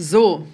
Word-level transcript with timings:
So, 0.00 0.46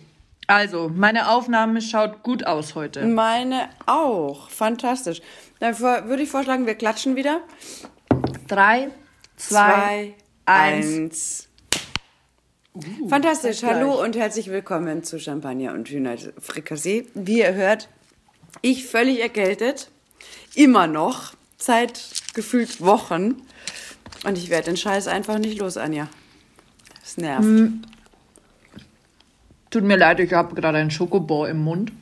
also, 0.47 0.89
meine 0.89 1.29
Aufnahme 1.29 1.83
schaut 1.83 2.23
gut 2.23 2.47
aus 2.47 2.75
heute. 2.75 3.05
Meine 3.05 3.69
auch. 3.85 4.49
Fantastisch. 4.49 5.21
Dann 5.61 5.79
würde 5.79 6.23
ich 6.23 6.31
vorschlagen, 6.31 6.65
wir 6.65 6.75
klatschen 6.75 7.15
wieder. 7.15 7.43
Drei, 8.49 8.89
zwei, 9.37 9.59
Zwei, 9.59 10.15
eins. 10.47 10.87
eins. 10.87 11.49
Fantastisch. 13.11 13.59
zeitgleich. 13.61 13.83
Hallo 13.83 14.03
und 14.03 14.17
herzlich 14.17 14.49
willkommen 14.49 15.05
zu 15.05 15.21
Champagner 15.21 15.75
und 15.75 15.91
Hühnerfrikassee. 15.91 17.07
Wie 17.13 17.41
ihr 17.41 17.53
hört, 17.53 17.91
ich 18.63 18.87
völlig 18.87 19.21
erkältet. 19.21 19.91
Immer 20.55 20.87
noch. 20.87 21.35
Seit 21.59 22.01
gefühlt 22.33 22.81
Wochen. 22.81 23.43
Und 24.25 24.39
ich 24.39 24.49
werde 24.49 24.71
den 24.71 24.79
Scheiß 24.79 25.07
einfach 25.07 25.37
nicht 25.37 25.59
los, 25.59 25.77
Anja. 25.77 26.09
Das 27.03 27.19
nervt. 27.19 27.45
Tut 29.75 29.83
mir 29.83 29.97
leid, 29.97 30.21
ich 30.21 30.33
habe 30.33 30.55
gerade 30.55 30.79
einen 30.79 30.93
Schokobon 30.93 31.51
im 31.51 31.65
Mund. 31.65 31.91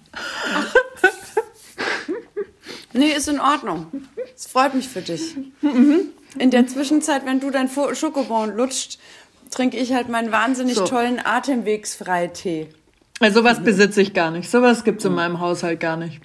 Nee, 2.95 3.13
ist 3.13 3.27
in 3.27 3.41
Ordnung. 3.41 3.87
Es 4.37 4.47
freut 4.47 4.75
mich 4.75 4.87
für 4.87 5.01
dich. 5.01 5.35
In 6.39 6.51
der 6.51 6.67
Zwischenzeit, 6.67 7.25
wenn 7.25 7.41
du 7.41 7.51
dein 7.51 7.71
Schokobon 7.71 8.55
lutscht, 8.55 8.99
trinke 9.51 9.79
ich 9.79 9.95
halt 9.95 10.11
meinen 10.11 10.31
wahnsinnig 10.31 10.75
So. 10.75 10.85
tollen 10.85 11.19
Atemwegsfreitee. 11.25 12.69
Also, 13.19 13.41
sowas 13.41 13.63
besitze 13.65 14.03
ich 14.03 14.13
gar 14.13 14.31
nicht. 14.31 14.51
Sowas 14.51 14.85
gibt's 14.85 15.07
in 15.07 15.15
meinem 15.15 15.41
Haushalt 15.41 15.81
gar 15.81 15.97
nicht. 15.97 16.21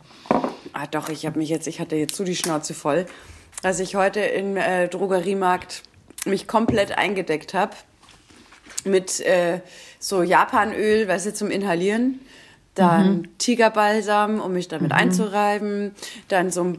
Ah, 0.73 0.87
doch, 0.91 1.07
ich 1.07 1.25
habe 1.25 1.39
mich 1.39 1.47
jetzt, 1.47 1.67
ich 1.67 1.79
hatte 1.79 1.95
jetzt 1.95 2.17
so 2.17 2.25
die 2.25 2.35
Schnauze 2.35 2.73
voll, 2.73 3.05
dass 3.61 3.79
ich 3.79 3.95
heute 3.95 4.19
im 4.19 4.57
äh, 4.57 4.89
Drogeriemarkt 4.89 5.83
mich 6.25 6.49
komplett 6.49 6.97
eingedeckt 6.97 7.53
habe 7.53 7.77
mit 8.83 9.21
äh, 9.21 9.61
so 9.99 10.21
Japanöl, 10.23 11.07
weißt 11.07 11.27
du, 11.27 11.33
zum 11.33 11.51
Inhalieren, 11.51 12.19
dann 12.75 13.27
Tigerbalsam, 13.39 14.39
um 14.39 14.53
mich 14.53 14.67
damit 14.67 14.91
einzureiben, 14.91 15.93
dann 16.27 16.51
so 16.51 16.63
ein 16.63 16.77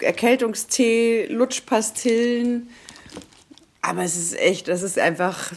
Erkältungstee, 0.00 1.26
Lutschpastillen. 1.26 2.68
Aber 3.82 4.02
es 4.02 4.16
ist 4.16 4.38
echt, 4.38 4.68
es 4.68 4.82
ist 4.82 4.98
einfach, 4.98 5.52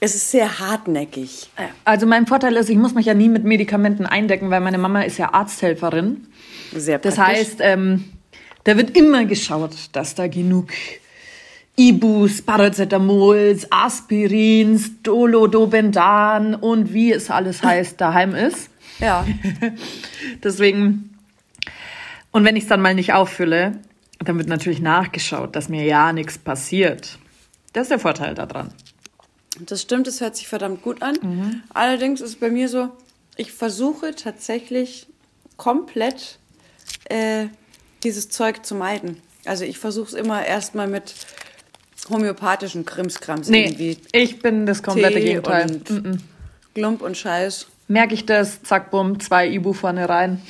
es 0.00 0.14
ist 0.14 0.30
sehr 0.30 0.58
hartnäckig. 0.58 1.50
Also, 1.84 2.06
mein 2.06 2.26
Vorteil 2.26 2.56
ist, 2.56 2.68
ich 2.68 2.76
muss 2.76 2.94
mich 2.94 3.06
ja 3.06 3.14
nie 3.14 3.28
mit 3.28 3.44
Medikamenten 3.44 4.04
eindecken, 4.06 4.50
weil 4.50 4.60
meine 4.60 4.78
Mama 4.78 5.02
ist 5.02 5.18
ja 5.18 5.32
Arzthelferin. 5.32 6.26
Sehr 6.74 6.98
Das 6.98 7.14
praktisch. 7.14 7.38
heißt, 7.38 7.56
ähm, 7.60 8.04
da 8.64 8.76
wird 8.76 8.96
immer 8.96 9.24
geschaut, 9.24 9.70
dass 9.92 10.14
da 10.16 10.26
genug 10.26 10.68
Ibus, 11.76 12.40
Paracetamols, 12.40 13.70
Aspirins, 13.70 15.02
Dolodobendan 15.02 16.54
und 16.54 16.92
wie 16.92 17.12
es 17.12 17.30
alles 17.30 17.62
heißt, 17.62 18.00
daheim 18.00 18.34
ist. 18.34 18.70
ja. 18.98 19.26
Deswegen, 20.42 21.16
und 22.30 22.44
wenn 22.44 22.56
ich 22.56 22.64
es 22.64 22.68
dann 22.68 22.80
mal 22.80 22.94
nicht 22.94 23.12
auffülle, 23.12 23.78
dann 24.18 24.38
wird 24.38 24.48
natürlich 24.48 24.80
nachgeschaut, 24.80 25.54
dass 25.54 25.68
mir 25.68 25.84
ja 25.84 26.12
nichts 26.12 26.38
passiert. 26.38 27.18
Das 27.74 27.82
ist 27.82 27.90
der 27.90 27.98
Vorteil 27.98 28.34
daran. 28.34 28.72
Das 29.60 29.82
stimmt, 29.82 30.06
es 30.06 30.20
hört 30.20 30.36
sich 30.36 30.48
verdammt 30.48 30.82
gut 30.82 31.02
an. 31.02 31.16
Mhm. 31.20 31.62
Allerdings 31.70 32.20
ist 32.20 32.30
es 32.30 32.36
bei 32.36 32.50
mir 32.50 32.68
so, 32.68 32.88
ich 33.36 33.52
versuche 33.52 34.14
tatsächlich 34.14 35.06
komplett 35.56 36.38
äh, 37.04 37.46
dieses 38.02 38.30
Zeug 38.30 38.64
zu 38.64 38.74
meiden. 38.74 39.20
Also 39.44 39.64
ich 39.64 39.78
versuche 39.78 40.08
es 40.08 40.14
immer 40.14 40.44
erstmal 40.44 40.88
mit 40.88 41.14
homöopathischen 42.10 42.84
Krimskrams 42.84 43.48
Nee, 43.48 43.64
irgendwie. 43.66 43.98
ich 44.12 44.38
bin 44.40 44.66
das 44.66 44.82
komplette 44.82 45.18
Tee 45.18 45.24
Gegenteil. 45.24 45.70
und 45.70 45.90
Mm-mm. 45.90 46.18
Glump 46.74 47.02
und 47.02 47.16
Scheiß. 47.16 47.66
Merke 47.88 48.14
ich 48.14 48.26
das, 48.26 48.62
zack, 48.62 48.90
bumm, 48.90 49.20
zwei 49.20 49.48
Ibu 49.48 49.72
vorne 49.72 50.08
rein. 50.08 50.40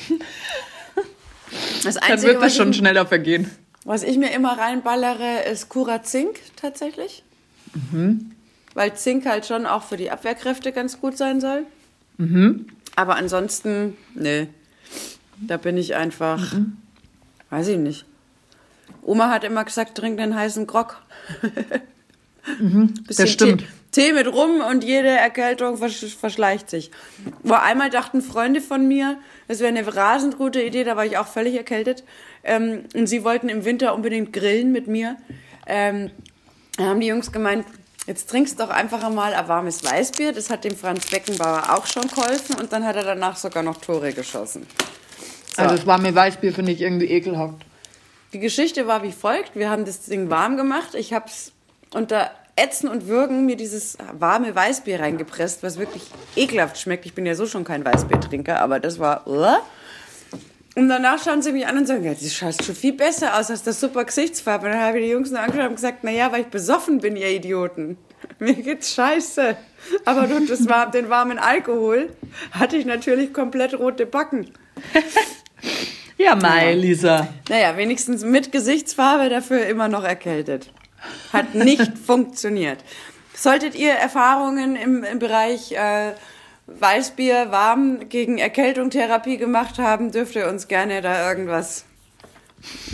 Das 1.85 1.95
Dann 1.95 2.03
Einzige, 2.13 2.33
wird 2.35 2.43
das 2.43 2.57
schon 2.57 2.71
ich, 2.71 2.77
schneller 2.77 3.07
vergehen. 3.07 3.51
was 3.85 4.03
ich 4.03 4.19
mir 4.19 4.33
immer 4.33 4.59
reinballere, 4.59 5.45
ist 5.51 5.69
Cura 5.69 6.03
Zink 6.03 6.37
tatsächlich. 6.57 7.23
Mhm. 7.93 8.33
Weil 8.75 8.95
Zink 8.95 9.25
halt 9.27 9.47
schon 9.47 9.65
auch 9.67 9.83
für 9.85 9.97
die 9.97 10.11
Abwehrkräfte 10.11 10.73
ganz 10.73 11.01
gut 11.01 11.17
sein 11.17 11.41
soll. 11.41 11.65
Mhm. 12.19 12.67
Aber 12.97 13.17
ansonsten, 13.17 13.97
nee. 14.15 14.49
Da 15.41 15.57
bin 15.59 15.77
ich 15.77 15.95
einfach, 15.95 16.53
Mhm. 16.55 16.79
weiß 17.51 17.69
ich 17.69 17.79
nicht. 17.79 18.05
Oma 19.07 19.31
hat 19.31 19.45
immer 19.45 19.65
gesagt, 19.65 19.97
trink 19.97 20.19
den 20.19 20.35
heißen 20.35 20.67
Grog. 20.67 21.01
Mhm. 22.61 22.95
Das 23.09 23.29
stimmt. 23.29 23.65
Tee, 23.91 24.03
Tee 24.03 24.13
mit 24.13 24.29
rum 24.29 24.61
und 24.61 24.85
jede 24.85 25.09
Erkältung 25.09 25.79
versch 25.79 26.17
verschleicht 26.17 26.71
sich. 26.71 26.93
Wo 27.43 27.55
einmal 27.55 27.91
dachten 27.91 28.23
Freunde 28.23 28.61
von 28.61 28.87
mir, 28.87 29.19
es 29.49 29.59
wäre 29.59 29.69
eine 29.69 29.97
rasend 29.97 30.39
gute 30.39 30.63
Idee, 30.63 30.85
da 30.85 30.97
war 30.97 31.05
ich 31.05 31.19
auch 31.19 31.27
völlig 31.27 31.57
erkältet. 31.57 32.05
Ähm, 32.45 32.85
und 32.95 33.09
sie 33.09 33.25
wollten 33.25 33.49
im 33.49 33.65
Winter 33.65 33.95
unbedingt 33.95 34.33
grillen 34.33 34.71
mit 34.71 34.87
mir. 34.87 35.17
Ähm, 35.67 36.11
da 36.77 36.85
haben 36.85 37.01
die 37.01 37.09
Jungs 37.09 37.33
gemeint, 37.33 37.67
jetzt 38.07 38.31
trinkst 38.31 38.61
doch 38.61 38.71
einfach 38.71 39.03
einmal 39.03 39.35
ein 39.35 39.49
warmes 39.49 39.83
Weißbier. 39.83 40.33
Das 40.33 40.51
hat 40.51 40.65
dem 40.65 40.77
Franz 40.77 41.07
Beckenbauer 41.07 41.75
auch 41.75 41.87
schon 41.87 42.07
geholfen 42.07 42.55
und 42.61 42.73
dann 42.73 42.85
hat 42.85 42.95
er 42.95 43.03
danach 43.03 43.37
sogar 43.37 43.65
noch 43.65 43.79
Tore 43.79 44.13
geschossen. 44.13 44.67
So. 45.57 45.63
Also 45.63 45.77
das 45.77 45.87
warme 45.87 46.15
Weißbier 46.15 46.53
finde 46.53 46.71
ich 46.71 46.81
irgendwie 46.81 47.07
ekelhaft. 47.07 47.65
Die 48.33 48.41
Geschichte 48.41 48.87
war 48.87 49.03
wie 49.03 49.13
folgt. 49.13 49.55
Wir 49.55 49.71
haben 49.71 49.85
das 49.85 50.03
Ding 50.03 50.31
warm 50.31 50.57
gemacht. 50.57 50.95
Ich 50.95 51.13
habe 51.13 51.27
es 51.27 51.53
unter 51.93 52.31
Ätzen 52.57 52.89
und 52.89 53.07
Würgen 53.07 53.47
mir 53.47 53.57
dieses 53.57 53.99
warme 54.13 54.55
Weißbier 54.55 55.01
reingepresst, 55.01 55.63
was 55.63 55.79
wirklich 55.79 56.03
ekelhaft 56.35 56.79
schmeckt. 56.79 57.07
Ich 57.07 57.15
bin 57.15 57.27
ja 57.27 57.35
so 57.35 57.47
schon 57.47 57.65
kein 57.65 57.85
Weißbiertrinker, 57.85 58.61
aber 58.61 58.81
das 58.81 58.99
war... 58.99 59.27
Und 59.27 60.91
danach 60.91 61.23
schauen 61.23 61.41
sie 61.41 61.53
mich 61.53 61.67
an 61.67 61.79
und 61.79 61.87
sagen, 61.87 62.05
ja, 62.05 62.13
das 62.13 62.35
schaut 62.35 62.63
schon 62.63 62.75
viel 62.75 62.93
besser 62.93 63.39
aus, 63.39 63.49
hast 63.49 63.67
das 63.67 63.81
super 63.81 64.05
Gesichtsfarbe. 64.05 64.67
Und 64.67 64.73
dann 64.73 64.83
habe 64.83 64.99
ich 64.99 65.07
die 65.07 65.11
Jungs 65.11 65.31
nur 65.31 65.41
angeschaut 65.41 65.69
und 65.69 65.77
gesagt, 65.77 66.05
naja, 66.05 66.31
weil 66.33 66.43
ich 66.43 66.49
besoffen 66.49 66.99
bin, 66.99 67.17
ihr 67.17 67.31
Idioten. 67.31 67.97
Mir 68.39 68.55
geht's 68.55 68.93
scheiße. 68.93 69.57
Aber 70.05 70.27
durch 70.27 70.49
das 70.49 70.69
war, 70.69 70.91
den 70.91 71.09
warmen 71.09 71.39
Alkohol 71.39 72.11
hatte 72.53 72.77
ich 72.77 72.85
natürlich 72.85 73.33
komplett 73.33 73.79
rote 73.79 74.05
Backen. 74.05 74.53
Ja, 76.19 76.35
Mai, 76.35 76.75
Lisa. 76.75 77.29
Naja, 77.49 77.77
wenigstens 77.77 78.25
mit 78.25 78.51
Gesichtsfarbe 78.51 79.29
dafür 79.29 79.67
immer 79.67 79.89
noch 79.89 80.05
erkältet. 80.05 80.73
Hat 81.33 81.55
nicht 81.55 81.99
funktioniert. 82.07 82.79
Solltet 83.35 83.75
ihr 83.75 83.93
Erfahrungen 83.93 84.77
im, 84.77 85.05
im 85.05 85.19
Bereich 85.19 85.73
äh, 85.73 86.13
Weißbier 86.67 87.53
warm 87.53 88.09
gegen 88.09 88.39
Erkältung 88.39 88.91
Therapie 88.91 89.37
gemacht 89.37 89.79
haben, 89.79 90.11
dürft 90.11 90.35
ihr 90.37 90.49
uns 90.49 90.69
gerne 90.69 91.03
da 91.03 91.29
irgendwas 91.29 91.85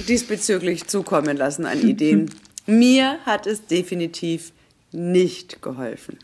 diesbezüglich 0.08 0.88
zukommen 0.88 1.36
lassen 1.36 1.64
an 1.64 1.80
Ideen. 1.80 2.30
Mir 2.66 3.18
hat 3.24 3.46
es 3.46 3.66
definitiv 3.66 4.52
nicht 4.90 5.62
geholfen. 5.62 6.18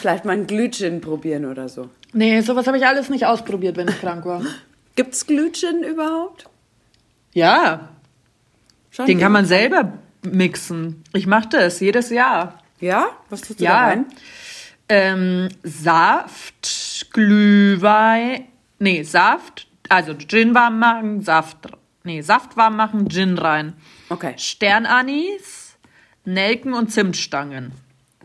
Vielleicht 0.00 0.24
mal 0.24 0.32
ein 0.32 0.46
Glütchen 0.46 1.00
probieren 1.00 1.44
oder 1.44 1.68
so. 1.68 1.90
Nee, 2.12 2.40
sowas 2.42 2.66
habe 2.66 2.78
ich 2.78 2.86
alles 2.86 3.08
nicht 3.10 3.26
ausprobiert, 3.26 3.76
wenn 3.76 3.88
ich 3.88 4.00
krank 4.00 4.24
war. 4.24 4.42
Gibt's 4.94 5.26
Glütchen 5.26 5.82
überhaupt? 5.82 6.48
Ja, 7.32 7.88
Schon 8.90 9.06
den 9.06 9.18
kann 9.18 9.32
man 9.32 9.44
selber 9.44 9.98
mixen. 10.24 11.02
Ich 11.12 11.26
mache 11.26 11.48
das 11.48 11.80
jedes 11.80 12.10
Jahr. 12.10 12.62
Ja? 12.80 13.08
Was 13.28 13.40
tust 13.40 13.58
du 13.60 13.64
da 13.64 13.70
Ja. 13.70 13.84
rein? 13.86 14.06
Ähm, 14.88 15.48
Saft, 15.64 17.08
Glühwein, 17.12 18.46
nee, 18.78 19.02
Saft, 19.02 19.66
also 19.88 20.14
Gin 20.14 20.54
warm 20.54 20.78
machen, 20.78 21.22
Saft, 21.22 21.68
nee, 22.04 22.20
Saft 22.20 22.56
warm 22.56 22.76
machen, 22.76 23.08
Gin 23.08 23.36
rein. 23.38 23.72
Okay. 24.10 24.34
Sternanis, 24.36 25.76
Nelken 26.24 26.72
und 26.74 26.92
Zimtstangen 26.92 27.72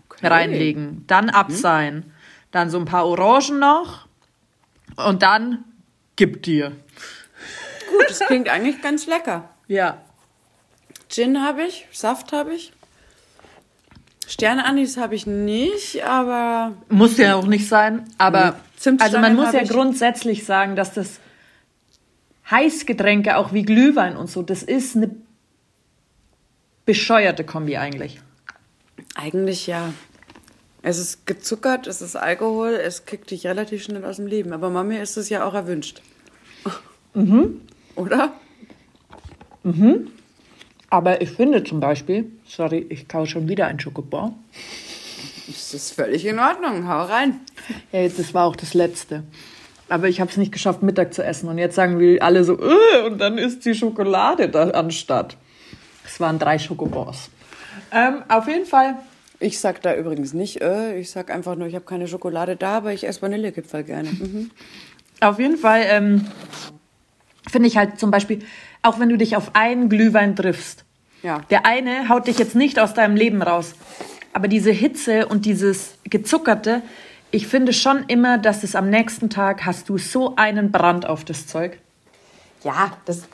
okay. 0.10 0.28
reinlegen. 0.28 1.06
Dann 1.08 1.30
abseihen. 1.30 2.14
Dann 2.52 2.70
so 2.70 2.78
ein 2.78 2.86
paar 2.86 3.08
Orangen 3.08 3.60
noch. 3.60 4.08
Und 4.98 5.24
dann 5.24 5.64
gib 6.20 6.44
dir. 6.44 6.74
Gut, 7.90 8.10
das 8.10 8.20
klingt 8.20 8.50
eigentlich 8.50 8.82
ganz 8.82 9.08
lecker. 9.08 9.50
Ja. 9.68 10.02
Gin 11.08 11.42
habe 11.42 11.64
ich, 11.64 11.88
Saft 11.94 12.34
habe 12.34 12.54
ich. 12.54 12.74
Sterneanis 14.28 14.98
habe 14.98 15.16
ich 15.16 15.26
nicht, 15.26 16.04
aber 16.04 16.74
Muss 16.90 17.18
ja 17.18 17.36
auch 17.36 17.48
nicht 17.48 17.68
sein, 17.68 18.04
aber 18.18 18.60
also 19.00 19.18
man 19.18 19.36
muss 19.36 19.54
ja 19.54 19.62
ich. 19.62 19.70
grundsätzlich 19.70 20.46
sagen, 20.46 20.76
dass 20.76 20.94
das 20.94 21.20
Heißgetränke, 22.52 23.38
auch 23.38 23.54
wie 23.54 23.64
Glühwein 23.64 24.18
und 24.18 24.30
so, 24.30 24.44
das 24.44 24.62
ist 24.62 24.98
eine 24.98 25.16
bescheuerte 26.86 27.46
Kombi 27.46 27.78
eigentlich. 27.78 28.20
eigentlich 29.16 29.68
ja. 29.68 29.94
Es 30.82 30.98
ist 30.98 31.26
gezuckert, 31.26 31.88
es 31.88 32.02
ist 32.02 32.16
Alkohol, 32.16 32.72
es 32.74 33.06
kickt 33.06 33.32
dich 33.32 33.48
relativ 33.48 33.84
schnell 33.84 34.06
aus 34.06 34.18
dem 34.18 34.28
Leben. 34.28 34.54
Aber 34.54 34.70
Mami 34.70 34.98
ist 34.98 35.18
es 35.18 35.30
ja 35.30 35.44
auch 35.44 35.54
erwünscht. 35.54 36.02
Oder? 37.96 38.34
Aber 40.90 41.22
ich 41.22 41.32
finde 41.32 41.64
zum 41.64 41.80
Beispiel, 41.80 42.32
sorry, 42.48 42.86
ich 42.90 43.08
kau 43.08 43.26
schon 43.26 43.48
wieder 43.48 43.68
ein 43.68 43.80
Schokobon. 43.80 44.34
Das 45.48 45.74
ist 45.74 45.92
völlig 45.94 46.26
in 46.26 46.40
Ordnung. 46.40 46.88
Hau 46.88 47.04
rein. 47.04 47.42
Ja, 47.92 48.08
das 48.08 48.34
war 48.34 48.46
auch 48.46 48.56
das 48.56 48.74
Letzte. 48.74 49.24
Aber 49.88 50.08
ich 50.08 50.22
habe 50.22 50.30
es 50.30 50.38
nicht 50.38 50.52
geschafft, 50.52 50.84
Mittag 50.84 51.14
zu 51.14 51.24
essen. 51.24 51.50
Und 51.50 51.58
jetzt 51.58 51.76
sagen 51.76 52.00
wir 52.00 52.24
alle 52.24 52.44
so, 52.44 52.58
äh, 52.60 53.06
und 53.06 53.20
dann 53.20 53.38
ist 53.38 53.66
die 53.66 53.74
Schokolade 53.74 54.50
da 54.50 54.70
anstatt. 54.70 55.38
Es 56.06 56.20
waren 56.20 56.40
drei 56.40 56.60
Schokobons. 56.60 57.30
Ähm, 57.92 58.24
auf 58.28 58.48
jeden 58.48 58.66
Fall. 58.66 58.96
Ich 59.40 59.60
sag 59.60 59.82
da 59.82 59.96
übrigens 59.96 60.34
nicht, 60.34 60.62
äh, 60.62 60.98
ich 61.00 61.12
sag 61.12 61.32
einfach 61.32 61.56
nur, 61.56 61.68
ich 61.68 61.76
habe 61.76 61.86
keine 61.86 62.08
Schokolade 62.08 62.56
da, 62.58 62.78
aber 62.78 62.94
ich 62.94 63.08
esse 63.08 63.22
Vanillekipferl 63.22 63.84
gerne. 63.84 64.10
Mhm. 64.10 64.52
Auf 65.22 65.40
jeden 65.40 65.58
Fall 65.58 65.84
ähm, 65.86 66.26
finde 67.48 67.68
ich 67.68 67.78
halt 67.78 68.00
zum 68.00 68.12
Beispiel, 68.12 68.40
auch 68.82 69.00
wenn 69.00 69.10
du 69.10 69.18
dich 69.18 69.36
auf 69.36 69.56
einen 69.56 69.90
Glühwein 69.90 70.36
triffst, 70.36 70.86
Ja. 71.24 71.42
der 71.50 71.66
eine 71.66 72.10
haut 72.10 72.28
dich 72.28 72.38
jetzt 72.40 72.56
nicht 72.56 72.80
aus 72.80 72.94
deinem 72.94 73.16
Leben 73.16 73.42
raus. 73.42 73.74
Aber 74.34 74.48
diese 74.48 74.72
Hitze 74.72 75.28
und 75.28 75.46
dieses 75.46 75.96
Gezuckerte, 76.04 76.82
ich 77.32 77.48
finde 77.48 77.74
schon 77.74 78.06
immer, 78.08 78.38
dass 78.38 78.64
es 78.64 78.76
am 78.76 78.90
nächsten 78.90 79.30
Tag 79.30 79.66
hast 79.66 79.90
du 79.90 79.98
so 79.98 80.36
einen 80.36 80.72
Brand 80.72 81.08
auf 81.08 81.24
das 81.26 81.46
Zeug. 81.48 81.78
Ja, 82.64 82.92
das, 83.06 83.20
äh, 83.20 83.26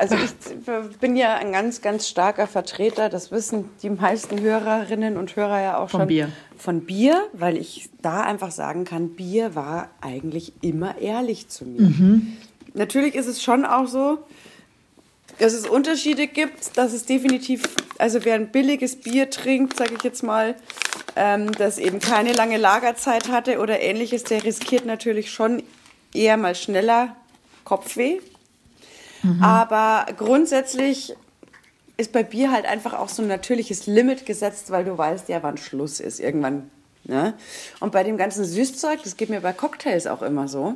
also 0.00 0.14
ich 0.16 0.96
bin 0.98 1.16
ja 1.16 1.34
ein 1.36 1.52
ganz, 1.52 1.82
ganz 1.82 2.08
starker 2.08 2.46
Vertreter, 2.46 3.10
das 3.10 3.30
wissen 3.30 3.68
die 3.82 3.90
meisten 3.90 4.40
Hörerinnen 4.40 5.16
und 5.18 5.36
Hörer 5.36 5.60
ja 5.60 5.76
auch 5.78 5.90
Von 5.90 6.00
schon. 6.00 6.08
Bier. 6.08 6.28
Von 6.56 6.80
Bier, 6.86 7.26
weil 7.34 7.58
ich 7.58 7.90
da 8.00 8.22
einfach 8.22 8.50
sagen 8.50 8.84
kann, 8.84 9.10
Bier 9.10 9.54
war 9.54 9.90
eigentlich 10.00 10.54
immer 10.62 10.96
ehrlich 10.98 11.48
zu 11.48 11.66
mir. 11.66 12.22
Natürlich 12.74 13.14
ist 13.14 13.26
es 13.26 13.42
schon 13.42 13.64
auch 13.64 13.86
so, 13.86 14.18
dass 15.38 15.52
es 15.52 15.66
Unterschiede 15.66 16.26
gibt, 16.26 16.76
dass 16.76 16.92
es 16.92 17.06
definitiv, 17.06 17.62
also 17.98 18.24
wer 18.24 18.34
ein 18.34 18.52
billiges 18.52 18.96
Bier 18.96 19.30
trinkt, 19.30 19.76
sage 19.76 19.94
ich 19.96 20.02
jetzt 20.02 20.22
mal, 20.22 20.54
ähm, 21.16 21.52
das 21.52 21.78
eben 21.78 22.00
keine 22.00 22.32
lange 22.32 22.56
Lagerzeit 22.56 23.28
hatte 23.28 23.58
oder 23.58 23.80
ähnliches, 23.80 24.24
der 24.24 24.44
riskiert 24.44 24.86
natürlich 24.86 25.30
schon 25.30 25.62
eher 26.12 26.36
mal 26.36 26.54
schneller 26.54 27.16
Kopfweh. 27.64 28.20
Aber 29.40 30.06
grundsätzlich 30.16 31.16
ist 31.96 32.12
bei 32.12 32.22
Bier 32.22 32.50
halt 32.50 32.66
einfach 32.66 32.92
auch 32.92 33.08
so 33.08 33.22
ein 33.22 33.28
natürliches 33.28 33.86
Limit 33.86 34.26
gesetzt, 34.26 34.70
weil 34.70 34.84
du 34.84 34.98
weißt 34.98 35.28
ja, 35.28 35.42
wann 35.42 35.56
Schluss 35.56 36.00
ist. 36.00 36.20
Irgendwann. 36.20 36.70
Ne? 37.04 37.34
Und 37.80 37.92
bei 37.92 38.02
dem 38.02 38.16
ganzen 38.16 38.44
Süßzeug, 38.44 39.02
das 39.02 39.16
geht 39.16 39.30
mir 39.30 39.40
bei 39.40 39.52
Cocktails 39.52 40.06
auch 40.06 40.22
immer 40.22 40.48
so. 40.48 40.74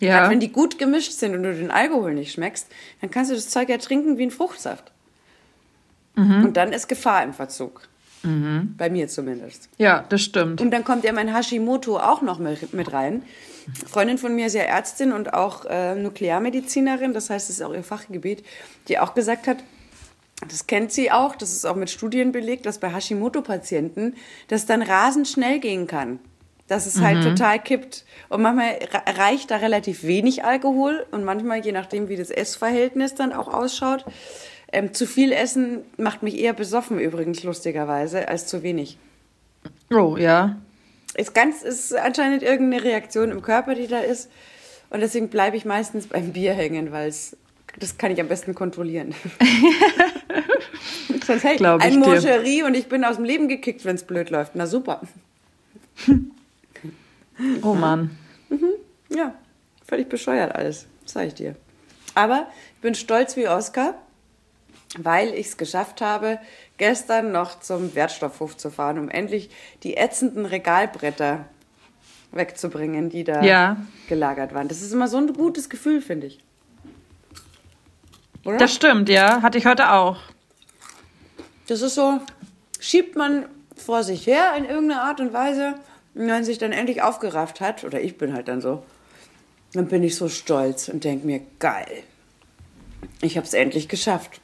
Gerade 0.00 0.30
wenn 0.30 0.40
die 0.40 0.52
gut 0.52 0.78
gemischt 0.78 1.12
sind 1.12 1.34
und 1.34 1.42
du 1.42 1.54
den 1.54 1.70
Alkohol 1.70 2.14
nicht 2.14 2.32
schmeckst, 2.32 2.68
dann 3.00 3.10
kannst 3.10 3.30
du 3.30 3.34
das 3.34 3.48
Zeug 3.48 3.68
ja 3.68 3.78
trinken 3.78 4.18
wie 4.18 4.24
ein 4.24 4.30
Fruchtsaft. 4.30 4.92
Und 6.42 6.56
dann 6.56 6.72
ist 6.72 6.88
Gefahr 6.88 7.22
im 7.22 7.32
Verzug. 7.32 7.88
Bei 8.76 8.90
mir 8.90 9.06
zumindest. 9.08 9.68
ja, 9.78 10.04
das 10.08 10.22
stimmt. 10.22 10.60
Und 10.60 10.72
dann 10.72 10.82
kommt 10.84 11.04
ja 11.04 11.12
mein 11.12 11.32
Hashimoto 11.34 11.98
auch 11.98 12.20
noch 12.20 12.38
mit, 12.40 12.74
mit 12.74 12.92
rein. 12.92 13.22
Freundin 13.86 14.18
von 14.18 14.34
mir 14.34 14.46
ist 14.46 14.54
ja 14.54 14.62
Ärztin 14.62 15.12
und 15.12 15.34
auch 15.34 15.64
äh, 15.66 15.94
Nuklearmedizinerin, 15.94 17.14
das 17.14 17.30
heißt, 17.30 17.48
es 17.48 17.56
ist 17.56 17.62
auch 17.62 17.72
ihr 17.72 17.84
Fachgebiet, 17.84 18.44
die 18.88 18.98
auch 18.98 19.14
gesagt 19.14 19.46
hat, 19.46 19.58
das 20.48 20.66
kennt 20.66 20.92
sie 20.92 21.10
auch, 21.12 21.36
das 21.36 21.52
ist 21.52 21.64
auch 21.64 21.76
mit 21.76 21.90
Studien 21.90 22.32
belegt, 22.32 22.66
dass 22.66 22.78
bei 22.78 22.92
Hashimoto-Patienten 22.92 24.16
das 24.48 24.66
dann 24.66 24.82
rasend 24.82 25.28
schnell 25.28 25.60
gehen 25.60 25.86
kann. 25.86 26.18
Dass 26.68 26.86
es 26.86 27.00
halt 27.00 27.22
total 27.24 27.58
kippt. 27.58 28.04
Und 28.28 28.42
manchmal 28.42 28.72
re- 28.72 29.18
reicht 29.18 29.50
da 29.50 29.56
relativ 29.56 30.04
wenig 30.04 30.44
Alkohol 30.44 31.06
und 31.10 31.24
manchmal, 31.24 31.64
je 31.64 31.72
nachdem, 31.72 32.08
wie 32.08 32.16
das 32.16 32.30
Essverhältnis 32.30 33.14
dann 33.14 33.32
auch 33.32 33.48
ausschaut, 33.52 34.04
ähm, 34.70 34.92
zu 34.92 35.06
viel 35.06 35.32
Essen 35.32 35.78
macht 35.96 36.22
mich 36.22 36.38
eher 36.38 36.52
besoffen 36.52 36.98
übrigens, 37.00 37.42
lustigerweise, 37.42 38.28
als 38.28 38.46
zu 38.46 38.62
wenig. 38.62 38.98
Oh, 39.90 40.16
ja. 40.18 40.58
Ist 41.14 41.34
ganz, 41.34 41.62
ist 41.62 41.94
anscheinend 41.96 42.42
irgendeine 42.42 42.84
Reaktion 42.84 43.30
im 43.30 43.40
Körper, 43.40 43.74
die 43.74 43.86
da 43.86 44.00
ist. 44.00 44.30
Und 44.90 45.00
deswegen 45.00 45.28
bleibe 45.28 45.56
ich 45.56 45.64
meistens 45.64 46.06
beim 46.06 46.32
Bier 46.34 46.52
hängen, 46.52 46.92
weil 46.92 47.08
es, 47.08 47.34
das 47.78 47.96
kann 47.96 48.12
ich 48.12 48.20
am 48.20 48.28
besten 48.28 48.54
kontrollieren. 48.54 49.14
Sonst 51.26 51.44
ich 51.44 51.60
ein 51.66 51.92
dir. 51.92 51.98
Moncherie 51.98 52.62
und 52.62 52.74
ich 52.74 52.88
bin 52.88 53.04
aus 53.04 53.16
dem 53.16 53.24
Leben 53.24 53.48
gekickt, 53.48 53.86
wenn 53.86 53.96
es 53.96 54.04
blöd 54.04 54.28
läuft. 54.28 54.52
Na 54.54 54.66
super. 54.66 55.00
Oh 57.62 57.74
Mann. 57.74 58.16
Ja, 59.08 59.34
völlig 59.86 60.08
bescheuert 60.08 60.54
alles, 60.54 60.86
sag 61.04 61.26
ich 61.28 61.34
dir. 61.34 61.56
Aber 62.14 62.46
ich 62.76 62.80
bin 62.80 62.94
stolz 62.94 63.36
wie 63.36 63.48
Oskar, 63.48 63.94
weil 64.98 65.34
ich 65.34 65.46
es 65.48 65.56
geschafft 65.56 66.00
habe, 66.00 66.38
gestern 66.78 67.32
noch 67.32 67.60
zum 67.60 67.94
Wertstoffhof 67.94 68.56
zu 68.56 68.70
fahren, 68.70 68.98
um 68.98 69.08
endlich 69.08 69.50
die 69.82 69.96
ätzenden 69.96 70.46
Regalbretter 70.46 71.44
wegzubringen, 72.32 73.08
die 73.08 73.24
da 73.24 73.42
Ja. 73.42 73.76
gelagert 74.08 74.52
waren. 74.54 74.68
Das 74.68 74.82
ist 74.82 74.92
immer 74.92 75.08
so 75.08 75.16
ein 75.18 75.32
gutes 75.32 75.68
Gefühl, 75.68 76.00
finde 76.02 76.26
ich. 76.28 76.38
Oder? 78.44 78.56
Das 78.58 78.74
stimmt, 78.74 79.08
ja. 79.08 79.42
Hatte 79.42 79.58
ich 79.58 79.66
heute 79.66 79.92
auch. 79.92 80.18
Das 81.66 81.82
ist 81.82 81.94
so, 81.94 82.20
schiebt 82.80 83.16
man 83.16 83.46
vor 83.76 84.02
sich 84.02 84.26
her 84.26 84.54
in 84.56 84.64
irgendeiner 84.64 85.02
Art 85.02 85.20
und 85.20 85.32
Weise. 85.32 85.74
Und 86.18 86.26
wenn 86.26 86.42
sich 86.44 86.58
dann 86.58 86.72
endlich 86.72 87.00
aufgerafft 87.02 87.60
hat, 87.60 87.84
oder 87.84 88.00
ich 88.00 88.18
bin 88.18 88.32
halt 88.34 88.48
dann 88.48 88.60
so, 88.60 88.82
dann 89.72 89.86
bin 89.86 90.02
ich 90.02 90.16
so 90.16 90.28
stolz 90.28 90.88
und 90.88 91.04
denke 91.04 91.24
mir, 91.24 91.40
geil, 91.60 92.02
ich 93.22 93.36
habe 93.36 93.46
es 93.46 93.54
endlich 93.54 93.88
geschafft. 93.88 94.40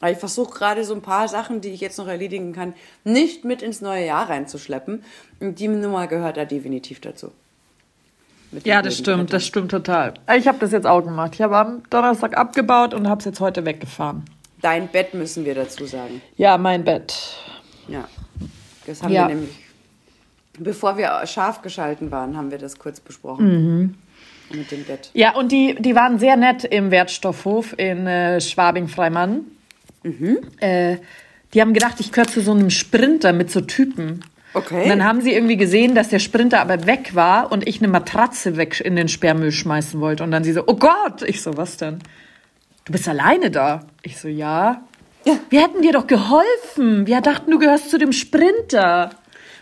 Aber 0.00 0.10
ich 0.10 0.16
versuche 0.18 0.54
gerade 0.58 0.82
so 0.84 0.94
ein 0.94 1.02
paar 1.02 1.28
Sachen, 1.28 1.60
die 1.60 1.68
ich 1.68 1.82
jetzt 1.82 1.98
noch 1.98 2.06
erledigen 2.08 2.54
kann, 2.54 2.72
nicht 3.04 3.44
mit 3.44 3.60
ins 3.60 3.82
neue 3.82 4.06
Jahr 4.06 4.30
reinzuschleppen. 4.30 5.04
Und 5.40 5.58
die 5.58 5.68
Nummer 5.68 6.06
gehört 6.06 6.38
da 6.38 6.46
definitiv 6.46 7.00
dazu. 7.02 7.32
Mit 8.50 8.66
Ja, 8.66 8.80
das 8.80 8.94
stimmt, 8.94 9.06
Brettern. 9.18 9.26
das 9.26 9.46
stimmt 9.46 9.70
total. 9.70 10.14
Ich 10.36 10.48
habe 10.48 10.58
das 10.58 10.72
jetzt 10.72 10.86
auch 10.86 11.02
gemacht. 11.02 11.32
Ich 11.34 11.42
habe 11.42 11.56
am 11.58 11.82
Donnerstag 11.90 12.34
abgebaut 12.36 12.94
und 12.94 13.08
habe 13.10 13.18
es 13.18 13.26
jetzt 13.26 13.40
heute 13.40 13.66
weggefahren. 13.66 14.24
Dein 14.62 14.88
Bett 14.88 15.12
müssen 15.12 15.44
wir 15.44 15.54
dazu 15.54 15.84
sagen. 15.84 16.22
Ja, 16.38 16.56
mein 16.56 16.82
Bett. 16.82 17.36
Ja, 17.86 18.08
das 18.86 19.02
haben 19.02 19.12
Ja. 19.12 19.28
wir 19.28 19.34
nämlich, 19.34 19.50
bevor 20.58 20.96
wir 20.96 21.26
scharf 21.26 21.62
geschalten 21.62 22.10
waren, 22.10 22.36
haben 22.36 22.50
wir 22.50 22.58
das 22.58 22.78
kurz 22.78 23.00
besprochen. 23.00 23.96
Mit 24.52 24.70
dem 24.70 24.84
Bett. 24.84 25.10
Ja, 25.14 25.36
und 25.36 25.52
die, 25.52 25.76
die 25.78 25.94
waren 25.94 26.18
sehr 26.18 26.36
nett 26.36 26.64
im 26.64 26.90
Wertstoffhof 26.90 27.78
in 27.78 28.06
äh, 28.06 28.40
Schwabing-Freimann. 28.40 29.44
Äh, 30.58 30.96
die 31.54 31.60
haben 31.60 31.72
gedacht, 31.72 32.00
ich 32.00 32.10
gehöre 32.12 32.28
zu 32.28 32.40
so 32.40 32.52
einem 32.52 32.70
Sprinter 32.70 33.32
mit 33.32 33.50
so 33.50 33.60
Typen. 33.60 34.24
Okay. 34.52 34.82
Und 34.82 34.88
dann 34.88 35.04
haben 35.04 35.20
sie 35.20 35.32
irgendwie 35.32 35.56
gesehen, 35.56 35.94
dass 35.94 36.08
der 36.08 36.18
Sprinter 36.18 36.60
aber 36.60 36.86
weg 36.86 37.14
war 37.14 37.52
und 37.52 37.68
ich 37.68 37.80
eine 37.80 37.88
Matratze 37.88 38.56
weg 38.56 38.80
in 38.80 38.96
den 38.96 39.08
Sperrmüll 39.08 39.52
schmeißen 39.52 40.00
wollte. 40.00 40.24
Und 40.24 40.32
dann 40.32 40.42
sie 40.42 40.52
so, 40.52 40.64
oh 40.66 40.74
Gott! 40.74 41.22
Ich 41.22 41.42
so, 41.42 41.56
was 41.56 41.76
denn? 41.76 42.00
Du 42.84 42.92
bist 42.92 43.08
alleine 43.08 43.50
da? 43.50 43.86
Ich 44.02 44.18
so, 44.18 44.26
ja. 44.26 44.82
Ja. 45.24 45.34
Wir 45.50 45.62
hätten 45.62 45.82
dir 45.82 45.92
doch 45.92 46.06
geholfen. 46.06 47.06
Wir 47.06 47.20
dachten, 47.20 47.50
du 47.50 47.58
gehörst 47.58 47.90
zu 47.90 47.98
dem 47.98 48.12
Sprinter. 48.12 49.10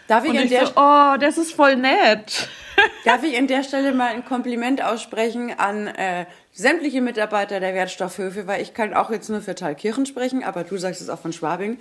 Darf 0.08 0.24
ich, 0.24 0.30
Und 0.30 0.36
ich 0.36 0.48
der, 0.48 0.66
so, 0.66 0.72
oh, 0.76 1.16
das 1.20 1.38
ist 1.38 1.52
voll 1.52 1.76
nett. 1.76 2.48
darf 3.04 3.22
ich 3.22 3.36
an 3.36 3.46
der 3.46 3.62
Stelle 3.62 3.92
mal 3.92 4.08
ein 4.08 4.24
Kompliment 4.24 4.82
aussprechen 4.82 5.52
an 5.56 5.86
äh, 5.86 6.26
sämtliche 6.52 7.00
Mitarbeiter 7.00 7.60
der 7.60 7.74
Wertstoffhöfe, 7.74 8.46
weil 8.46 8.62
ich 8.62 8.74
kann 8.74 8.94
auch 8.94 9.10
jetzt 9.10 9.28
nur 9.28 9.42
für 9.42 9.54
Thalkirchen 9.54 10.06
sprechen, 10.06 10.42
aber 10.42 10.64
du 10.64 10.76
sagst 10.78 11.00
es 11.00 11.08
auch 11.10 11.20
von 11.20 11.32
Schwabing. 11.32 11.78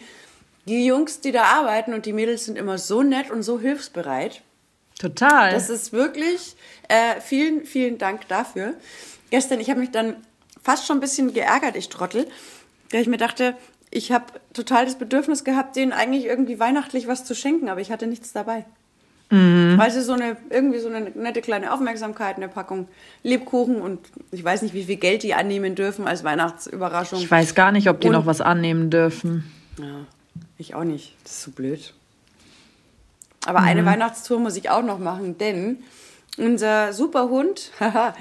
Die 0.65 0.85
Jungs, 0.85 1.21
die 1.21 1.31
da 1.31 1.43
arbeiten 1.43 1.93
und 1.93 2.05
die 2.05 2.13
Mädels 2.13 2.45
sind 2.45 2.57
immer 2.57 2.77
so 2.77 3.01
nett 3.01 3.31
und 3.31 3.43
so 3.43 3.59
hilfsbereit. 3.59 4.41
Total. 4.99 5.51
Das 5.51 5.69
ist 5.69 5.93
wirklich, 5.93 6.55
äh, 6.89 7.21
vielen, 7.21 7.65
vielen 7.65 7.97
Dank 7.97 8.27
dafür. 8.27 8.73
Gestern, 9.29 9.61
ich 9.61 9.69
habe 9.69 9.79
mich 9.79 9.91
dann 9.91 10.17
fast 10.61 10.85
schon 10.85 10.97
ein 10.97 11.01
bisschen 11.01 11.33
geärgert, 11.33 11.77
ich 11.77 11.87
Trottel, 11.87 12.27
weil 12.91 13.01
ich 13.01 13.07
mir 13.07 13.17
dachte, 13.17 13.55
ich 13.91 14.11
habe 14.11 14.25
total 14.53 14.85
das 14.85 14.97
Bedürfnis 14.97 15.43
gehabt, 15.43 15.75
denen 15.75 15.91
eigentlich 15.93 16.25
irgendwie 16.25 16.59
weihnachtlich 16.59 17.07
was 17.07 17.23
zu 17.25 17.35
schenken, 17.35 17.69
aber 17.69 17.81
ich 17.81 17.91
hatte 17.91 18.07
nichts 18.07 18.33
dabei. 18.33 18.65
Weil 19.29 19.91
sie 19.91 20.03
so 20.03 20.13
eine, 20.13 20.37
irgendwie 20.49 20.79
so 20.79 20.87
eine 20.87 21.01
nette 21.09 21.41
kleine 21.41 21.73
Aufmerksamkeit, 21.73 22.37
eine 22.37 22.47
Packung 22.47 22.87
Lebkuchen 23.23 23.81
und 23.81 23.99
ich 24.31 24.41
weiß 24.41 24.61
nicht, 24.61 24.73
wie 24.73 24.85
viel 24.85 24.95
Geld 24.95 25.21
die 25.23 25.33
annehmen 25.33 25.75
dürfen 25.75 26.07
als 26.07 26.23
Weihnachtsüberraschung. 26.23 27.19
ich 27.19 27.29
weiß 27.29 27.53
gar 27.53 27.73
nicht, 27.73 27.89
ob 27.89 27.99
die 27.99 28.07
Und- 28.07 28.13
noch 28.13 28.25
was 28.25 28.39
annehmen 28.39 28.89
dürfen. 28.89 29.43
Ja, 29.77 30.05
ich 30.57 30.75
auch 30.75 30.85
nicht. 30.85 31.13
Das 31.25 31.33
ist 31.33 31.43
so 31.43 31.51
blöd. 31.51 31.93
Aber 33.45 33.59
eine 33.59 33.85
Weihnachtstour 33.85 34.39
muss 34.39 34.55
ich 34.55 34.69
auch 34.69 34.81
noch 34.83 34.97
machen, 34.99 35.37
denn 35.37 35.79
unser 36.37 36.93
super 36.93 37.27
Hund, 37.27 37.71
haha, 37.81 38.15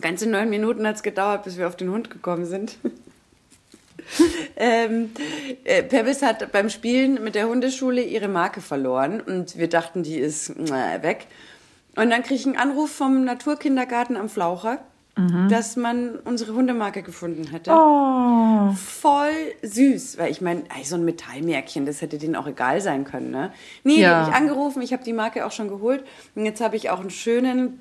ganze 0.00 0.28
neun 0.28 0.50
Minuten 0.50 0.84
hat 0.88 0.96
es 0.96 1.02
gedauert, 1.04 1.44
bis 1.44 1.56
wir 1.56 1.68
auf 1.68 1.76
den 1.76 1.90
Hund 1.90 2.10
gekommen 2.10 2.46
sind. 2.46 2.78
ähm, 4.56 5.10
äh, 5.64 5.82
Pebbles 5.82 6.22
hat 6.22 6.52
beim 6.52 6.70
Spielen 6.70 7.22
mit 7.22 7.34
der 7.34 7.48
Hundeschule 7.48 8.02
ihre 8.02 8.28
Marke 8.28 8.60
verloren 8.60 9.20
und 9.20 9.56
wir 9.58 9.68
dachten, 9.68 10.02
die 10.02 10.16
ist 10.18 10.50
äh, 10.50 11.02
weg. 11.02 11.26
Und 11.96 12.10
dann 12.10 12.22
kriege 12.22 12.34
ich 12.34 12.46
einen 12.46 12.56
Anruf 12.56 12.90
vom 12.90 13.24
Naturkindergarten 13.24 14.16
am 14.16 14.28
Flaucher. 14.28 14.78
dass 15.48 15.76
man 15.76 16.16
unsere 16.26 16.52
Hundemarke 16.52 17.02
gefunden 17.02 17.46
hätte. 17.50 17.70
Oh. 17.72 18.74
Voll 18.74 19.32
süß, 19.62 20.18
weil 20.18 20.30
ich 20.30 20.42
meine, 20.42 20.64
so 20.84 20.96
ein 20.96 21.06
Metallmärkchen, 21.06 21.86
das 21.86 22.02
hätte 22.02 22.18
denen 22.18 22.36
auch 22.36 22.46
egal 22.46 22.82
sein 22.82 23.04
können, 23.04 23.30
ne? 23.30 23.50
Nee, 23.82 23.94
Ja. 23.94 23.98
die 23.98 24.14
habe 24.14 24.30
ich 24.30 24.36
angerufen, 24.36 24.82
ich 24.82 24.92
habe 24.92 25.04
die 25.04 25.14
Marke 25.14 25.46
auch 25.46 25.52
schon 25.52 25.68
geholt 25.68 26.04
und 26.34 26.44
jetzt 26.44 26.60
habe 26.60 26.76
ich 26.76 26.90
auch 26.90 27.00
einen 27.00 27.08
schönen 27.08 27.80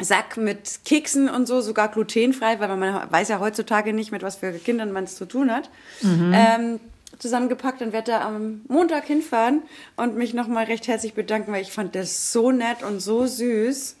Sack 0.00 0.36
mit 0.36 0.80
Keksen 0.84 1.28
und 1.28 1.46
so, 1.46 1.60
sogar 1.60 1.88
glutenfrei, 1.88 2.60
weil 2.60 2.76
man 2.76 3.10
weiß 3.10 3.28
ja 3.28 3.40
heutzutage 3.40 3.92
nicht, 3.92 4.12
mit 4.12 4.22
was 4.22 4.36
für 4.36 4.52
Kindern 4.52 4.92
man 4.92 5.04
es 5.04 5.16
zu 5.16 5.26
tun 5.26 5.50
hat. 5.50 5.70
Ähm, 6.02 6.80
zusammengepackt 7.18 7.82
und 7.82 7.92
werde 7.92 8.12
da 8.12 8.20
am 8.20 8.60
Montag 8.68 9.06
hinfahren 9.06 9.62
und 9.96 10.16
mich 10.16 10.34
nochmal 10.34 10.64
recht 10.66 10.86
herzlich 10.86 11.14
bedanken, 11.14 11.52
weil 11.52 11.62
ich 11.62 11.72
fand 11.72 11.94
das 11.94 12.32
so 12.32 12.52
nett 12.52 12.82
und 12.82 13.00
so 13.00 13.26
süß, 13.26 13.96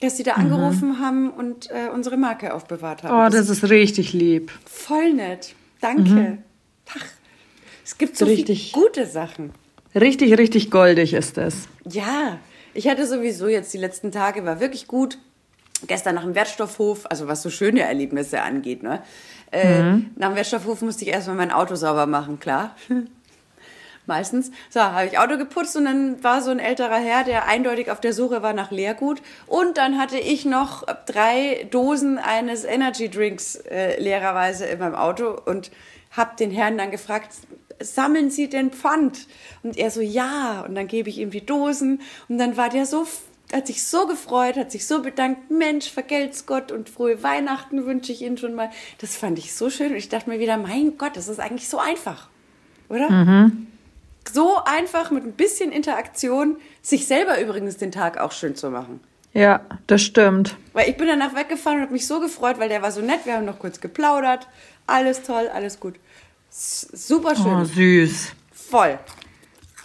dass 0.00 0.16
sie 0.16 0.22
da 0.22 0.34
angerufen 0.34 1.00
haben 1.00 1.30
und 1.30 1.70
äh, 1.70 1.88
unsere 1.92 2.16
Marke 2.16 2.54
aufbewahrt 2.54 3.02
haben. 3.02 3.26
oh, 3.26 3.36
das 3.36 3.48
ist 3.48 3.68
richtig 3.68 4.12
lieb. 4.12 4.50
voll 4.64 5.12
nett. 5.12 5.54
Danke. 5.80 6.38
Ach, 6.96 7.04
es 7.84 7.98
gibt 7.98 8.16
so 8.16 8.24
Richtig. 8.24 8.72
viele 8.72 8.84
gute 8.84 9.06
Sachen. 9.06 9.52
Richtig, 9.94 10.36
richtig 10.38 10.70
goldig 10.70 11.14
ist 11.14 11.38
es. 11.38 11.68
Ja, 11.88 12.38
ich 12.78 12.86
hatte 12.86 13.08
sowieso 13.08 13.48
jetzt 13.48 13.74
die 13.74 13.78
letzten 13.78 14.12
Tage, 14.12 14.44
war 14.46 14.60
wirklich 14.60 14.86
gut. 14.86 15.18
Gestern 15.88 16.14
nach 16.14 16.22
dem 16.22 16.36
Wertstoffhof, 16.36 17.06
also 17.10 17.26
was 17.26 17.42
so 17.42 17.50
schöne 17.50 17.80
Erlebnisse 17.80 18.40
angeht, 18.40 18.84
ne? 18.84 19.02
Äh, 19.50 19.82
Nach 20.14 20.28
dem 20.28 20.36
Wertstoffhof 20.36 20.80
musste 20.82 21.04
ich 21.04 21.10
erstmal 21.10 21.34
mein 21.34 21.50
Auto 21.50 21.74
sauber 21.74 22.06
machen, 22.06 22.38
klar. 22.38 22.76
Meistens. 24.06 24.52
So, 24.70 24.80
habe 24.80 25.06
ich 25.08 25.18
Auto 25.18 25.38
geputzt 25.38 25.76
und 25.76 25.86
dann 25.86 26.22
war 26.22 26.40
so 26.40 26.52
ein 26.52 26.60
älterer 26.60 26.98
Herr, 26.98 27.24
der 27.24 27.46
eindeutig 27.46 27.90
auf 27.90 28.00
der 28.00 28.12
Suche 28.12 28.42
war 28.42 28.52
nach 28.52 28.70
Leergut. 28.70 29.22
Und 29.46 29.76
dann 29.76 29.98
hatte 29.98 30.18
ich 30.18 30.44
noch 30.44 30.84
drei 31.06 31.66
Dosen 31.72 32.18
eines 32.18 32.64
Energy 32.64 33.10
Drinks 33.10 33.56
äh, 33.56 34.00
leererweise 34.00 34.66
in 34.66 34.78
meinem 34.78 34.94
Auto 34.94 35.36
und 35.46 35.72
habe 36.12 36.36
den 36.36 36.52
Herrn 36.52 36.78
dann 36.78 36.92
gefragt, 36.92 37.32
sammeln 37.80 38.30
Sie 38.30 38.48
den 38.48 38.70
Pfand? 38.70 39.26
Und 39.62 39.76
er 39.76 39.90
so, 39.90 40.00
ja. 40.00 40.64
Und 40.66 40.74
dann 40.74 40.88
gebe 40.88 41.08
ich 41.08 41.18
ihm 41.18 41.30
die 41.30 41.44
Dosen. 41.44 42.00
Und 42.28 42.38
dann 42.38 42.56
war 42.56 42.68
der 42.68 42.86
so, 42.86 43.06
hat 43.52 43.66
sich 43.66 43.84
so 43.84 44.06
gefreut, 44.06 44.56
hat 44.56 44.70
sich 44.70 44.86
so 44.86 45.02
bedankt. 45.02 45.50
Mensch, 45.50 45.90
vergelt's 45.90 46.46
Gott 46.46 46.72
und 46.72 46.88
frohe 46.88 47.22
Weihnachten 47.22 47.86
wünsche 47.86 48.12
ich 48.12 48.22
Ihnen 48.22 48.38
schon 48.38 48.54
mal. 48.54 48.70
Das 48.98 49.16
fand 49.16 49.38
ich 49.38 49.54
so 49.54 49.70
schön. 49.70 49.92
Und 49.92 49.96
ich 49.96 50.08
dachte 50.08 50.30
mir 50.30 50.38
wieder, 50.38 50.56
mein 50.56 50.98
Gott, 50.98 51.16
das 51.16 51.28
ist 51.28 51.40
eigentlich 51.40 51.68
so 51.68 51.78
einfach. 51.78 52.28
Oder? 52.88 53.50
So 54.32 54.58
einfach 54.64 55.10
mit 55.10 55.24
ein 55.24 55.32
bisschen 55.32 55.72
Interaktion, 55.72 56.56
sich 56.82 57.06
selber 57.06 57.40
übrigens 57.40 57.76
den 57.78 57.92
Tag 57.92 58.18
auch 58.18 58.32
schön 58.32 58.56
zu 58.56 58.70
machen. 58.70 59.00
Ja, 59.34 59.60
das 59.86 60.02
stimmt. 60.02 60.56
Weil 60.72 60.88
ich 60.88 60.96
bin 60.96 61.06
danach 61.06 61.34
weggefahren 61.34 61.78
und 61.78 61.82
habe 61.84 61.92
mich 61.92 62.06
so 62.06 62.20
gefreut, 62.20 62.58
weil 62.58 62.68
der 62.68 62.82
war 62.82 62.92
so 62.92 63.00
nett. 63.00 63.20
Wir 63.24 63.34
haben 63.34 63.44
noch 63.44 63.58
kurz 63.58 63.80
geplaudert. 63.80 64.48
Alles 64.86 65.22
toll, 65.22 65.48
alles 65.52 65.80
gut. 65.80 65.94
Super 66.50 67.36
schön. 67.36 67.60
Oh, 67.60 67.64
süß. 67.64 68.32
Voll. 68.52 68.98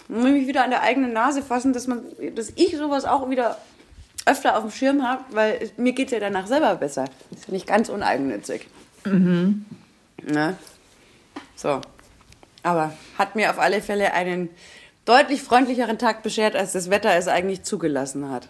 Muss 0.08 0.24
mich 0.24 0.46
wieder 0.46 0.64
an 0.64 0.70
der 0.70 0.82
eigenen 0.82 1.12
Nase 1.12 1.42
fassen, 1.42 1.72
dass, 1.72 1.86
man, 1.86 2.02
dass 2.34 2.52
ich 2.56 2.76
sowas 2.76 3.04
auch 3.04 3.30
wieder 3.30 3.58
öfter 4.26 4.56
auf 4.56 4.62
dem 4.62 4.70
Schirm 4.70 5.02
habe, 5.02 5.24
weil 5.30 5.70
mir 5.76 5.92
geht 5.92 6.08
es 6.08 6.12
ja 6.12 6.20
danach 6.20 6.46
selber 6.46 6.74
besser. 6.76 7.04
Ist 7.30 7.46
ja 7.46 7.52
nicht 7.52 7.66
ganz 7.66 7.88
uneigennützig. 7.88 8.66
Mhm. 9.04 9.64
Ne? 10.22 10.56
So. 11.56 11.80
Aber 12.62 12.92
hat 13.18 13.36
mir 13.36 13.50
auf 13.50 13.58
alle 13.58 13.82
Fälle 13.82 14.12
einen 14.14 14.48
deutlich 15.04 15.42
freundlicheren 15.42 15.98
Tag 15.98 16.22
beschert, 16.22 16.56
als 16.56 16.72
das 16.72 16.90
Wetter 16.90 17.14
es 17.14 17.28
eigentlich 17.28 17.62
zugelassen 17.62 18.30
hat. 18.30 18.48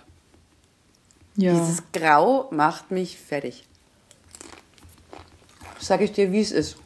Ja. 1.36 1.52
Dieses 1.52 1.82
Grau 1.92 2.48
macht 2.52 2.90
mich 2.92 3.18
fertig. 3.18 3.64
Sag 5.80 6.00
ich 6.00 6.12
dir, 6.12 6.30
wie 6.30 6.40
es 6.40 6.52
ist. 6.52 6.76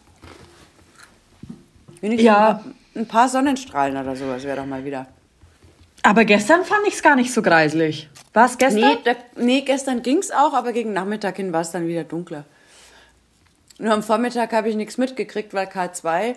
Wenigstens 2.00 2.26
Ja. 2.26 2.62
ein 2.94 3.06
paar- 3.06 3.28
Sonnenstrahlen 3.28 3.96
oder 3.96 4.16
sowas 4.16 4.42
wäre 4.44 4.56
doch 4.58 4.66
mal 4.66 4.84
wieder. 4.84 5.06
Aber 6.02 6.24
gestern 6.24 6.64
fand 6.64 6.86
ich 6.86 6.94
es 6.94 7.02
gar 7.02 7.16
nicht 7.16 7.32
so 7.32 7.42
greislich. 7.42 8.08
War 8.32 8.46
es 8.46 8.56
gestern? 8.58 8.80
Nee, 8.82 8.98
da, 9.04 9.12
nee 9.36 9.60
gestern 9.62 10.02
ging 10.02 10.18
es 10.18 10.30
auch, 10.30 10.54
aber 10.54 10.72
gegen 10.72 10.92
Nachmittag 10.92 11.36
hin 11.36 11.52
war 11.52 11.60
es 11.62 11.70
dann 11.70 11.86
wieder 11.86 12.04
dunkler. 12.04 12.44
Nur 13.78 13.92
am 13.92 14.02
Vormittag 14.02 14.52
habe 14.52 14.68
ich 14.68 14.76
nichts 14.76 14.96
mitgekriegt, 14.98 15.54
weil 15.54 15.66
K2 15.66 16.34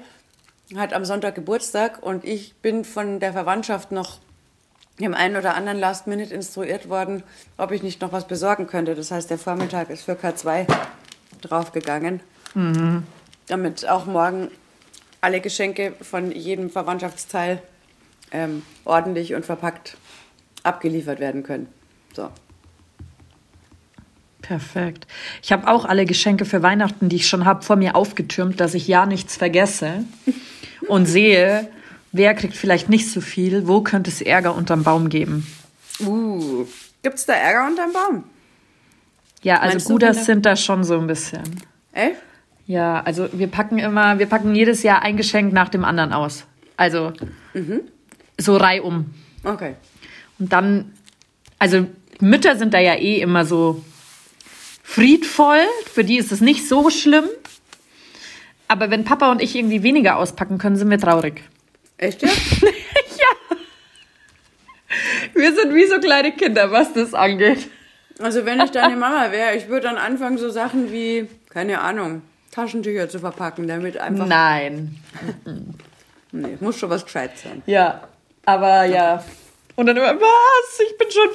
hat 0.77 0.94
am 0.94 1.06
Sonntag 1.06 1.36
Geburtstag 1.36 2.01
und 2.01 2.24
ich 2.24 2.53
bin 2.56 2.86
von 2.86 3.20
der 3.20 3.34
Verwandtschaft 3.34 3.91
noch 3.91 4.20
dem 5.00 5.13
einen 5.13 5.36
oder 5.36 5.56
anderen 5.56 5.80
Last 5.80 6.06
Minute 6.08 6.34
instruiert 6.34 6.88
worden, 6.89 7.24
ob 7.58 7.72
ich 7.72 7.82
nicht 7.82 8.01
noch 8.01 8.12
was 8.12 8.27
besorgen 8.27 8.68
könnte. 8.68 8.94
Das 8.96 9.10
heißt, 9.12 9.30
der 9.30 9.38
Vormittag 9.39 9.89
ist 9.89 10.03
für 10.03 10.13
K2 10.13 10.68
draufgegangen, 11.41 12.20
damit 13.48 13.88
auch 13.88 14.06
morgen 14.06 14.50
alle 15.21 15.39
Geschenke 15.39 15.93
von 16.01 16.31
jedem 16.31 16.69
Verwandtschaftsteil 16.69 17.61
ähm, 18.31 18.63
ordentlich 18.85 19.33
und 19.35 19.45
verpackt 19.45 19.97
abgeliefert 20.63 21.19
werden 21.19 21.43
können. 21.43 21.67
So. 22.13 22.29
Perfekt. 24.41 25.07
Ich 25.43 25.51
habe 25.51 25.67
auch 25.67 25.85
alle 25.85 26.05
Geschenke 26.05 26.45
für 26.45 26.63
Weihnachten, 26.63 27.09
die 27.09 27.17
ich 27.17 27.27
schon 27.27 27.45
habe, 27.45 27.61
vor 27.61 27.75
mir 27.75 27.95
aufgetürmt, 27.95 28.59
dass 28.59 28.73
ich 28.73 28.87
ja 28.87 29.05
nichts 29.05 29.37
vergesse 29.37 30.03
und 30.87 31.05
sehe, 31.05 31.69
wer 32.11 32.33
kriegt 32.33 32.55
vielleicht 32.55 32.89
nicht 32.89 33.09
so 33.09 33.21
viel, 33.21 33.67
wo 33.67 33.81
könnte 33.81 34.09
es 34.09 34.21
Ärger 34.21 34.55
unterm 34.55 34.83
Baum 34.83 35.09
geben. 35.09 35.45
Uh, 35.99 36.65
gibt's 37.03 37.25
da 37.25 37.33
Ärger 37.33 37.67
unterm 37.67 37.93
Baum? 37.93 38.23
Ja, 39.43 39.59
also 39.59 39.73
Meinst 39.75 39.89
Wunder- 39.89 40.13
sind 40.13 40.45
da 40.45 40.55
schon 40.55 40.83
so 40.83 40.99
ein 40.99 41.07
bisschen. 41.07 41.43
Echt? 41.93 42.17
Ja, 42.71 43.01
also 43.01 43.27
wir 43.33 43.47
packen 43.47 43.79
immer, 43.79 44.17
wir 44.17 44.27
packen 44.27 44.55
jedes 44.55 44.81
Jahr 44.81 45.01
ein 45.01 45.17
Geschenk 45.17 45.51
nach 45.51 45.67
dem 45.67 45.83
anderen 45.83 46.13
aus. 46.13 46.45
Also 46.77 47.11
so 48.37 48.55
reihum. 48.55 49.13
Okay. 49.43 49.75
Und 50.39 50.53
dann, 50.53 50.93
also 51.59 51.85
Mütter 52.21 52.55
sind 52.55 52.73
da 52.73 52.79
ja 52.79 52.95
eh 52.95 53.19
immer 53.19 53.43
so 53.43 53.83
friedvoll, 54.83 55.59
für 55.93 56.05
die 56.05 56.15
ist 56.15 56.31
es 56.31 56.39
nicht 56.39 56.65
so 56.65 56.89
schlimm. 56.89 57.25
Aber 58.69 58.89
wenn 58.89 59.03
Papa 59.03 59.29
und 59.33 59.41
ich 59.41 59.53
irgendwie 59.53 59.83
weniger 59.83 60.15
auspacken 60.15 60.57
können, 60.57 60.77
sind 60.77 60.89
wir 60.89 60.97
traurig. 60.97 61.43
Echt, 61.97 62.21
ja? 62.21 62.29
Wir 65.33 65.53
sind 65.53 65.75
wie 65.75 65.87
so 65.87 65.99
kleine 65.99 66.31
Kinder, 66.31 66.71
was 66.71 66.93
das 66.93 67.13
angeht. 67.13 67.69
Also 68.19 68.45
wenn 68.45 68.61
ich 68.61 68.71
deine 68.71 68.95
Mama 68.95 69.31
wäre, 69.31 69.57
ich 69.57 69.67
würde 69.67 69.87
dann 69.87 69.97
anfangen, 69.97 70.37
so 70.37 70.49
Sachen 70.49 70.91
wie, 70.91 71.27
keine 71.49 71.81
Ahnung, 71.81 72.21
Taschentücher 72.51 73.10
zu 73.10 73.20
verpacken, 73.20 73.67
damit 73.67 73.98
einfach... 73.98 74.27
Nein. 74.27 74.98
Nee, 76.34 76.58
muss 76.62 76.79
schon 76.79 76.89
was 76.89 77.03
gescheit 77.03 77.38
sein. 77.38 77.62
Ja, 77.65 78.08
aber 78.46 78.86
ja. 78.86 79.22
Und 79.75 79.86
dann 79.88 79.98
immer, 79.98 80.15
was? 80.15 80.79
Ich 80.79 80.98
bin 80.98 81.08
schon 81.12 81.29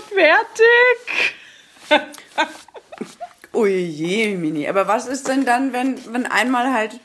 fertig. 1.91 2.09
Ui 3.55 3.71
je, 3.71 4.37
Mini. 4.37 4.69
Aber 4.69 4.89
was 4.89 5.07
ist 5.07 5.29
denn 5.29 5.45
dann, 5.45 5.73
wenn, 5.73 5.97
wenn 6.13 6.27
einmal 6.27 6.73
halt 6.73 6.99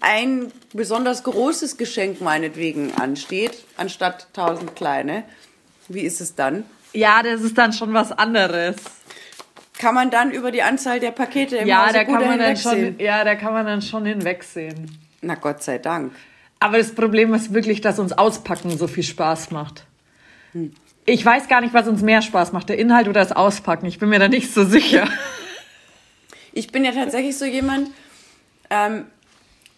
ein 0.00 0.52
besonders 0.72 1.24
großes 1.24 1.76
Geschenk 1.76 2.20
meinetwegen 2.20 2.94
ansteht, 2.94 3.64
anstatt 3.76 4.28
tausend 4.34 4.76
kleine? 4.76 5.24
Wie 5.88 6.02
ist 6.02 6.20
es 6.20 6.34
dann? 6.34 6.64
Ja, 6.92 7.22
das 7.22 7.40
ist 7.42 7.56
dann 7.58 7.72
schon 7.72 7.94
was 7.94 8.12
anderes. 8.12 8.76
Kann 9.78 9.94
man 9.94 10.10
dann 10.10 10.32
über 10.32 10.50
die 10.50 10.62
Anzahl 10.62 11.00
der 11.00 11.12
Pakete 11.12 11.56
im 11.56 11.68
Ja, 11.68 11.92
da 11.92 12.04
kann 12.04 12.26
man 12.26 12.38
dann 12.38 12.56
schon, 12.56 12.98
ja, 12.98 13.24
da 13.24 13.36
kann 13.36 13.52
man 13.52 13.64
dann 13.64 13.80
schon 13.80 14.04
hinwegsehen. 14.04 14.98
Na 15.20 15.36
Gott 15.36 15.62
sei 15.62 15.78
Dank. 15.78 16.12
Aber 16.60 16.78
das 16.78 16.94
Problem 16.94 17.32
ist 17.34 17.54
wirklich, 17.54 17.80
dass 17.80 17.98
uns 17.98 18.12
Auspacken 18.12 18.76
so 18.76 18.88
viel 18.88 19.04
Spaß 19.04 19.52
macht. 19.52 19.86
Ich 21.04 21.24
weiß 21.24 21.48
gar 21.48 21.60
nicht, 21.60 21.72
was 21.72 21.86
uns 21.86 22.02
mehr 22.02 22.22
Spaß 22.22 22.52
macht, 22.52 22.68
der 22.68 22.78
Inhalt 22.78 23.08
oder 23.08 23.20
das 23.20 23.32
Auspacken. 23.32 23.86
Ich 23.86 23.98
bin 23.98 24.08
mir 24.08 24.18
da 24.18 24.28
nicht 24.28 24.52
so 24.52 24.64
sicher. 24.64 25.08
Ich 26.52 26.72
bin 26.72 26.84
ja 26.84 26.90
tatsächlich 26.90 27.38
so 27.38 27.44
jemand, 27.44 27.90
ähm, 28.70 29.04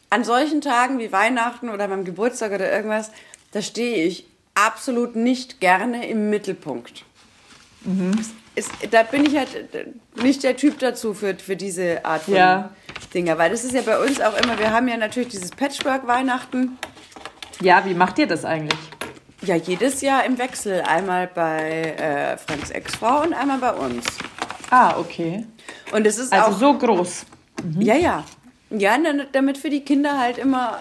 an 0.09 0.25
solchen 0.25 0.61
Tagen 0.61 0.99
wie 0.99 1.12
Weihnachten 1.12 1.69
oder 1.69 1.87
beim 1.88 2.04
Geburtstag 2.04 2.52
oder 2.52 2.73
irgendwas, 2.73 3.12
da 3.52 3.61
stehe 3.61 4.04
ich 4.07 4.26
absolut 4.54 5.14
nicht 5.14 5.61
gerne 5.61 6.09
im 6.09 6.30
Mittelpunkt. 6.30 7.04
Es 8.19 8.33
Ist, 8.57 8.71
da 8.90 9.02
bin 9.04 9.25
ich 9.25 9.37
halt 9.37 9.49
nicht 10.16 10.42
der 10.42 10.57
Typ 10.57 10.78
dazu 10.80 11.14
für, 11.14 11.35
für 11.37 11.57
diese 11.57 12.04
Art 12.04 12.23
von 12.23 12.35
Ja. 12.35 12.71
Dinger. 13.14 13.38
Weil 13.38 13.50
das 13.50 13.64
ist 13.64 13.75
ja 13.75 13.83
bei 13.83 13.99
uns 13.99 14.21
auch 14.21 14.37
immer, 14.37 14.59
wir 14.59 14.73
haben 14.73 14.88
ja 14.88 14.97
natürlich 14.97 15.28
dieses 15.28 15.50
Patchwork-Weihnachten. 15.50 16.78
Ja, 17.61 17.85
wie 17.85 17.95
macht 17.95 18.19
ihr 18.19 18.26
das 18.26 18.45
eigentlich? 18.45 18.78
Ja, 19.42 19.54
jedes 19.54 20.00
Jahr 20.02 20.25
im 20.25 20.37
Wechsel. 20.38 20.83
Einmal 20.83 21.26
bei 21.28 21.95
äh, 21.97 22.37
Franks 22.37 22.71
Ex-Frau 22.71 23.23
und 23.23 23.33
einmal 23.33 23.59
bei 23.59 23.73
uns. 23.73 24.04
Ah, 24.71 24.97
okay. 24.99 25.47
Und 25.92 26.07
es 26.07 26.19
ist 26.19 26.33
Also 26.33 26.50
auch 26.54 26.59
so 26.59 26.76
groß. 26.78 27.25
Ja, 27.78 27.95
ja. 27.95 28.25
Ja, 28.71 28.97
dann- 28.99 29.26
damit 29.33 29.59
für 29.59 29.71
die 29.71 29.80
Kinder 29.85 30.19
halt 30.19 30.38
immer 30.38 30.78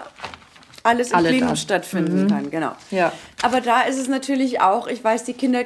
alles 0.84 1.12
im 1.12 1.18
Alle 1.18 1.40
da. 1.40 1.56
stattfinden 1.56 2.28
kann, 2.28 2.50
genau. 2.52 2.72
Ja. 2.92 3.12
Aber 3.42 3.62
da 3.62 3.82
ist 3.82 3.98
es 3.98 4.08
natürlich 4.08 4.62
auch, 4.62 4.88
ich 4.88 5.04
weiß, 5.04 5.24
die 5.24 5.34
Kinder, 5.34 5.64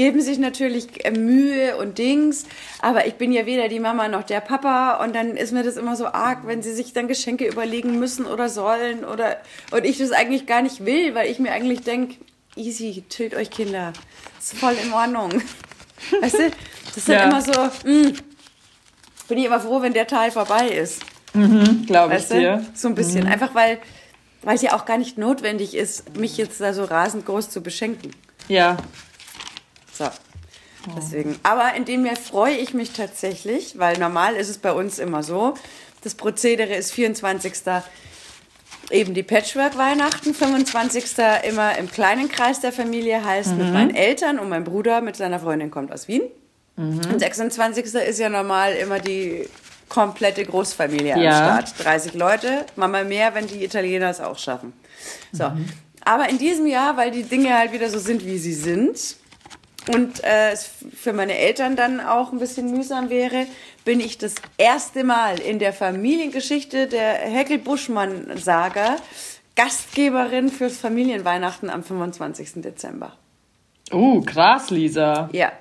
geben 0.00 0.22
sich 0.22 0.38
natürlich 0.38 1.04
äh, 1.04 1.10
Mühe 1.10 1.76
und 1.76 1.98
Dings, 1.98 2.46
aber 2.80 3.06
ich 3.06 3.16
bin 3.16 3.32
ja 3.32 3.44
weder 3.44 3.68
die 3.68 3.80
Mama 3.80 4.08
noch 4.08 4.22
der 4.22 4.40
Papa 4.40 5.04
und 5.04 5.14
dann 5.14 5.36
ist 5.36 5.52
mir 5.52 5.62
das 5.62 5.76
immer 5.76 5.94
so 5.94 6.06
arg, 6.06 6.46
wenn 6.46 6.62
sie 6.62 6.72
sich 6.72 6.94
dann 6.94 7.06
Geschenke 7.06 7.46
überlegen 7.46 7.98
müssen 7.98 8.24
oder 8.24 8.48
sollen 8.48 9.04
oder 9.04 9.36
und 9.72 9.84
ich 9.84 9.98
das 9.98 10.10
eigentlich 10.12 10.46
gar 10.46 10.62
nicht 10.62 10.86
will, 10.86 11.14
weil 11.14 11.30
ich 11.30 11.38
mir 11.38 11.52
eigentlich 11.52 11.82
denke, 11.82 12.14
easy, 12.56 13.04
chillt 13.10 13.34
euch 13.34 13.50
Kinder, 13.50 13.92
ist 14.38 14.54
voll 14.56 14.74
in 14.82 14.90
Ordnung. 14.90 15.32
Weißt 16.22 16.38
du, 16.38 16.50
das 16.86 16.96
ist 16.96 17.08
Ja. 17.08 17.24
immer 17.24 17.42
so, 17.42 17.52
mh, 17.52 18.12
bin 19.28 19.36
ich 19.36 19.44
immer 19.44 19.60
froh, 19.60 19.82
wenn 19.82 19.92
der 19.92 20.06
Teil 20.06 20.30
vorbei 20.30 20.68
ist. 20.68 21.02
Glaube 21.86 22.16
ich 22.16 22.26
du? 22.26 22.38
dir. 22.40 22.64
So 22.72 22.88
ein 22.88 22.94
bisschen. 22.94 23.26
Einfach 23.26 23.54
weil, 23.54 23.76
weil 24.40 24.54
es 24.56 24.62
ja 24.62 24.74
auch 24.74 24.86
gar 24.86 24.96
nicht 24.96 25.18
notwendig 25.18 25.74
ist, 25.74 26.16
mich 26.16 26.38
jetzt 26.38 26.58
da 26.58 26.72
so 26.72 26.84
rasend 26.84 27.26
groß 27.26 27.50
zu 27.50 27.60
beschenken. 27.60 28.12
Ja. 28.48 28.78
So. 30.00 30.10
Deswegen. 30.96 31.38
Aber 31.42 31.74
in 31.74 31.84
dem 31.84 32.06
Jahr 32.06 32.16
freue 32.16 32.56
ich 32.56 32.72
mich 32.72 32.92
tatsächlich, 32.92 33.78
weil 33.78 33.98
normal 33.98 34.34
ist 34.34 34.48
es 34.48 34.56
bei 34.58 34.72
uns 34.72 34.98
immer 34.98 35.22
so. 35.22 35.54
Das 36.02 36.14
Prozedere 36.14 36.74
ist 36.74 36.92
24. 36.92 37.52
eben 38.90 39.12
die 39.12 39.22
Patchwork-Weihnachten, 39.22 40.32
25. 40.32 41.04
immer 41.46 41.76
im 41.76 41.90
kleinen 41.90 42.30
Kreis 42.30 42.60
der 42.60 42.72
Familie, 42.72 43.22
heißt 43.22 43.54
mit 43.56 43.72
meinen 43.74 43.94
Eltern 43.94 44.38
und 44.38 44.48
mein 44.48 44.64
Bruder 44.64 45.02
mit 45.02 45.16
seiner 45.16 45.38
Freundin 45.38 45.70
kommt 45.70 45.92
aus 45.92 46.08
Wien. 46.08 46.22
Und 46.76 47.18
26. 47.18 47.84
ist 47.94 48.18
ja 48.18 48.30
normal 48.30 48.72
immer 48.72 49.00
die 49.00 49.46
komplette 49.90 50.44
Großfamilie 50.46 51.18
Ja. 51.22 51.56
am 51.58 51.66
Start. 51.66 51.84
30 51.84 52.14
Leute, 52.14 52.64
Mama 52.76 53.04
mehr, 53.04 53.34
wenn 53.34 53.46
die 53.46 53.62
Italiener 53.62 54.08
es 54.08 54.20
auch 54.20 54.38
schaffen. 54.38 54.72
So. 55.32 55.52
Aber 56.06 56.30
in 56.30 56.38
diesem 56.38 56.66
Jahr, 56.66 56.96
weil 56.96 57.10
die 57.10 57.24
Dinge 57.24 57.54
halt 57.54 57.72
wieder 57.72 57.90
so 57.90 57.98
sind, 57.98 58.24
wie 58.24 58.38
sie 58.38 58.54
sind, 58.54 59.16
und 59.94 60.22
äh, 60.24 60.52
es 60.52 60.70
für 60.94 61.12
meine 61.12 61.36
Eltern 61.36 61.76
dann 61.76 62.00
auch 62.00 62.32
ein 62.32 62.38
bisschen 62.38 62.70
mühsam 62.70 63.10
wäre, 63.10 63.46
bin 63.84 64.00
ich 64.00 64.18
das 64.18 64.34
erste 64.58 65.04
Mal 65.04 65.40
in 65.40 65.58
der 65.58 65.72
Familiengeschichte 65.72 66.86
der 66.86 67.14
Heckel-Buschmann-Saga 67.14 68.96
Gastgeberin 69.56 70.48
fürs 70.48 70.78
Familienweihnachten 70.78 71.68
am 71.70 71.82
25. 71.82 72.62
Dezember. 72.62 73.12
Oh, 73.92 74.20
krass, 74.20 74.70
Lisa. 74.70 75.28
Ja. 75.32 75.52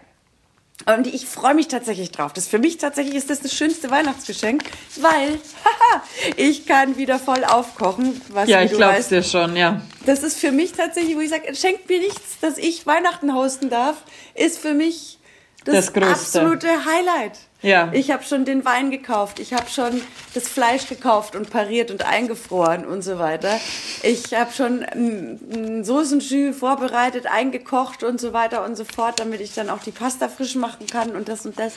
Und 0.86 1.08
ich 1.08 1.26
freue 1.28 1.54
mich 1.54 1.68
tatsächlich 1.68 2.12
drauf. 2.12 2.34
Das 2.34 2.48
für 2.48 2.58
mich 2.58 2.78
tatsächlich 2.78 3.16
ist 3.16 3.30
das 3.30 3.42
das 3.42 3.54
schönste 3.54 3.92
Weihnachtsgeschenk, 3.92 4.64
weil 5.02 5.34
haha, 5.66 6.04
ich 6.38 6.66
kann 6.66 6.98
wieder 6.98 7.20
voll 7.20 7.44
aufkochen, 7.44 8.22
was 8.30 8.48
Ja, 8.50 8.62
ich 8.62 8.78
weißt, 8.78 9.12
dir 9.12 9.24
schon, 9.24 9.56
ja. 9.56 9.82
das 10.06 10.24
ist 10.24 10.38
für 10.40 10.52
mich 10.52 10.72
tatsächlich, 10.72 11.16
wo 11.16 11.20
ich 11.20 11.30
sage, 11.30 11.54
schenkt 11.54 11.90
mir 11.90 12.00
nichts, 12.00 12.40
dass 12.42 12.58
ich 12.58 12.88
Weihnachten 12.88 13.34
hosten 13.36 13.70
darf, 13.70 13.98
ist 14.36 14.58
für 14.58 14.74
mich 14.74 15.20
das, 15.66 15.92
Das 15.92 16.04
absolute 16.04 16.86
Highlight. 16.86 17.38
Ja. 17.62 17.92
Ich 17.92 18.10
habe 18.12 18.24
schon 18.24 18.46
den 18.46 18.64
Wein 18.64 18.90
gekauft, 18.90 19.40
ich 19.40 19.54
habe 19.54 19.70
schon 19.70 20.02
das 20.34 20.48
Fleisch 20.48 20.88
gekauft 20.88 21.36
und 21.36 21.50
pariert 21.50 21.92
und 21.92 22.06
eingefroren 22.06 22.86
und 22.86 23.02
so 23.02 23.20
weiter. 23.20 23.60
Ich 24.02 24.34
habe 24.34 24.54
schon 24.54 24.84
ein 24.84 25.84
Soßenjus 25.84 26.56
vorbereitet, 26.58 27.26
eingekocht 27.28 28.04
und 28.04 28.22
so 28.22 28.32
weiter 28.32 28.64
und 28.64 28.78
so 28.78 28.86
fort, 28.86 29.20
damit 29.20 29.42
ich 29.42 29.54
dann 29.54 29.70
auch 29.70 29.84
die 29.84 29.92
Pasta 29.92 30.30
frisch 30.30 30.56
machen 30.56 30.88
kann 30.88 31.18
und 31.18 31.28
das 31.28 31.46
und 31.46 31.60
das. 31.60 31.74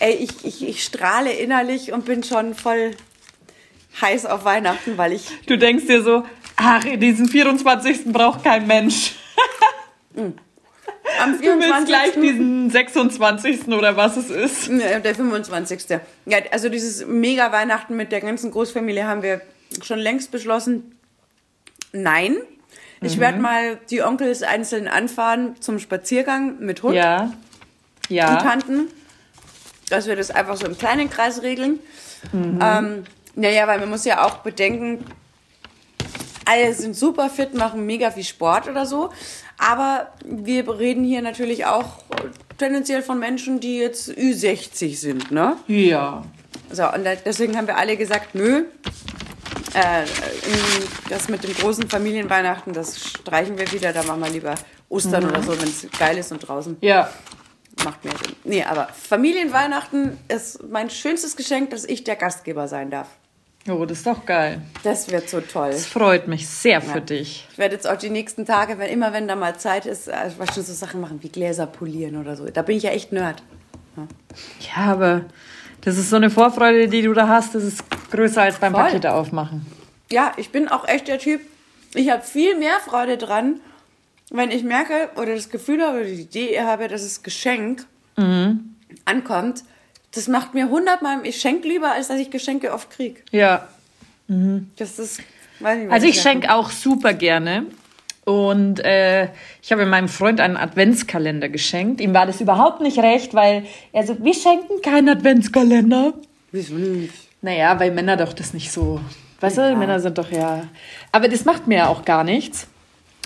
Ey, 0.00 0.14
ich, 0.14 0.44
ich, 0.44 0.68
ich 0.68 0.82
strahle 0.82 1.32
innerlich 1.32 1.92
und 1.92 2.06
bin 2.06 2.24
schon 2.24 2.54
voll 2.54 2.96
heiß 4.00 4.26
auf 4.26 4.44
Weihnachten, 4.44 4.98
weil 4.98 5.12
ich 5.12 5.28
Du 5.46 5.56
denkst 5.56 5.86
dir 5.86 6.02
so, 6.02 6.24
ach, 6.56 6.84
diesen 6.96 7.28
24. 7.28 8.06
braucht 8.06 8.42
kein 8.42 8.66
Mensch. 8.66 9.14
am 11.20 11.32
Du 11.32 11.38
willst 11.44 11.64
24. 11.64 11.86
gleich 11.88 12.12
diesen 12.14 12.70
26. 12.70 13.68
oder 13.68 13.96
was 13.96 14.16
es 14.16 14.30
ist. 14.30 14.68
Der 14.70 15.14
25. 15.14 16.00
Ja, 16.26 16.38
also 16.50 16.68
dieses 16.68 17.06
Mega-Weihnachten 17.06 17.96
mit 17.96 18.12
der 18.12 18.20
ganzen 18.20 18.50
Großfamilie 18.50 19.06
haben 19.06 19.22
wir 19.22 19.40
schon 19.82 19.98
längst 19.98 20.30
beschlossen. 20.30 20.96
Nein. 21.92 22.36
Ich 23.02 23.16
Mhm. 23.16 23.20
werde 23.20 23.38
mal 23.38 23.78
die 23.90 24.02
Onkels 24.02 24.42
einzeln 24.42 24.86
anfahren 24.88 25.56
zum 25.60 25.78
Spaziergang 25.78 26.58
mit 26.60 26.82
Hund 26.82 26.94
Ja. 26.94 27.22
und 27.22 27.34
Ja. 28.14 28.36
Tanten. 28.36 28.88
Dass 29.88 30.06
wir 30.06 30.16
das 30.16 30.30
einfach 30.30 30.56
so 30.56 30.66
im 30.66 30.76
kleinen 30.78 31.10
Kreis 31.10 31.42
regeln. 31.42 31.78
Mhm. 32.32 32.58
Ähm, 32.62 33.04
naja, 33.34 33.66
weil 33.66 33.80
man 33.80 33.88
muss 33.90 34.04
ja 34.04 34.24
auch 34.24 34.38
bedenken, 34.38 35.04
alle 36.44 36.72
sind 36.74 36.94
super 36.96 37.28
fit, 37.30 37.54
machen 37.54 37.86
mega 37.86 38.10
viel 38.10 38.24
Sport 38.24 38.68
oder 38.68 38.86
so. 38.86 39.10
Aber 39.60 40.08
wir 40.24 40.66
reden 40.78 41.04
hier 41.04 41.20
natürlich 41.20 41.66
auch 41.66 41.98
tendenziell 42.56 43.02
von 43.02 43.18
Menschen, 43.18 43.60
die 43.60 43.76
jetzt 43.78 44.08
Ü60 44.08 44.96
sind, 44.96 45.30
ne? 45.30 45.56
Ja. 45.66 46.24
So, 46.72 46.84
und 46.90 47.04
deswegen 47.26 47.56
haben 47.58 47.66
wir 47.66 47.76
alle 47.76 47.96
gesagt, 47.98 48.34
nö, 48.34 48.64
äh, 49.74 50.04
das 51.10 51.28
mit 51.28 51.44
dem 51.44 51.52
großen 51.52 51.90
Familienweihnachten, 51.90 52.72
das 52.72 52.98
streichen 53.00 53.58
wir 53.58 53.70
wieder, 53.70 53.92
da 53.92 54.02
machen 54.02 54.22
wir 54.22 54.30
lieber 54.30 54.54
Ostern 54.88 55.28
oder 55.28 55.42
so, 55.42 55.50
wenn 55.60 55.68
es 55.68 55.86
geil 55.98 56.16
ist 56.16 56.32
und 56.32 56.38
draußen 56.40 56.78
Ja. 56.80 57.10
macht 57.84 58.02
mehr 58.04 58.14
Sinn. 58.24 58.36
Nee, 58.44 58.64
aber 58.64 58.88
Familienweihnachten 58.88 60.16
ist 60.28 60.62
mein 60.70 60.88
schönstes 60.90 61.36
Geschenk, 61.36 61.70
dass 61.70 61.84
ich 61.84 62.02
der 62.04 62.16
Gastgeber 62.16 62.66
sein 62.66 62.90
darf. 62.90 63.08
Oh, 63.68 63.84
das 63.84 63.98
ist 63.98 64.06
doch 64.06 64.24
geil. 64.24 64.62
Das 64.82 65.10
wird 65.10 65.28
so 65.28 65.40
toll. 65.40 65.70
Das 65.70 65.84
freut 65.86 66.26
mich 66.28 66.48
sehr 66.48 66.80
für 66.80 66.94
Ja. 66.98 67.00
dich. 67.00 67.46
Ich 67.52 67.58
werde 67.58 67.74
jetzt 67.74 67.86
auch 67.86 67.96
die 67.98 68.08
nächsten 68.10 68.46
Tage, 68.46 68.78
wenn 68.78 68.90
immer 68.90 69.12
wenn 69.12 69.28
da 69.28 69.36
mal 69.36 69.56
Zeit 69.58 69.84
ist, 69.86 70.08
äh, 70.08 70.14
was 70.38 70.54
schon 70.54 70.64
so 70.64 70.72
Sachen 70.72 71.00
machen 71.00 71.18
wie 71.22 71.28
Gläser 71.28 71.66
polieren 71.66 72.16
oder 72.16 72.36
so. 72.36 72.46
Da 72.46 72.62
bin 72.62 72.76
ich 72.78 72.84
ja 72.84 72.90
echt 72.90 73.12
Nerd. 73.12 73.42
Ja, 73.96 74.92
aber 74.92 75.26
das 75.82 75.98
ist 75.98 76.08
so 76.10 76.16
eine 76.16 76.30
Vorfreude, 76.30 76.88
die 76.88 77.02
du 77.02 77.12
da 77.12 77.28
hast, 77.28 77.54
das 77.54 77.64
ist 77.64 77.82
größer 78.10 78.42
als 78.42 78.58
beim 78.58 78.72
Voll. 78.72 78.82
Pakete 78.84 79.12
aufmachen. 79.12 79.66
Ja, 80.10 80.32
ich 80.38 80.50
bin 80.50 80.68
auch 80.68 80.88
echt 80.88 81.06
der 81.08 81.18
Typ. 81.18 81.40
Ich 81.94 82.08
habe 82.10 82.22
viel 82.22 82.56
mehr 82.56 82.78
Freude 82.84 83.18
dran, 83.18 83.60
wenn 84.30 84.50
ich 84.50 84.62
merke 84.62 85.10
oder 85.16 85.34
das 85.34 85.50
Gefühl 85.50 85.82
habe 85.82 85.98
oder 85.98 86.06
die 86.06 86.22
Idee 86.22 86.60
habe, 86.62 86.88
dass 86.88 87.02
das 87.02 87.22
Geschenk 87.22 87.84
ankommt. 89.04 89.64
Das 90.12 90.28
macht 90.28 90.54
mir 90.54 90.68
hundertmal, 90.68 91.20
ich 91.24 91.40
schenke 91.40 91.68
lieber, 91.68 91.92
als 91.92 92.08
dass 92.08 92.18
ich 92.18 92.30
Geschenke 92.30 92.72
oft 92.72 92.90
kriege. 92.90 93.20
Ja. 93.30 93.68
Das 94.76 94.98
ist, 94.98 95.20
weiß 95.60 95.78
nicht, 95.78 95.92
Also 95.92 96.06
ich 96.06 96.20
schenke 96.20 96.52
auch 96.52 96.70
super 96.70 97.14
gerne. 97.14 97.66
Und 98.24 98.80
äh, 98.84 99.28
ich 99.62 99.72
habe 99.72 99.86
meinem 99.86 100.08
Freund 100.08 100.40
einen 100.40 100.56
Adventskalender 100.56 101.48
geschenkt. 101.48 102.00
Ihm 102.00 102.14
war 102.14 102.26
das 102.26 102.40
überhaupt 102.40 102.80
nicht 102.80 102.98
recht, 102.98 103.34
weil 103.34 103.64
er 103.92 104.06
so, 104.06 104.22
wir 104.22 104.34
schenken 104.34 104.82
keinen 104.82 105.08
Adventskalender. 105.08 106.12
Wieso 106.52 106.74
nicht? 106.74 107.14
Naja, 107.42 107.78
weil 107.80 107.90
Männer 107.90 108.16
doch 108.16 108.32
das 108.32 108.52
nicht 108.52 108.70
so. 108.70 109.00
Weißt 109.40 109.58
du, 109.58 109.74
Männer 109.74 110.00
sind 110.00 110.18
doch 110.18 110.30
ja. 110.30 110.64
Aber 111.12 111.28
das 111.28 111.44
macht 111.44 111.66
mir 111.66 111.78
ja 111.78 111.88
auch 111.88 112.04
gar 112.04 112.24
nichts, 112.24 112.66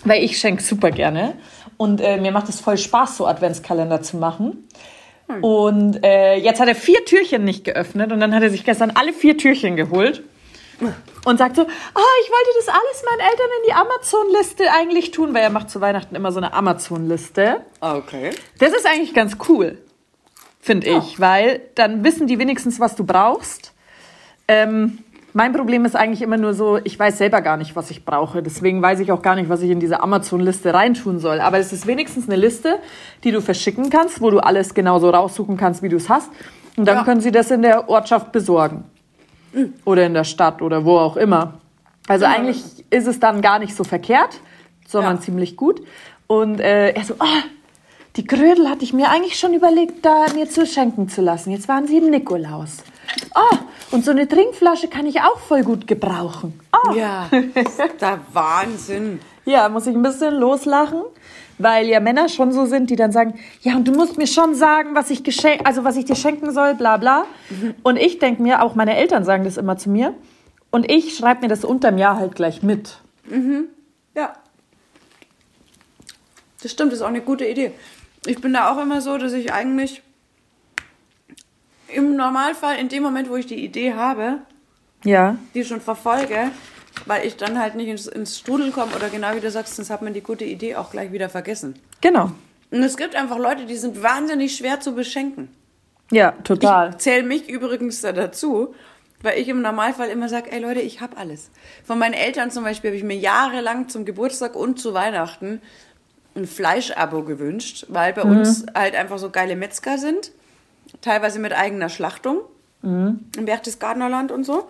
weil 0.04 0.22
ich 0.22 0.38
schenke 0.38 0.62
super 0.62 0.90
gerne. 0.90 1.34
Und 1.76 2.00
äh, 2.00 2.18
mir 2.18 2.30
macht 2.30 2.48
es 2.48 2.60
voll 2.60 2.78
Spaß, 2.78 3.16
so 3.16 3.26
Adventskalender 3.26 4.00
zu 4.00 4.16
machen. 4.16 4.68
Und 5.42 6.04
äh, 6.04 6.36
jetzt 6.36 6.60
hat 6.60 6.68
er 6.68 6.74
vier 6.74 7.04
Türchen 7.04 7.44
nicht 7.44 7.64
geöffnet 7.64 8.12
und 8.12 8.20
dann 8.20 8.34
hat 8.34 8.42
er 8.42 8.50
sich 8.50 8.64
gestern 8.64 8.92
alle 8.94 9.12
vier 9.12 9.36
Türchen 9.36 9.76
geholt 9.76 10.22
und 11.24 11.38
sagt 11.38 11.56
so, 11.56 11.62
oh, 11.62 12.14
ich 12.22 12.30
wollte 12.30 12.50
das 12.58 12.68
alles 12.68 13.04
meinen 13.08 13.20
Eltern 13.20 13.46
in 13.58 13.68
die 13.68 13.72
Amazon-Liste 13.72 14.64
eigentlich 14.72 15.10
tun, 15.10 15.34
weil 15.34 15.42
er 15.42 15.50
macht 15.50 15.70
zu 15.70 15.80
Weihnachten 15.80 16.14
immer 16.14 16.32
so 16.32 16.38
eine 16.38 16.52
Amazon-Liste. 16.52 17.62
Okay. 17.80 18.30
Das 18.58 18.72
ist 18.72 18.86
eigentlich 18.86 19.14
ganz 19.14 19.36
cool, 19.48 19.78
finde 20.60 20.88
ich, 20.88 21.20
weil 21.20 21.62
dann 21.74 22.04
wissen 22.04 22.26
die 22.26 22.38
wenigstens, 22.38 22.80
was 22.80 22.96
du 22.96 23.04
brauchst. 23.04 23.72
Ähm, 24.48 24.98
mein 25.36 25.52
Problem 25.52 25.84
ist 25.84 25.96
eigentlich 25.96 26.22
immer 26.22 26.36
nur 26.36 26.54
so, 26.54 26.78
ich 26.84 26.96
weiß 26.98 27.18
selber 27.18 27.40
gar 27.42 27.56
nicht, 27.56 27.74
was 27.74 27.90
ich 27.90 28.04
brauche. 28.04 28.40
Deswegen 28.42 28.80
weiß 28.80 29.00
ich 29.00 29.10
auch 29.10 29.20
gar 29.20 29.34
nicht, 29.34 29.48
was 29.48 29.60
ich 29.62 29.70
in 29.70 29.80
diese 29.80 30.00
Amazon-Liste 30.00 30.72
reintun 30.72 31.18
soll. 31.18 31.40
Aber 31.40 31.58
es 31.58 31.72
ist 31.72 31.86
wenigstens 31.88 32.28
eine 32.28 32.36
Liste, 32.36 32.78
die 33.24 33.32
du 33.32 33.40
verschicken 33.42 33.90
kannst, 33.90 34.20
wo 34.22 34.30
du 34.30 34.38
alles 34.38 34.74
genauso 34.74 35.10
raussuchen 35.10 35.56
kannst, 35.56 35.82
wie 35.82 35.88
du 35.88 35.96
es 35.96 36.08
hast. 36.08 36.30
Und 36.76 36.86
dann 36.86 36.98
Ja. 36.98 37.04
können 37.04 37.20
sie 37.20 37.32
das 37.32 37.50
in 37.50 37.62
der 37.62 37.88
Ortschaft 37.88 38.30
besorgen. 38.30 38.84
Oder 39.84 40.06
in 40.06 40.14
der 40.14 40.24
Stadt 40.24 40.62
oder 40.62 40.84
wo 40.84 40.98
auch 40.98 41.16
immer. 41.16 41.54
Also 42.08 42.26
eigentlich 42.26 42.62
ist 42.90 43.06
es 43.08 43.18
dann 43.18 43.40
gar 43.42 43.58
nicht 43.58 43.74
so 43.74 43.82
verkehrt, 43.84 44.40
sondern 44.86 45.16
Ja. 45.16 45.20
ziemlich 45.22 45.56
gut. 45.56 45.82
Und 46.28 46.60
äh, 46.60 46.90
er 46.90 47.04
so, 47.04 47.14
oh, 47.18 47.24
die 48.16 48.24
Krödel 48.24 48.68
hatte 48.70 48.84
ich 48.84 48.92
mir 48.92 49.10
eigentlich 49.10 49.36
schon 49.38 49.52
überlegt, 49.52 50.04
da 50.04 50.26
mir 50.34 50.48
zu 50.48 50.64
schenken 50.64 51.08
zu 51.08 51.22
lassen. 51.22 51.50
Jetzt 51.50 51.66
waren 51.68 51.86
sie 51.88 51.98
im 51.98 52.10
Nikolaus. 52.10 52.78
Oh, 53.34 53.56
und 53.90 54.04
so 54.04 54.10
eine 54.10 54.28
Trinkflasche 54.28 54.88
kann 54.88 55.06
ich 55.06 55.20
auch 55.20 55.38
voll 55.38 55.62
gut 55.62 55.86
gebrauchen. 55.86 56.58
Oh. 56.72 56.94
Ja, 56.94 57.26
ist 57.30 58.00
der 58.00 58.20
Wahnsinn. 58.32 59.20
Ja, 59.46 59.68
muss 59.68 59.86
ich 59.86 59.94
ein 59.94 60.02
bisschen 60.02 60.32
loslachen, 60.36 61.02
weil 61.58 61.86
ja 61.86 62.00
Männer 62.00 62.30
schon 62.30 62.50
so 62.50 62.64
sind, 62.64 62.88
die 62.88 62.96
dann 62.96 63.12
sagen, 63.12 63.38
ja, 63.60 63.76
und 63.76 63.86
du 63.86 63.92
musst 63.92 64.16
mir 64.16 64.26
schon 64.26 64.54
sagen, 64.54 64.94
was 64.94 65.10
ich 65.10 65.22
geschenk, 65.22 65.60
also 65.64 65.84
was 65.84 65.96
ich 65.96 66.06
dir 66.06 66.16
schenken 66.16 66.50
soll, 66.50 66.72
bla 66.74 66.96
bla. 66.96 67.26
Und 67.82 67.98
ich 67.98 68.18
denke 68.18 68.40
mir, 68.40 68.62
auch 68.62 68.74
meine 68.74 68.96
Eltern 68.96 69.22
sagen 69.26 69.44
das 69.44 69.58
immer 69.58 69.76
zu 69.76 69.90
mir. 69.90 70.14
Und 70.70 70.90
ich 70.90 71.14
schreibe 71.14 71.42
mir 71.42 71.48
das 71.48 71.62
unterm 71.62 71.98
Jahr 71.98 72.16
halt 72.16 72.34
gleich 72.36 72.62
mit. 72.62 72.96
Ja. 74.14 74.32
Das 76.62 76.72
stimmt, 76.72 76.92
das 76.92 77.00
ist 77.00 77.04
auch 77.04 77.08
eine 77.08 77.20
gute 77.20 77.46
Idee. 77.46 77.72
ich 78.26 78.40
bin 78.40 78.54
da 78.54 78.72
auch 78.72 78.80
immer 78.80 79.02
so, 79.02 79.18
dass 79.18 79.34
ich 79.34 79.52
eigentlich 79.52 80.02
im 81.94 82.16
Normalfall 82.16 82.76
in 82.78 82.88
dem 82.88 83.02
Moment, 83.02 83.28
wo 83.30 83.36
ich 83.36 83.46
die 83.46 83.64
Idee 83.64 83.94
habe, 83.94 84.38
Ja. 85.04 85.36
die 85.54 85.64
schon 85.64 85.80
verfolge, 85.80 86.50
weil 87.06 87.26
ich 87.26 87.36
dann 87.36 87.58
halt 87.58 87.74
nicht 87.74 87.88
ins, 87.88 88.06
ins 88.06 88.38
Strudeln 88.38 88.72
komme 88.72 88.94
oder 88.94 89.08
genau 89.08 89.34
wie 89.34 89.40
du 89.40 89.50
sagst, 89.50 89.76
sonst 89.76 89.90
hat 89.90 90.02
man 90.02 90.14
die 90.14 90.20
gute 90.22 90.44
Idee 90.44 90.76
auch 90.76 90.90
gleich 90.90 91.12
wieder 91.12 91.28
vergessen. 91.28 91.74
Genau. 92.00 92.30
Und 92.70 92.82
es 92.82 92.96
gibt 92.96 93.14
einfach 93.14 93.38
Leute, 93.38 93.66
die 93.66 93.76
sind 93.76 94.02
wahnsinnig 94.02 94.56
schwer 94.56 94.80
zu 94.80 94.94
beschenken. 94.94 95.48
Ja, 96.10 96.32
total. 96.44 96.90
Ich 96.90 96.98
zähle 96.98 97.22
mich 97.22 97.48
übrigens 97.48 98.00
da 98.00 98.12
dazu, 98.12 98.74
weil 99.22 99.38
ich 99.38 99.48
im 99.48 99.62
Normalfall 99.62 100.08
immer 100.10 100.28
sage, 100.28 100.52
ey 100.52 100.60
Leute, 100.60 100.80
ich 100.80 101.00
habe 101.00 101.16
alles. 101.16 101.50
Von 101.84 101.98
meinen 101.98 102.14
Eltern 102.14 102.50
zum 102.50 102.64
Beispiel 102.64 102.90
habe 102.90 102.98
ich 102.98 103.04
mir 103.04 103.16
jahrelang 103.16 103.88
zum 103.88 104.04
Geburtstag 104.04 104.54
und 104.54 104.78
zu 104.78 104.92
Weihnachten 104.92 105.60
ein 106.36 106.46
Fleischabo 106.46 107.22
gewünscht, 107.22 107.86
weil 107.88 108.12
bei 108.12 108.22
uns 108.22 108.66
halt 108.74 108.94
einfach 108.96 109.18
so 109.18 109.30
geile 109.30 109.56
Metzger 109.56 109.98
sind, 109.98 110.32
teilweise 111.04 111.38
mit 111.38 111.52
eigener 111.52 111.88
Schlachtung 111.88 112.38
im 112.82 113.44
Berchtesgadenerland 113.46 114.30
und 114.30 114.44
so. 114.44 114.68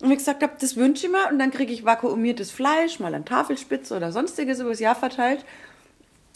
Und 0.00 0.10
ich 0.10 0.18
gesagt 0.18 0.42
habe, 0.42 0.54
das 0.60 0.76
wünsche 0.76 1.06
ich 1.06 1.12
mir 1.12 1.28
und 1.30 1.38
dann 1.38 1.50
kriege 1.52 1.72
ich 1.72 1.84
vakuumiertes 1.84 2.50
Fleisch, 2.50 2.98
mal 2.98 3.14
an 3.14 3.24
Tafelspitze 3.24 3.96
oder 3.96 4.10
sonstiges 4.10 4.58
übers 4.58 4.80
Jahr 4.80 4.96
verteilt. 4.96 5.44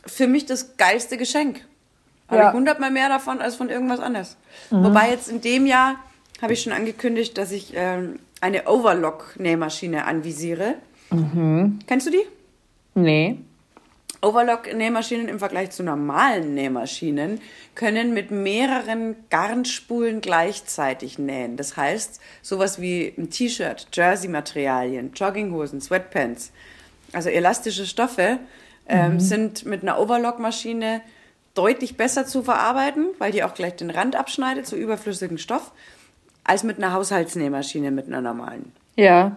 Für 0.07 0.29
mich 0.29 0.47
das 0.47 0.77
geilste 0.77 1.17
Geschenk. 1.17 1.65
Habe 2.29 2.41
Ja. 2.41 2.49
ich 2.49 2.55
hundertmal 2.55 2.91
mehr 2.93 3.09
davon 3.09 3.41
als 3.41 3.57
von 3.57 3.69
irgendwas 3.69 3.99
anderes. 4.01 4.37
Wobei 4.71 5.11
jetzt 5.11 5.29
in 5.29 5.41
dem 5.41 5.67
Jahr 5.67 5.97
habe 6.41 6.53
ich 6.53 6.63
schon 6.63 6.73
angekündigt, 6.73 7.37
dass 7.37 7.51
ich 7.51 7.73
ähm, 7.75 8.21
eine 8.41 8.69
Overlock-Nähmaschine 8.69 10.05
anvisiere. 10.07 10.75
Kennst 11.87 12.07
du 12.07 12.11
die? 12.13 12.25
Nee. 12.95 13.39
Overlock-Nähmaschinen 14.21 15.29
im 15.29 15.39
Vergleich 15.39 15.71
zu 15.71 15.83
normalen 15.83 16.55
Nähmaschinen 16.55 17.41
können 17.75 18.15
mit 18.15 18.31
mehreren 18.31 19.17
Garnspulen 19.31 20.21
gleichzeitig 20.21 21.19
nähen. 21.19 21.57
Das 21.57 21.77
heißt, 21.77 22.21
sowas 22.43 22.81
wie 22.81 23.15
ein 23.17 23.31
T-Shirt, 23.31 23.89
Jersey-Materialien, 23.93 25.13
Jogginghosen, 25.15 25.81
Sweatpants, 25.81 26.53
also 27.13 27.29
elastische 27.29 27.87
Stoffe, 27.87 28.39
ähm, 28.89 29.21
sind 29.21 29.65
mit 29.65 29.83
einer 29.83 30.01
Overlock-Maschine 30.01 31.03
deutlich 31.55 31.97
besser 31.97 32.27
zu 32.27 32.43
verarbeiten, 32.43 33.09
weil 33.19 33.33
die 33.33 33.45
auch 33.45 33.55
gleich 33.55 33.77
den 33.77 33.91
Rand 33.91 34.17
abschneidet, 34.17 34.67
so 34.67 34.77
überflüssigen 34.77 35.39
Stoff, 35.39 35.73
als 36.45 36.63
mit 36.63 36.79
einer 36.79 36.93
Haushaltsnähmaschine, 36.93 37.91
mit 37.91 38.07
einer 38.07 38.21
normalen. 38.21 38.73
Ja. 38.97 39.37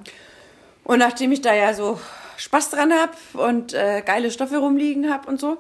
Und 0.84 1.00
nachdem 1.00 1.32
ich 1.32 1.41
da 1.41 1.54
ja 1.54 1.74
so 1.74 2.00
Spaß 2.41 2.71
dran 2.71 2.91
habe 2.91 3.13
und 3.34 3.73
äh, 3.73 4.01
geile 4.04 4.32
Stoffe 4.32 4.58
rumliegen 4.58 5.13
habe 5.13 5.30
und 5.30 5.39
so, 5.39 5.58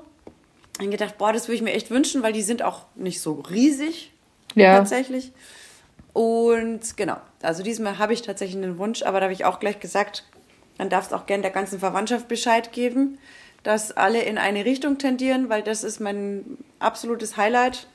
ich 0.79 0.89
gedacht, 0.89 1.19
boah, 1.19 1.31
das 1.31 1.47
würde 1.47 1.57
ich 1.57 1.61
mir 1.61 1.73
echt 1.73 1.91
wünschen, 1.91 2.23
weil 2.23 2.33
die 2.33 2.41
sind 2.41 2.63
auch 2.63 2.85
nicht 2.95 3.21
so 3.21 3.33
riesig 3.33 4.11
Ja. 4.55 4.77
tatsächlich. 4.77 5.31
Und 6.13 6.97
genau, 6.97 7.17
also 7.43 7.61
diesmal 7.61 7.99
habe 7.99 8.13
ich 8.13 8.23
tatsächlich 8.23 8.61
einen 8.61 8.79
Wunsch, 8.79 9.03
aber 9.03 9.19
da 9.19 9.25
habe 9.25 9.33
ich 9.33 9.45
auch 9.45 9.59
gleich 9.59 9.79
gesagt, 9.79 10.25
dann 10.79 10.89
darfst 10.89 11.13
auch 11.13 11.27
gern 11.27 11.43
der 11.43 11.51
ganzen 11.51 11.79
Verwandtschaft 11.79 12.27
Bescheid 12.27 12.71
geben, 12.73 13.19
dass 13.61 13.91
alle 13.91 14.23
in 14.23 14.39
eine 14.39 14.65
Richtung 14.65 14.97
tendieren, 14.97 15.49
weil 15.49 15.61
das 15.61 15.83
ist 15.83 15.99
mein 15.99 16.57
absolutes 16.79 17.37
Highlight. 17.37 17.85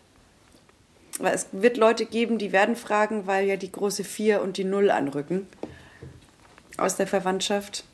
Weil 1.19 1.35
es 1.35 1.49
wird 1.51 1.77
Leute 1.77 2.07
geben, 2.07 2.39
die 2.39 2.53
werden 2.53 2.77
fragen, 2.77 3.27
weil 3.27 3.47
ja 3.47 3.57
die 3.57 3.73
große 3.73 4.05
4 4.05 4.43
und 4.43 4.59
die 4.59 4.65
0 4.65 4.93
anrücken 4.93 5.49
aus 6.77 6.95
der 6.97 7.09
Verwandtschaft. 7.09 7.85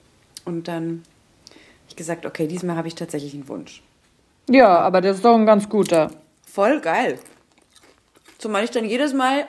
Und 0.44 0.68
dann 0.68 1.02
habe 1.48 1.88
ich 1.88 1.96
gesagt, 1.96 2.26
okay, 2.26 2.46
diesmal 2.46 2.76
habe 2.76 2.88
ich 2.88 2.94
tatsächlich 2.94 3.34
einen 3.34 3.48
Wunsch. 3.48 3.82
Ja, 4.48 4.78
aber 4.80 5.00
das 5.00 5.16
ist 5.16 5.24
doch 5.24 5.34
ein 5.36 5.46
ganz 5.46 5.68
guter. 5.68 6.10
Voll 6.46 6.80
geil. 6.80 7.18
Zumal 8.38 8.64
ich 8.64 8.70
dann 8.70 8.84
jedes 8.84 9.14
Mal, 9.14 9.46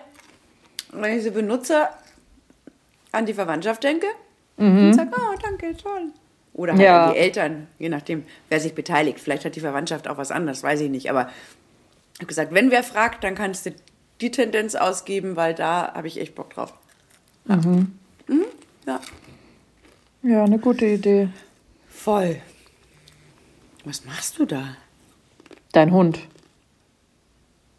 wenn 0.92 1.18
ich 1.18 1.24
sie 1.24 1.32
benutze, 1.32 1.88
an 3.12 3.26
die 3.26 3.34
Verwandtschaft 3.34 3.84
denke 3.84 4.08
und 4.58 4.94
sage, 4.94 5.12
oh, 5.16 5.36
danke, 5.42 5.76
toll. 5.76 6.12
Oder 6.54 6.74
halt 6.74 6.82
Ja. 6.82 7.06
an 7.08 7.14
die 7.14 7.20
Eltern, 7.20 7.68
je 7.80 7.90
nachdem, 7.90 8.24
wer 8.50 8.60
sich 8.60 8.76
beteiligt. 8.76 9.20
Vielleicht 9.20 9.46
hat 9.46 9.56
die 9.56 9.60
Verwandtschaft 9.62 10.08
auch 10.08 10.18
was 10.18 10.30
anderes, 10.30 10.62
weiß 10.62 10.82
ich 10.82 10.90
nicht. 10.92 11.10
Aber 11.10 11.30
ich 12.14 12.20
habe 12.20 12.28
gesagt, 12.28 12.54
wenn 12.54 12.70
wer 12.70 12.84
fragt, 12.84 13.24
dann 13.24 13.34
kannst 13.34 13.66
du 13.66 13.72
die 14.22 14.30
Tendenz 14.30 14.76
ausgeben, 14.76 15.36
weil 15.36 15.56
da 15.56 15.92
habe 15.96 16.08
ich 16.08 16.20
echt 16.20 16.36
Bock 16.36 16.54
drauf. 16.54 16.74
Ja. 17.48 17.56
Mhm. 17.56 17.92
ja. 18.86 19.00
Ja, 20.24 20.46
eine 20.46 20.58
gute 20.58 20.86
Idee. 20.86 21.30
Voll. 21.90 22.38
Was 23.84 24.06
machst 24.06 24.40
du 24.40 24.46
da? 24.46 24.78
Dein 25.74 25.92
Hund. 25.92 26.20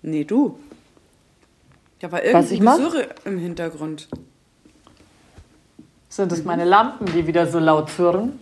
Nee, 0.02 0.24
du. 0.24 0.58
Da 2.00 2.12
war 2.12 2.20
Was 2.32 2.52
irgendwie? 2.52 2.82
Gesurre 2.82 3.08
im 3.24 3.38
Hintergrund. 3.38 4.08
Sind 6.10 6.30
das 6.30 6.44
meine 6.44 6.64
Lampen, 6.64 7.06
die 7.06 7.26
wieder 7.26 7.46
so 7.46 7.58
laut 7.58 7.90
surren? 7.90 8.38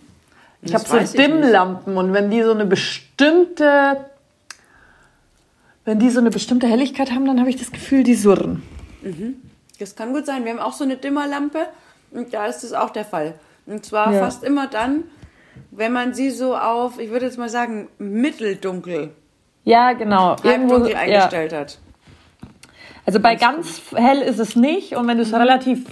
Ich 0.61 0.73
habe 0.73 0.85
so. 0.85 1.17
Dimmlampen 1.17 1.95
und 1.95 2.11
wenn 2.11 2.29
die 2.29 2.43
so 2.43 2.51
eine 2.51 2.65
bestimmte 2.65 4.05
wenn 5.85 5.99
die 5.99 6.09
so 6.09 6.19
eine 6.19 6.29
bestimmte 6.29 6.67
Helligkeit 6.67 7.11
haben, 7.11 7.25
dann 7.25 7.39
habe 7.39 7.49
ich 7.49 7.57
das 7.57 7.71
Gefühl, 7.71 8.03
die 8.03 8.15
surren. 8.15 8.63
Das 9.79 9.95
kann 9.95 10.13
gut 10.13 10.25
sein. 10.25 10.45
Wir 10.45 10.51
haben 10.51 10.59
auch 10.59 10.73
so 10.73 10.83
eine 10.83 10.95
Dimmerlampe 10.97 11.67
und 12.11 12.33
da 12.33 12.45
ist 12.45 12.63
das 12.63 12.73
auch 12.73 12.89
der 12.89 13.05
Fall. 13.05 13.35
Und 13.65 13.85
zwar 13.85 14.11
Ja. 14.13 14.19
fast 14.19 14.43
immer 14.43 14.67
dann, 14.67 15.03
wenn 15.71 15.93
man 15.93 16.13
sie 16.13 16.31
so 16.31 16.55
auf, 16.57 16.99
ich 16.99 17.09
würde 17.11 17.25
jetzt 17.25 17.37
mal 17.37 17.49
sagen, 17.49 17.87
mitteldunkel, 17.97 19.11
Ja, 19.63 19.93
genau. 19.93 20.35
halbdunkel 20.43 20.91
ja. 20.91 20.97
eingestellt 20.99 21.53
hat. 21.53 21.79
Also 23.05 23.19
bei 23.19 23.35
ganz 23.35 23.81
hell 23.95 24.21
ist 24.21 24.39
es 24.39 24.55
nicht 24.55 24.95
und 24.95 25.07
wenn 25.07 25.17
du 25.17 25.23
es 25.23 25.33
relativ 25.33 25.85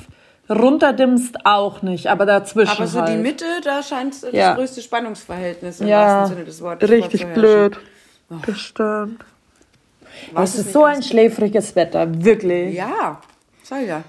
runterdimmst, 0.49 1.45
auch 1.45 1.81
nicht. 1.81 2.07
Aber 2.07 2.25
dazwischen 2.25 2.77
Aber 2.77 2.87
so 2.87 3.01
halt. 3.01 3.09
die 3.13 3.17
Mitte, 3.17 3.45
da 3.63 3.81
scheint 3.83 4.21
das 4.23 4.31
Ja. 4.33 4.53
größte 4.55 4.81
Spannungsverhältnis 4.81 5.79
im 5.81 5.87
ja, 5.87 5.99
wahrsten 6.19 6.35
Sinne 6.37 6.45
des 6.45 6.61
Wortes 6.61 6.89
richtig 6.89 7.25
blöd. 7.33 7.77
Das 8.45 8.57
stimmt. 8.59 9.23
Was 10.33 10.55
Es 10.55 10.65
ist 10.67 10.73
so 10.73 10.83
ein 10.83 11.01
schläfriges 11.03 11.75
Wetter, 11.75 12.07
wirklich. 12.23 12.75
Ja, 12.75 13.21
sag 13.63 13.85
ja. 13.87 14.03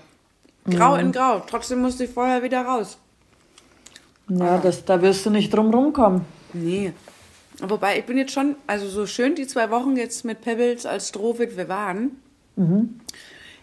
Grau 0.69 0.95
Mhm. 0.95 1.01
in 1.01 1.13
Grau. 1.13 1.43
Trotzdem 1.49 1.81
musste 1.81 2.05
ich 2.05 2.11
vorher 2.11 2.43
wieder 2.43 2.63
raus. 2.63 2.99
Ja, 4.39 4.59
das, 4.59 4.85
da 4.85 5.03
wirst 5.03 5.27
du 5.27 5.31
nicht 5.31 5.53
drum 5.53 5.73
rumkommen. 5.75 6.25
Nee. 6.53 6.93
Wobei, 7.61 7.99
ich 7.99 8.05
bin 8.05 8.19
jetzt 8.19 8.33
schon, 8.33 8.57
also 8.67 8.89
so 8.89 9.07
schön 9.07 9.35
die 9.35 9.47
zwei 9.47 9.71
Wochen 9.71 9.97
jetzt 9.97 10.25
mit 10.25 10.41
Pebbles 10.41 10.87
als 10.87 11.09
Strohwitwe 11.09 11.69
waren. 11.69 12.13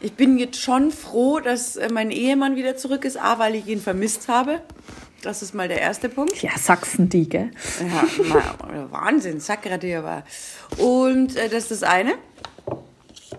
Ich 0.02 0.14
bin 0.14 0.38
jetzt 0.38 0.62
schon 0.62 0.92
froh, 0.92 1.40
dass 1.40 1.76
äh, 1.76 1.90
mein 1.92 2.12
Ehemann 2.12 2.56
wieder 2.56 2.78
zurück 2.78 3.04
ist. 3.04 3.18
A, 3.18 3.38
weil 3.40 3.56
ich 3.56 3.68
ihn 3.68 3.82
vermisst 3.82 4.28
habe. 4.28 4.62
Das 5.22 5.42
ist 5.42 5.54
mal 5.54 5.68
der 5.68 5.82
erste 5.82 6.08
Punkt. 6.08 6.42
Ja, 6.42 6.58
Sachsen 6.58 7.10
die, 7.10 7.28
gell? 7.28 7.52
Ja, 7.80 8.92
Wahnsinn, 8.92 9.42
Sakradea 9.42 10.04
war. 10.04 10.24
Und 10.78 11.36
äh, 11.36 11.50
das 11.50 11.64
ist 11.64 11.82
das 11.82 11.84
eine. 11.84 12.14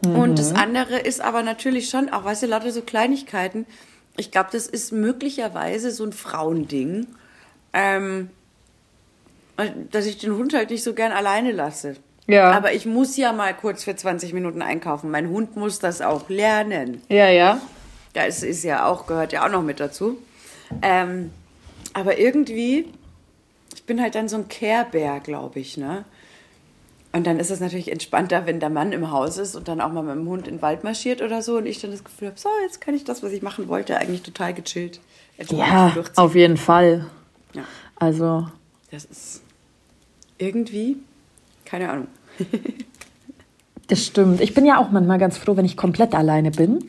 Und 0.03 0.39
das 0.39 0.55
andere 0.55 0.99
ist 0.99 1.21
aber 1.21 1.43
natürlich 1.43 1.89
schon, 1.89 2.11
auch 2.11 2.25
weißt 2.25 2.43
du, 2.43 2.47
lauter 2.47 2.71
so 2.71 2.83
Kleinigkeiten. 2.83 3.67
Ich 4.17 4.31
glaube, 4.31 4.51
das 4.53 4.67
ist 4.67 4.93
möglicherweise 4.93 5.91
so 5.91 6.05
ein 6.05 6.13
Frauending, 6.13 7.07
ähm, 7.73 8.31
dass 9.91 10.07
ich 10.07 10.19
den 10.19 10.33
Hund 10.37 10.55
halt 10.55 10.71
nicht 10.71 10.83
so 10.83 10.95
gern 10.95 11.13
alleine 11.13 11.53
lasse. 11.53 11.97
Ja. 12.27 12.51
Aber 12.53 12.73
ich 12.73 12.87
muss 12.87 13.17
ja 13.17 13.33
mal 13.33 13.55
kurz 13.55 13.85
für 13.85 13.95
20 13.95 14.33
Minuten 14.33 14.63
einkaufen. 14.63 15.11
Mein 15.11 15.29
Hund 15.29 15.57
muss 15.57 15.79
das 15.79 16.01
auch 16.01 16.29
lernen. 16.29 17.03
Ja, 17.09 17.29
ja. 17.29 17.61
Es 18.15 18.43
ist 18.43 18.65
ja 18.65 18.87
auch, 18.87 19.07
gehört 19.07 19.33
ja 19.33 19.45
auch 19.45 19.51
noch 19.51 19.63
mit 19.63 19.81
dazu. 19.81 20.19
Ähm, 20.83 21.31
aber 21.93 22.19
irgendwie, 22.19 22.87
ich 23.75 23.85
bin 23.85 24.01
halt 24.01 24.15
dann 24.15 24.29
so 24.29 24.37
ein 24.37 24.49
Care-Bär, 24.49 25.21
glaube 25.21 25.59
ich, 25.59 25.77
ne? 25.77 26.05
Und 27.13 27.27
dann 27.27 27.41
ist 27.41 27.51
es 27.51 27.59
natürlich 27.59 27.91
entspannter, 27.91 28.47
wenn 28.47 28.61
der 28.61 28.71
Mann 28.71 28.93
im 28.93 29.11
Haus 29.11 29.37
ist 29.37 29.57
und 29.57 29.67
dann 29.67 29.81
auch 29.81 29.91
mal 29.91 30.05
mit 30.05 30.15
dem 30.15 30.29
Hund 30.29 30.47
in 30.47 30.57
den 30.57 30.63
Wald 30.63 30.85
marschiert 30.85 31.23
oder 31.23 31.43
so 31.43 31.57
und 31.57 31.67
ich 31.67 31.81
dann 31.81 31.91
das 31.91 32.05
Gefühl 32.05 32.29
habe, 32.29 32.39
so, 32.39 32.49
jetzt 32.63 32.81
kann 32.81 32.95
ich 32.95 33.03
das, 33.03 33.25
was 33.25 33.33
ich 33.33 33.43
machen 33.43 33.67
wollte, 33.67 33.97
eigentlich 33.97 34.23
total 34.23 34.55
gechillt. 34.55 35.01
Ja, 35.49 35.97
auf 36.15 36.37
jeden 36.37 36.57
Fall. 36.57 37.07
Ja, 37.55 37.63
Also, 37.97 38.47
das 38.91 39.05
ist 39.05 39.43
irgendwie, 40.39 40.97
keine 41.65 41.91
Ahnung. 41.91 42.09
das 43.89 44.05
stimmt. 44.07 44.41
Ich 44.41 44.55
bin 44.55 44.65
ja 44.67 44.79
auch 44.79 44.91
manchmal 44.91 45.19
ganz 45.19 45.37
froh, 45.37 45.57
wenn 45.57 45.65
ich 45.65 45.77
komplett 45.77 46.15
alleine 46.15 46.51
bin, 46.51 46.85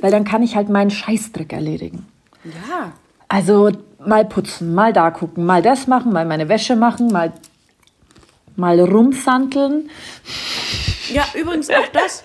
weil 0.00 0.10
dann 0.10 0.24
kann 0.24 0.42
ich 0.42 0.56
halt 0.56 0.68
meinen 0.68 0.90
Scheißdreck 0.90 1.52
erledigen. 1.52 2.06
Ja, 2.44 2.92
Also 3.28 3.70
mal 4.04 4.24
putzen, 4.24 4.74
mal 4.74 4.92
da 4.92 5.10
gucken, 5.10 5.44
mal 5.44 5.62
das 5.62 5.86
machen, 5.86 6.12
mal 6.12 6.24
meine 6.24 6.48
Wäsche 6.48 6.74
machen, 6.76 7.08
mal, 7.08 7.32
mal 8.56 8.80
rumsanteln. 8.80 9.90
Ja, 11.12 11.24
übrigens 11.34 11.70
auch 11.70 11.88
das. 11.92 12.22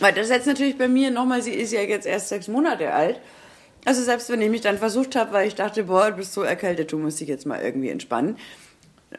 Weil 0.00 0.14
das 0.14 0.30
jetzt 0.30 0.46
natürlich 0.46 0.78
bei 0.78 0.88
mir 0.88 1.10
nochmal, 1.10 1.42
sie 1.42 1.52
ist 1.52 1.72
ja 1.72 1.82
jetzt 1.82 2.06
erst 2.06 2.28
sechs 2.28 2.48
Monate 2.48 2.92
alt. 2.92 3.20
Also 3.84 4.02
selbst 4.02 4.28
wenn 4.30 4.42
ich 4.42 4.50
mich 4.50 4.60
dann 4.60 4.78
versucht 4.78 5.16
habe, 5.16 5.32
weil 5.32 5.48
ich 5.48 5.54
dachte, 5.54 5.84
boah, 5.84 6.10
du 6.10 6.16
bist 6.16 6.32
so 6.32 6.42
erkältet, 6.42 6.92
du 6.92 6.98
musst 6.98 7.20
dich 7.20 7.28
jetzt 7.28 7.46
mal 7.46 7.60
irgendwie 7.60 7.88
entspannen. 7.88 8.36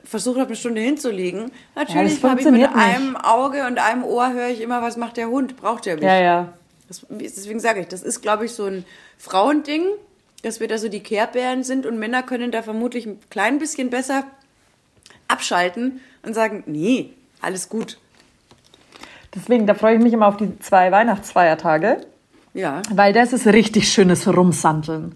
versucht 0.04 0.38
habe, 0.38 0.48
eine 0.48 0.56
Stunde 0.56 0.82
hinzulegen, 0.82 1.52
natürlich 1.76 2.24
habe 2.24 2.40
ich 2.40 2.46
mit 2.46 2.54
nicht. 2.56 2.76
einem 2.76 3.18
Auge 3.18 3.66
und 3.66 3.80
einem 3.80 4.04
Ohr 4.04 4.32
höre 4.34 4.50
ich 4.50 4.62
immer, 4.62 4.82
was 4.82 4.98
macht 4.98 5.18
der 5.18 5.30
Hund, 5.30 5.58
braucht 5.58 5.86
der 5.86 5.96
mich. 5.96 6.06
Ja, 6.06 6.20
ja. 6.20 6.54
Das, 6.88 7.06
deswegen 7.10 7.60
sage 7.60 7.82
ich, 7.82 7.88
das 7.88 8.04
ist, 8.04 8.22
glaube 8.22 8.46
ich, 8.46 8.52
so 8.54 8.66
ein 8.66 8.86
Frauending, 9.18 9.84
dass 10.44 10.60
wir 10.60 10.68
da 10.68 10.78
so 10.78 10.90
die 10.90 11.02
Kehrbären 11.02 11.64
sind 11.64 11.86
und 11.86 12.00
Männer 12.00 12.24
können 12.24 12.52
da 12.52 12.64
vermutlich 12.64 13.06
ein 13.06 13.20
klein 13.30 13.60
bisschen 13.60 13.90
besser 13.90 14.24
abschalten 15.28 16.02
und 16.24 16.34
sagen, 16.34 16.64
nee, 16.68 17.12
alles 17.42 17.70
gut. 17.70 17.98
Deswegen, 19.34 19.66
da 19.68 19.74
freue 19.74 19.96
ich 19.96 20.02
mich 20.02 20.14
immer 20.14 20.28
auf 20.28 20.38
die 20.38 20.58
zwei 20.60 20.92
Weihnachtsfeiertage, 20.92 22.06
Ja, 22.54 22.82
weil 22.94 23.14
das 23.14 23.34
ist 23.34 23.48
richtig 23.48 23.92
schönes 23.92 24.28
Rumsandeln. 24.28 25.16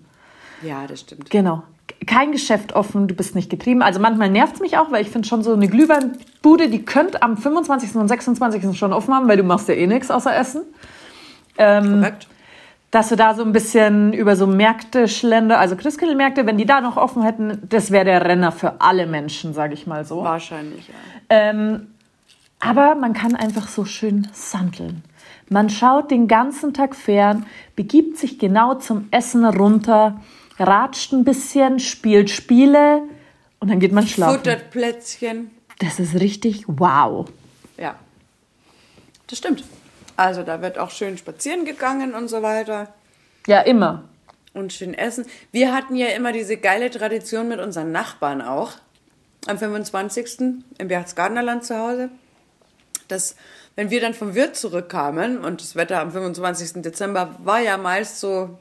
ja, 0.61 0.85
das 0.87 1.01
stimmt. 1.01 1.29
Genau. 1.29 1.63
Kein 2.07 2.31
Geschäft 2.31 2.73
offen, 2.73 3.07
du 3.07 3.15
bist 3.15 3.35
nicht 3.35 3.49
getrieben. 3.49 3.81
Also 3.81 3.99
manchmal 3.99 4.29
nervt 4.29 4.55
es 4.55 4.61
mich 4.61 4.77
auch, 4.77 4.91
weil 4.91 5.01
ich 5.01 5.09
finde 5.09 5.27
schon 5.27 5.43
so 5.43 5.53
eine 5.53 5.67
Glühweinbude, 5.67 6.69
die 6.69 6.83
könnte 6.83 7.21
am 7.21 7.37
25. 7.37 7.95
und 7.95 8.07
26. 8.07 8.77
schon 8.77 8.93
offen 8.93 9.13
haben, 9.13 9.27
weil 9.27 9.37
du 9.37 9.43
machst 9.43 9.67
ja 9.67 9.75
eh 9.75 9.87
nichts 9.87 10.09
außer 10.11 10.35
Essen. 10.35 10.63
Ähm, 11.57 11.99
Korrekt. 12.01 12.27
dass 12.91 13.09
du 13.09 13.15
da 13.15 13.33
so 13.33 13.43
ein 13.43 13.51
bisschen 13.53 14.13
über 14.13 14.35
so 14.35 14.47
Märkte 14.47 15.07
schlender, 15.07 15.59
also 15.59 15.75
Christkindlmärkte, 15.75 16.45
wenn 16.45 16.57
die 16.57 16.65
da 16.65 16.81
noch 16.81 16.97
offen 16.97 17.23
hätten, 17.23 17.61
das 17.69 17.91
wäre 17.91 18.05
der 18.05 18.25
Renner 18.25 18.51
für 18.51 18.81
alle 18.81 19.07
Menschen, 19.07 19.53
sage 19.53 19.73
ich 19.73 19.87
mal 19.87 20.05
so. 20.05 20.23
Wahrscheinlich, 20.23 20.87
ja. 20.87 20.93
Ähm, 21.29 21.87
aber 22.59 22.95
man 22.95 23.13
kann 23.13 23.35
einfach 23.35 23.67
so 23.67 23.85
schön 23.85 24.27
sandeln. 24.33 25.03
Man 25.49 25.69
schaut 25.69 26.11
den 26.11 26.27
ganzen 26.27 26.73
Tag 26.73 26.95
fern, 26.95 27.45
begibt 27.75 28.17
sich 28.17 28.39
genau 28.39 28.75
zum 28.75 29.07
Essen 29.11 29.45
runter, 29.45 30.21
ratscht 30.57 31.11
ein 31.13 31.23
bisschen, 31.23 31.79
spielt 31.79 32.29
Spiele 32.29 33.03
und 33.59 33.69
dann 33.69 33.79
geht 33.79 33.91
man 33.91 34.07
schlafen. 34.07 34.37
Futtert 34.37 34.71
Plätzchen. 34.71 35.51
Das 35.79 35.99
ist 35.99 36.15
richtig 36.15 36.63
wow. 36.67 37.27
Ja, 37.77 37.95
das 39.27 39.37
stimmt. 39.37 39.63
Also 40.17 40.43
da 40.43 40.61
wird 40.61 40.77
auch 40.77 40.91
schön 40.91 41.17
spazieren 41.17 41.65
gegangen 41.65 42.13
und 42.13 42.29
so 42.29 42.41
weiter 42.41 42.93
Ja, 43.47 43.59
immer. 43.61 44.03
und 44.53 44.71
schön 44.71 44.93
essen. 44.93 45.25
Wir 45.51 45.73
hatten 45.75 45.95
ja 45.95 46.07
immer 46.07 46.31
diese 46.31 46.55
geile 46.57 46.89
Tradition 46.89 47.49
mit 47.49 47.59
unseren 47.59 47.91
Nachbarn 47.91 48.41
auch. 48.41 48.71
Am 49.47 49.57
25. 49.59 50.39
im 50.77 50.87
Berchtesgadenerland 50.87 51.65
zu 51.65 51.77
Hause. 51.77 52.09
Dass, 53.09 53.35
wenn 53.75 53.89
wir 53.89 54.01
dann 54.01 54.13
vom 54.13 54.35
Wirt 54.35 54.55
zurückkamen 54.55 55.39
und 55.39 55.61
das 55.61 55.75
Wetter 55.75 55.99
am 55.99 56.11
25. 56.11 56.81
Dezember 56.81 57.35
war 57.43 57.59
ja 57.59 57.77
meist 57.77 58.19
so 58.19 58.57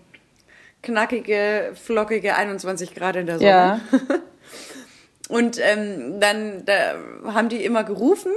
knackige, 0.82 1.72
flockige 1.74 2.36
21 2.36 2.94
Grad 2.94 3.16
in 3.16 3.26
der 3.26 3.38
Sonne. 3.38 3.50
Ja. 3.50 3.80
Und 5.28 5.58
ähm, 5.58 6.20
dann 6.20 6.66
da 6.66 6.96
haben 7.32 7.48
die 7.48 7.64
immer 7.64 7.82
gerufen 7.82 8.30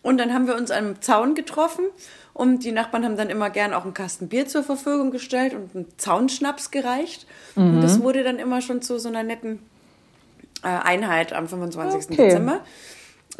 und 0.00 0.18
dann 0.18 0.32
haben 0.32 0.46
wir 0.46 0.56
uns 0.56 0.70
am 0.70 1.00
Zaun 1.02 1.34
getroffen 1.34 1.84
und 2.32 2.64
die 2.64 2.72
Nachbarn 2.72 3.04
haben 3.04 3.18
dann 3.18 3.28
immer 3.28 3.50
gern 3.50 3.74
auch 3.74 3.84
einen 3.84 3.92
Kasten 3.92 4.28
Bier 4.28 4.46
zur 4.46 4.62
Verfügung 4.62 5.10
gestellt 5.10 5.52
und 5.52 5.74
einen 5.74 5.98
Zaunschnaps 5.98 6.70
gereicht. 6.70 7.26
Und 7.56 7.82
das 7.82 8.00
wurde 8.00 8.24
dann 8.24 8.38
immer 8.38 8.62
schon 8.62 8.80
zu 8.80 8.98
so 8.98 9.10
einer 9.10 9.22
netten 9.22 9.58
äh, 10.62 10.68
Einheit 10.68 11.34
am 11.34 11.46
25. 11.46 12.12
Okay. 12.12 12.28
Dezember. 12.28 12.60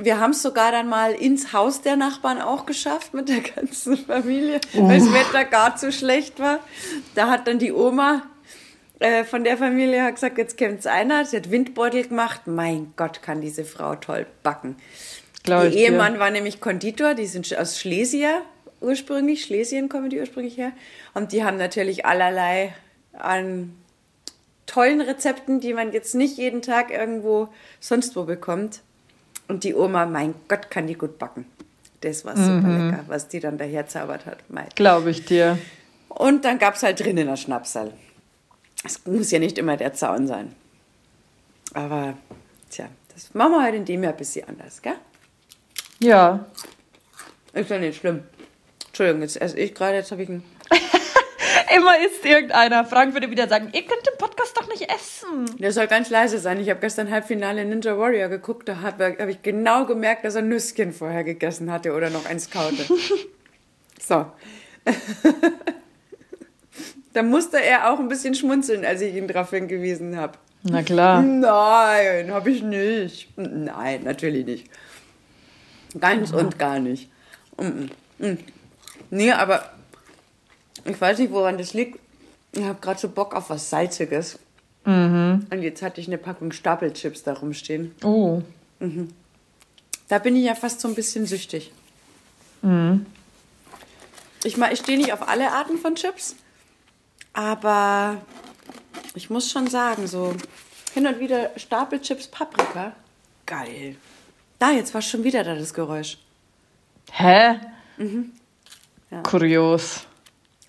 Wir 0.02 0.18
haben 0.18 0.30
es 0.30 0.42
sogar 0.42 0.72
dann 0.72 0.88
mal 0.88 1.12
ins 1.12 1.52
Haus 1.52 1.82
der 1.82 1.96
Nachbarn 1.96 2.40
auch 2.40 2.66
geschafft 2.66 3.14
mit 3.14 3.28
der 3.28 3.40
ganzen 3.40 3.96
Familie, 3.96 4.60
weil 4.72 4.98
das 4.98 5.12
Wetter 5.12 5.44
gar 5.44 5.76
zu 5.76 5.92
schlecht 5.92 6.38
war. 6.38 6.60
Da 7.14 7.28
hat 7.28 7.46
dann 7.46 7.58
die 7.58 7.72
Oma 7.72 8.22
äh, 9.00 9.24
von 9.24 9.44
der 9.44 9.56
Familie 9.56 10.04
hat 10.04 10.14
gesagt, 10.14 10.38
jetzt 10.38 10.58
kommt's 10.58 10.86
einer, 10.86 11.24
sie 11.24 11.38
hat 11.38 11.50
Windbeutel 11.50 12.06
gemacht. 12.08 12.42
Mein 12.46 12.92
Gott, 12.96 13.22
kann 13.22 13.40
diese 13.40 13.64
Frau 13.64 13.96
toll 13.96 14.26
backen. 14.42 14.76
Glaub 15.42 15.64
ich 15.64 15.74
Ihr. 15.74 15.88
Ehemann 15.88 16.18
war 16.18 16.30
nämlich 16.30 16.60
Konditor, 16.60 17.14
die 17.14 17.26
sind 17.26 17.56
aus 17.56 17.78
Schlesier 17.78 18.42
ursprünglich, 18.80 19.44
Schlesien 19.44 19.88
kommen 19.88 20.10
die 20.10 20.20
ursprünglich 20.20 20.56
her. 20.56 20.72
Und 21.14 21.32
die 21.32 21.44
haben 21.44 21.56
natürlich 21.56 22.06
allerlei 22.06 22.74
an 23.12 23.74
tollen 24.66 25.00
Rezepten, 25.00 25.60
die 25.60 25.74
man 25.74 25.92
jetzt 25.92 26.14
nicht 26.14 26.36
jeden 26.36 26.62
Tag 26.62 26.90
irgendwo 26.90 27.48
sonst 27.80 28.16
wo 28.16 28.24
bekommt. 28.24 28.80
Und 29.50 29.64
die 29.64 29.74
Oma, 29.74 30.06
mein 30.06 30.34
Gott, 30.46 30.70
kann 30.70 30.86
die 30.86 30.94
gut 30.94 31.18
backen. 31.18 31.44
Das 32.02 32.24
war 32.24 32.36
super 32.36 32.68
Mhm. 32.68 32.90
lecker, 32.90 33.04
was 33.08 33.26
die 33.26 33.40
dann 33.40 33.58
daher 33.58 33.86
zaubert 33.88 34.24
hat. 34.24 34.38
Glaube 34.76 35.10
ich 35.10 35.24
dir. 35.24 35.58
Und 36.08 36.44
dann 36.44 36.58
gab 36.60 36.76
es 36.76 36.84
halt 36.84 37.00
drinnen 37.00 37.26
das 37.26 37.40
Schnapsal. 37.40 37.92
Es 38.84 39.04
muss 39.06 39.32
ja 39.32 39.40
nicht 39.40 39.58
immer 39.58 39.76
der 39.76 39.92
Zaun 39.92 40.28
sein. 40.28 40.54
Aber, 41.74 42.14
tja, 42.70 42.86
das 43.12 43.34
machen 43.34 43.52
wir 43.52 43.62
halt 43.64 43.74
in 43.74 43.84
dem 43.84 44.04
Jahr 44.04 44.12
ein 44.12 44.18
bisschen 44.18 44.48
anders, 44.48 44.80
gell? 44.80 44.94
Ja. 45.98 46.46
Ist 47.52 47.70
ja 47.70 47.78
nicht 47.78 47.98
schlimm. 47.98 48.22
Entschuldigung, 48.86 49.22
jetzt 49.22 49.40
esse 49.40 49.58
ich 49.58 49.74
gerade, 49.74 49.96
jetzt 49.96 50.12
habe 50.12 50.22
ich 50.22 50.28
einen. 50.28 50.44
Immer 51.76 51.98
ist 52.04 52.24
irgendeiner. 52.24 52.84
Frank 52.84 53.14
würde 53.14 53.30
wieder 53.30 53.48
sagen, 53.48 53.68
ihr 53.72 53.82
könnt 53.82 54.06
den 54.06 54.18
Podcast 54.18 54.56
doch 54.56 54.68
nicht 54.68 54.90
essen. 54.90 55.56
Der 55.58 55.72
soll 55.72 55.86
ganz 55.86 56.10
leise 56.10 56.38
sein. 56.38 56.58
Ich 56.60 56.68
habe 56.68 56.80
gestern 56.80 57.10
Halbfinale 57.10 57.64
Ninja 57.64 57.96
Warrior 57.96 58.28
geguckt, 58.28 58.68
da 58.68 58.80
habe 58.80 59.16
hab 59.18 59.28
ich 59.28 59.42
genau 59.42 59.86
gemerkt, 59.86 60.24
dass 60.24 60.34
er 60.34 60.42
Nüsschen 60.42 60.92
vorher 60.92 61.22
gegessen 61.22 61.70
hatte 61.70 61.92
oder 61.94 62.10
noch 62.10 62.26
eins 62.26 62.50
kaute. 62.50 62.84
so. 64.00 64.26
da 67.12 67.22
musste 67.22 67.62
er 67.62 67.92
auch 67.92 68.00
ein 68.00 68.08
bisschen 68.08 68.34
schmunzeln, 68.34 68.84
als 68.84 69.00
ich 69.00 69.14
ihn 69.14 69.28
darauf 69.28 69.50
hingewiesen 69.50 70.16
habe. 70.16 70.38
Na 70.62 70.82
klar. 70.82 71.22
Nein, 71.22 72.30
habe 72.30 72.50
ich 72.50 72.62
nicht. 72.62 73.28
Nein, 73.36 74.02
natürlich 74.04 74.44
nicht. 74.44 74.66
Ganz 75.98 76.32
und 76.32 76.58
gar 76.58 76.78
nicht. 76.78 77.10
Mm, 77.56 77.64
mm, 77.64 77.90
mm. 78.18 78.38
Nee, 79.10 79.32
aber 79.32 79.70
ich 80.84 81.00
weiß 81.00 81.18
nicht, 81.18 81.32
woran 81.32 81.58
das 81.58 81.74
liegt. 81.74 81.98
Ich 82.52 82.62
habe 82.64 82.80
gerade 82.80 82.98
so 82.98 83.08
Bock 83.08 83.34
auf 83.34 83.50
was 83.50 83.70
Salziges. 83.70 84.38
Und 84.84 85.46
jetzt 85.60 85.82
hatte 85.82 86.00
ich 86.00 86.06
eine 86.08 86.16
Packung 86.18 86.52
Stapelchips 86.52 87.22
da 87.22 87.34
rumstehen. 87.34 87.94
Oh. 88.02 88.42
Da 90.08 90.18
bin 90.18 90.34
ich 90.36 90.44
ja 90.44 90.54
fast 90.54 90.80
so 90.80 90.88
ein 90.88 90.94
bisschen 90.94 91.26
süchtig. 91.26 91.70
Ich, 94.44 94.56
ma- 94.56 94.70
ich 94.72 94.78
stehe 94.80 94.98
nicht 94.98 95.12
auf 95.12 95.28
alle 95.28 95.52
Arten 95.52 95.76
von 95.78 95.94
Chips, 95.96 96.34
aber 97.34 98.20
ich 99.14 99.28
muss 99.30 99.50
schon 99.50 99.68
sagen, 99.68 100.06
so 100.06 100.34
hin 100.94 101.06
und 101.06 101.20
wieder 101.20 101.50
Stapelchips 101.56 102.26
Paprika. 102.28 102.92
Geil. 103.46 103.96
Da, 104.58 104.70
jetzt 104.72 104.94
war 104.94 105.02
schon 105.02 105.24
wieder 105.24 105.44
da 105.44 105.54
das 105.54 105.74
Geräusch. 105.74 106.18
Hä? 107.12 107.56
Ja. 109.10 109.22
Kurios. 109.22 110.06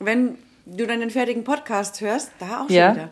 Wenn 0.04 0.38
du 0.66 0.86
dann 0.88 1.00
den 1.00 1.10
fertigen 1.10 1.44
Podcast 1.44 2.02
hörst, 2.02 2.32
da 2.40 2.62
auch 2.62 2.68
schon 2.68 2.76
Ja. 2.76 2.94
wieder, 2.96 3.10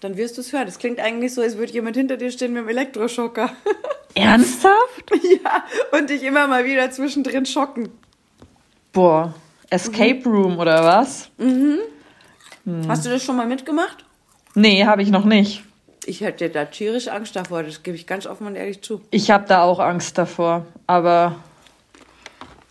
dann 0.00 0.16
wirst 0.16 0.36
du 0.36 0.40
es 0.40 0.52
hören. 0.52 0.66
Das 0.66 0.78
klingt 0.78 0.98
eigentlich 0.98 1.34
so, 1.34 1.42
als 1.42 1.56
würde 1.56 1.72
jemand 1.72 1.96
hinter 1.96 2.16
dir 2.16 2.30
stehen 2.30 2.52
mit 2.52 2.62
dem 2.62 2.68
Elektroschocker. 2.68 3.50
Ernsthaft? 4.14 5.10
ja, 5.44 5.64
und 5.98 6.10
dich 6.10 6.22
immer 6.22 6.46
mal 6.46 6.64
wieder 6.64 6.90
zwischendrin 6.90 7.46
schocken. 7.46 7.88
Boah. 8.92 9.34
Escape 9.70 10.20
Room 10.26 10.58
oder 10.58 10.84
was? 10.84 11.30
Hast 12.88 13.06
du 13.06 13.10
das 13.10 13.24
schon 13.24 13.36
mal 13.36 13.46
mitgemacht? 13.46 14.04
Nee, 14.54 14.84
habe 14.84 15.02
ich 15.02 15.10
noch 15.10 15.24
nicht. 15.24 15.64
Ich 16.04 16.20
hätte 16.20 16.50
da 16.50 16.66
tierisch 16.66 17.08
Angst 17.08 17.34
davor, 17.36 17.62
das 17.62 17.82
gebe 17.82 17.96
ich 17.96 18.06
ganz 18.06 18.26
offen 18.26 18.46
und 18.46 18.54
ehrlich 18.56 18.82
zu. 18.82 19.00
Ich 19.10 19.30
habe 19.30 19.46
da 19.48 19.62
auch 19.62 19.78
Angst 19.78 20.18
davor. 20.18 20.66
Aber 20.86 21.36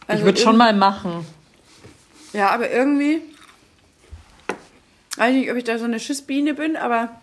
ich 0.04 0.10
Also 0.10 0.26
würde 0.26 0.39
schon 0.39 0.58
mal 0.58 0.74
machen. 0.74 1.26
Ja, 2.34 2.50
aber 2.52 2.69
irgendwie, 2.69 3.21
weiß 5.22 5.36
nicht, 5.36 5.52
ob 5.52 5.58
ich 5.58 5.64
da 5.64 5.78
so 5.78 5.86
eine 5.86 6.00
Schissbiene 6.00 6.56
bin, 6.56 6.76
aber 6.76 7.22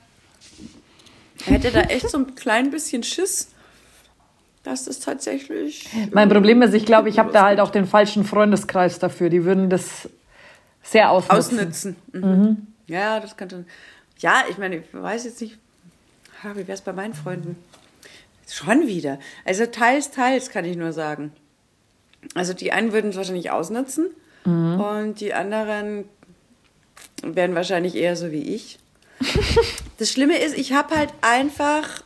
ich 1.41 1.47
hätte 1.49 1.73
da 1.73 1.81
echt 1.81 2.09
so 2.09 2.19
ein 2.19 2.37
klein 2.37 2.71
bisschen 2.71 3.03
Schiss, 3.03 3.49
das 4.63 4.85
tatsächlich. 5.01 5.89
Mein 6.13 6.29
Problem 6.29 6.63
ist, 6.63 6.75
ich 6.75 6.87
glaube, 6.87 7.09
ich 7.09 7.19
habe 7.19 7.33
da 7.33 7.45
halt 7.45 7.59
auch 7.59 7.71
den 7.71 7.87
falschen 7.87 8.25
Freundeskreis 8.25 8.99
dafür. 8.99 9.31
Die 9.31 9.45
würden 9.45 9.69
das 9.69 10.09
sehr 10.83 11.11
ausnutzen. 11.11 11.59
Ausnützen. 11.59 11.97
Mhm. 12.13 12.67
Ja, 12.87 13.19
das 13.19 13.37
könnte. 13.37 13.65
Ja, 14.19 14.45
ich 14.49 14.59
meine, 14.59 14.77
ich 14.77 14.85
weiß 14.93 15.25
jetzt 15.25 15.41
nicht, 15.41 15.59
wie 16.43 16.57
wäre 16.57 16.73
es 16.73 16.83
bei 16.83 16.93
meinen 16.93 17.15
Freunden? 17.15 17.57
Schon 18.47 18.87
wieder. 18.87 19.19
Also 19.45 19.67
teils, 19.67 20.11
teils 20.11 20.51
kann 20.51 20.65
ich 20.65 20.77
nur 20.77 20.93
sagen. 20.93 21.33
Also 22.35 22.53
die 22.53 22.73
einen 22.73 22.93
würden 22.93 23.11
es 23.11 23.17
wahrscheinlich 23.17 23.51
ausnutzen 23.51 24.07
und 24.45 25.21
die 25.21 25.35
anderen 25.35 26.05
wären 27.23 27.55
wahrscheinlich 27.55 27.95
eher 27.95 28.17
so 28.17 28.33
wie 28.33 28.55
ich. 28.55 28.79
das 29.99 30.11
Schlimme 30.11 30.39
ist, 30.39 30.57
ich 30.57 30.73
habe 30.73 30.95
halt 30.95 31.13
einfach 31.21 32.03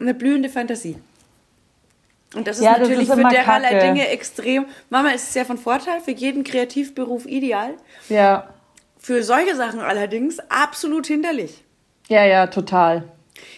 eine 0.00 0.14
blühende 0.14 0.48
Fantasie. 0.48 0.96
Und 2.34 2.48
das 2.48 2.58
ist 2.58 2.64
Ja, 2.64 2.72
das 2.72 2.88
natürlich 2.88 3.08
ist 3.08 3.14
für 3.14 3.22
derlei 3.22 3.42
Kacke. 3.44 3.78
Dinge 3.78 4.08
extrem. 4.08 4.66
Mama 4.90 5.10
ist 5.10 5.32
sehr 5.32 5.44
von 5.44 5.56
Vorteil, 5.56 6.00
für 6.00 6.10
jeden 6.10 6.42
Kreativberuf 6.42 7.26
ideal. 7.26 7.74
Ja. 8.08 8.48
Für 8.98 9.22
solche 9.22 9.54
Sachen 9.54 9.80
allerdings 9.80 10.40
absolut 10.48 11.06
hinderlich. 11.06 11.62
Ja, 12.08 12.24
ja, 12.24 12.48
total. 12.48 13.04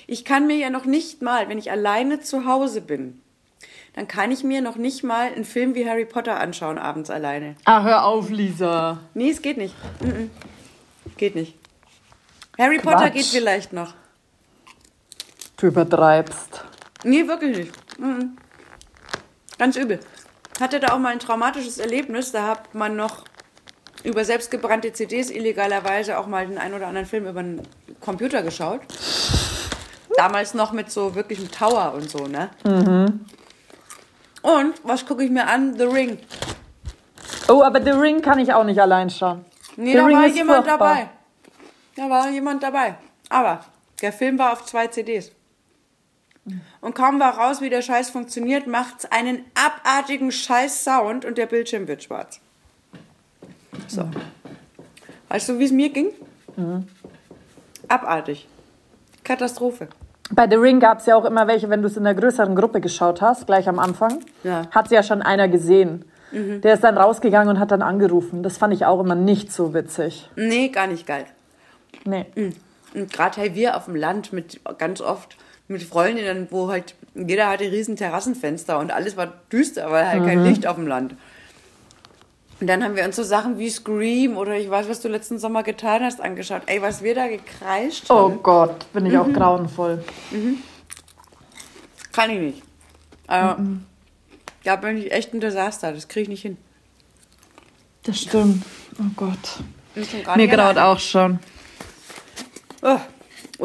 Ich 0.07 0.25
kann 0.25 0.47
mir 0.47 0.57
ja 0.57 0.71
noch 0.71 0.85
nicht 0.85 1.23
mal, 1.23 1.49
wenn 1.49 1.59
ich 1.59 1.71
alleine 1.71 2.21
zu 2.21 2.45
Hause 2.45 2.81
bin, 2.81 3.21
dann 3.97 4.07
kann 4.07 4.31
ich 4.31 4.45
mir 4.45 4.61
noch 4.61 4.77
nicht 4.77 5.03
mal 5.03 5.33
einen 5.33 5.47
Film 5.47 5.75
wie 5.75 5.89
Harry 5.89 6.05
Potter 6.05 6.39
anschauen 6.39 6.79
abends 6.79 7.11
alleine. 7.11 7.57
Ah, 7.65 7.83
hör 7.83 8.05
auf, 8.05 8.29
Lisa. 8.31 9.01
Nee, 9.15 9.31
es 9.31 9.41
geht 9.41 9.57
nicht. 9.57 9.75
Mm 10.01 10.07
-mm. 10.07 10.29
Geht 11.17 11.35
nicht. 11.35 11.55
Harry 12.59 12.77
Quatsch. 12.77 12.95
Potter 12.95 13.11
geht 13.11 13.25
vielleicht 13.25 13.73
noch. 13.73 13.95
Du 15.57 15.69
übertreibst. 15.69 16.63
Nee, 17.05 17.27
wirklich 17.27 17.57
nicht. 17.57 17.99
Mhm. 17.99 18.37
Ganz 19.59 19.77
übel. 19.77 20.01
Hatte 20.61 20.79
da 20.79 20.89
auch 20.93 20.99
mal 20.99 21.13
ein 21.13 21.19
traumatisches 21.19 21.79
Erlebnis. 21.79 22.33
Da 22.33 22.47
hat 22.47 22.75
man 22.75 22.97
noch 22.97 23.25
über 24.05 24.27
selbstgebrannte 24.27 24.93
CDs 24.93 25.31
illegalerweise 25.31 26.19
auch 26.19 26.27
mal 26.27 26.47
den 26.47 26.59
einen 26.59 26.75
oder 26.75 26.87
anderen 26.87 27.07
Film 27.07 27.27
über 27.27 27.43
den 27.43 27.63
Computer 28.01 28.43
geschaut. 28.43 28.81
Damals 30.17 30.53
noch 30.53 30.73
mit 30.73 30.91
so 30.91 31.15
wirklichem 31.15 31.51
Tower 31.51 31.95
und 31.95 32.11
so, 32.11 32.27
ne? 32.27 32.51
Und 34.47 34.75
was 34.85 35.05
gucke 35.05 35.25
ich 35.25 35.31
mir 35.31 35.49
an? 35.49 35.77
The 35.77 35.85
Ring. 35.85 36.19
Oh, 37.49 37.65
aber 37.65 37.83
The 37.83 37.91
Ring 37.91 38.23
kann 38.23 38.39
ich 38.39 38.53
auch 38.53 38.63
nicht 38.63 38.81
allein 38.81 39.11
schauen. 39.11 39.45
Nee, 39.77 39.91
The 39.91 39.97
da 39.99 40.07
Ring 40.07 40.17
war 40.17 40.27
ist 40.27 40.37
jemand 40.37 40.65
furchtbar. 40.67 40.89
dabei. 40.89 41.09
Da 41.97 42.09
war 42.11 42.31
jemand 42.31 42.63
dabei. 42.63 42.95
Aber 43.29 43.65
der 44.01 44.13
Film 44.13 44.39
war 44.39 44.53
auf 44.53 44.65
zwei 44.65 44.87
CDs. 44.87 45.33
Und 46.81 46.95
kaum 46.95 47.19
war 47.19 47.37
raus, 47.37 47.61
wie 47.61 47.71
der 47.71 47.83
Scheiß 47.83 48.11
funktioniert, 48.11 48.69
macht's 48.69 49.05
einen 49.07 49.45
abartigen 49.55 50.31
Scheiß-Sound 50.31 51.25
und 51.25 51.39
der 51.39 51.47
Bildschirm 51.47 51.89
wird 51.89 52.05
schwarz. 52.05 52.39
So. 53.89 54.09
Weißt 55.29 55.49
du, 55.49 55.59
wie 55.59 55.65
es 55.65 55.73
mir 55.73 55.89
ging? 55.89 56.11
Mhm. 56.55 56.87
Abartig. 57.89 58.47
Katastrophe. 59.25 59.89
Bei 60.33 60.49
The 60.49 60.57
Ring 60.57 60.81
gab 60.81 60.99
es 60.99 61.07
ja 61.07 61.17
auch 61.17 61.25
immer 61.25 61.47
welche, 61.47 61.71
wenn 61.71 61.83
du 61.83 61.89
es 61.89 61.97
in 61.97 62.07
einer 62.07 62.19
größeren 62.19 62.57
Gruppe 62.57 62.81
geschaut 62.81 63.21
hast, 63.23 63.47
gleich 63.47 63.69
am 63.69 63.79
Anfang, 63.79 64.21
Ja. 64.43 64.63
Mhm. 64.63 64.71
hat 64.73 64.87
es 64.87 64.91
ja 64.93 65.03
schon 65.03 65.23
einer 65.23 65.49
gesehen. 65.49 66.05
Der 66.33 66.75
ist 66.75 66.83
dann 66.85 66.99
rausgegangen 66.99 67.49
und 67.49 67.61
hat 67.61 67.71
dann 67.71 67.83
angerufen. 67.83 68.43
Das 68.43 68.59
fand 68.59 68.75
ich 68.75 68.85
auch 68.85 69.01
immer 69.01 69.15
nicht 69.15 69.53
so 69.53 69.73
witzig. 69.73 70.29
Nee, 70.35 70.69
gar 70.69 70.87
nicht 70.89 71.07
geil. 71.07 71.25
Nee. 72.05 72.27
Und 72.95 73.13
gerade 73.13 73.37
halt 73.41 73.55
wir 73.55 73.77
auf 73.77 73.85
dem 73.87 73.95
Land 73.95 74.33
mit 74.33 74.61
ganz 74.77 75.01
oft 75.01 75.37
mit 75.69 75.83
Freundinnen, 75.83 76.49
wo 76.51 76.69
halt 76.69 76.95
jeder 77.15 77.49
hatte 77.49 77.65
riesen 77.65 77.97
Terrassenfenster 77.97 78.79
und 78.79 78.93
alles 78.93 79.17
war 79.17 79.33
düster, 79.53 79.91
weil 79.91 80.07
halt 80.07 80.25
kein 80.27 80.45
Licht 80.45 80.67
auf 80.67 80.75
dem 80.77 80.87
Land. 80.89 81.15
Und 82.59 82.69
dann 82.69 82.83
haben 82.83 82.97
wir 82.97 83.05
uns 83.05 83.17
so 83.17 83.23
Sachen 83.23 83.59
wie 83.59 83.69
Scream 83.69 84.37
oder 84.39 84.55
ich 84.57 84.71
weiß, 84.71 84.89
was 84.89 85.01
du 85.01 85.09
letzten 85.09 85.39
Sommer 85.39 85.63
getan 85.63 86.03
hast, 86.03 86.21
angeschaut. 86.23 86.63
Ey, 86.67 86.81
was 86.81 87.03
wir 87.03 87.15
da 87.15 87.27
gekreischt 87.29 88.07
Oh 88.09 88.31
haben, 88.31 88.43
Gott, 88.43 88.91
bin 88.93 89.05
ich 89.07 89.17
auch 89.19 89.31
grauenvoll. 89.31 90.03
kann 92.13 92.31
ich 92.31 92.39
nicht. 92.39 92.63
Also, 93.27 93.63
Da 94.65 94.77
bin 94.77 94.97
ich 94.97 95.13
echt 95.13 95.35
ein 95.35 95.41
Desaster, 95.41 95.93
das 95.93 96.09
kriege 96.09 96.23
ich 96.23 96.29
nicht 96.29 96.43
hin. 96.43 96.57
Das 98.05 98.21
stimmt. 98.21 98.65
Oh 98.99 99.11
Gott. 99.17 99.39
Mir 100.37 100.49
graut 100.49 100.79
auch 100.79 100.99
schon. 100.99 101.39
Oh. 102.83 102.99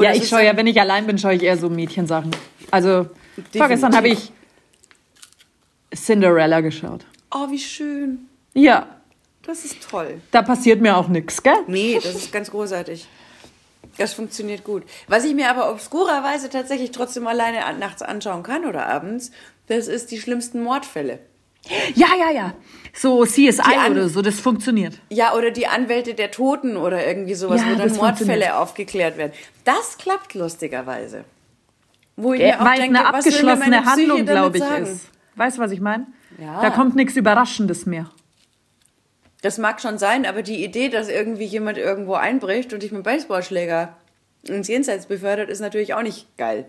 Ja, 0.01 0.13
ich 0.13 0.27
schaue 0.27 0.43
ja, 0.43 0.55
wenn 0.57 0.67
ich 0.67 0.79
allein 0.79 1.05
bin, 1.05 1.17
schaue 1.17 1.35
ich 1.35 1.43
eher 1.43 1.57
so 1.57 1.69
Mädchensachen. 1.69 2.31
Also, 2.71 3.09
vorgestern 3.55 3.95
habe 3.95 4.09
ich 4.09 4.31
Cinderella 5.93 6.61
geschaut. 6.61 7.05
Oh, 7.33 7.49
wie 7.49 7.59
schön. 7.59 8.27
Ja, 8.53 8.87
Das 9.45 9.65
ist 9.65 9.89
toll. 9.89 10.21
da 10.31 10.41
passiert 10.41 10.81
mir 10.81 10.97
auch 10.97 11.07
nichts, 11.07 11.41
gell? 11.41 11.57
Nee, 11.67 11.95
das 12.01 12.15
ist 12.15 12.31
ganz 12.31 12.51
großartig. 12.51 13.07
Das 13.97 14.13
funktioniert 14.13 14.63
gut. 14.63 14.83
Was 15.07 15.25
ich 15.25 15.33
mir 15.35 15.49
aber 15.49 15.71
obskurerweise 15.71 16.49
tatsächlich 16.49 16.91
trotzdem 16.91 17.27
alleine 17.27 17.59
nachts 17.79 18.01
anschauen 18.01 18.43
kann 18.43 18.65
oder 18.65 18.85
abends, 18.87 19.31
das 19.67 19.87
ist 19.87 20.11
die 20.11 20.19
schlimmsten 20.19 20.63
Mordfälle. 20.63 21.19
Ja, 21.95 22.07
ja, 22.17 22.31
ja. 22.31 22.53
So 22.93 23.23
CSI 23.25 23.61
oder 23.91 24.09
so, 24.09 24.21
das 24.21 24.39
funktioniert. 24.39 24.99
Ja, 25.09 25.33
oder 25.35 25.51
die 25.51 25.67
Anwälte 25.67 26.13
der 26.15 26.31
Toten 26.31 26.75
oder 26.75 27.05
irgendwie 27.05 27.35
sowas, 27.35 27.61
Ja, 27.61 27.73
wo 27.73 27.75
dann 27.77 27.95
Mordfälle 27.95 28.57
aufgeklärt 28.57 29.17
werden. 29.17 29.31
Das 29.63 29.97
klappt 29.97 30.33
lustigerweise. 30.33 31.23
Wo 32.15 32.33
ich 32.33 32.41
Ja, 32.41 32.47
mir 32.47 32.61
auch 32.61 32.65
weil 32.65 32.73
es 32.73 32.79
denke, 32.81 32.99
eine 32.99 33.07
abgeschlossene 33.07 33.85
Handlung, 33.85 34.25
glaube 34.25 34.57
ich, 34.57 34.63
sagen? 34.63 34.85
ist. 34.85 35.05
Weißt 35.35 35.57
du, 35.57 35.61
was 35.61 35.71
ich 35.71 35.81
meine? 35.81 36.07
Ja. 36.39 36.61
Da 36.61 36.69
kommt 36.71 36.95
nichts 36.95 37.15
Überraschendes 37.15 37.85
mehr. 37.85 38.09
Das 39.41 39.57
mag 39.57 39.81
schon 39.81 39.97
sein, 39.97 40.25
aber 40.25 40.43
die 40.43 40.63
Idee, 40.63 40.89
dass 40.89 41.09
irgendwie 41.09 41.45
jemand 41.45 41.77
irgendwo 41.77 42.13
einbricht 42.13 42.73
und 42.73 42.83
dich 42.83 42.91
mit 42.91 43.03
Baseballschläger 43.03 43.95
ins 44.43 44.67
Jenseits 44.67 45.07
befördert, 45.07 45.49
ist 45.49 45.59
natürlich 45.59 45.93
auch 45.93 46.03
nicht 46.03 46.25
geil. 46.37 46.65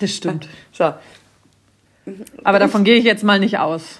Das 0.00 0.14
stimmt. 0.14 0.48
So. 0.72 0.94
Aber 2.42 2.58
davon 2.58 2.82
gehe 2.82 2.96
ich 2.96 3.04
jetzt 3.04 3.22
mal 3.22 3.38
nicht 3.38 3.58
aus. 3.58 3.98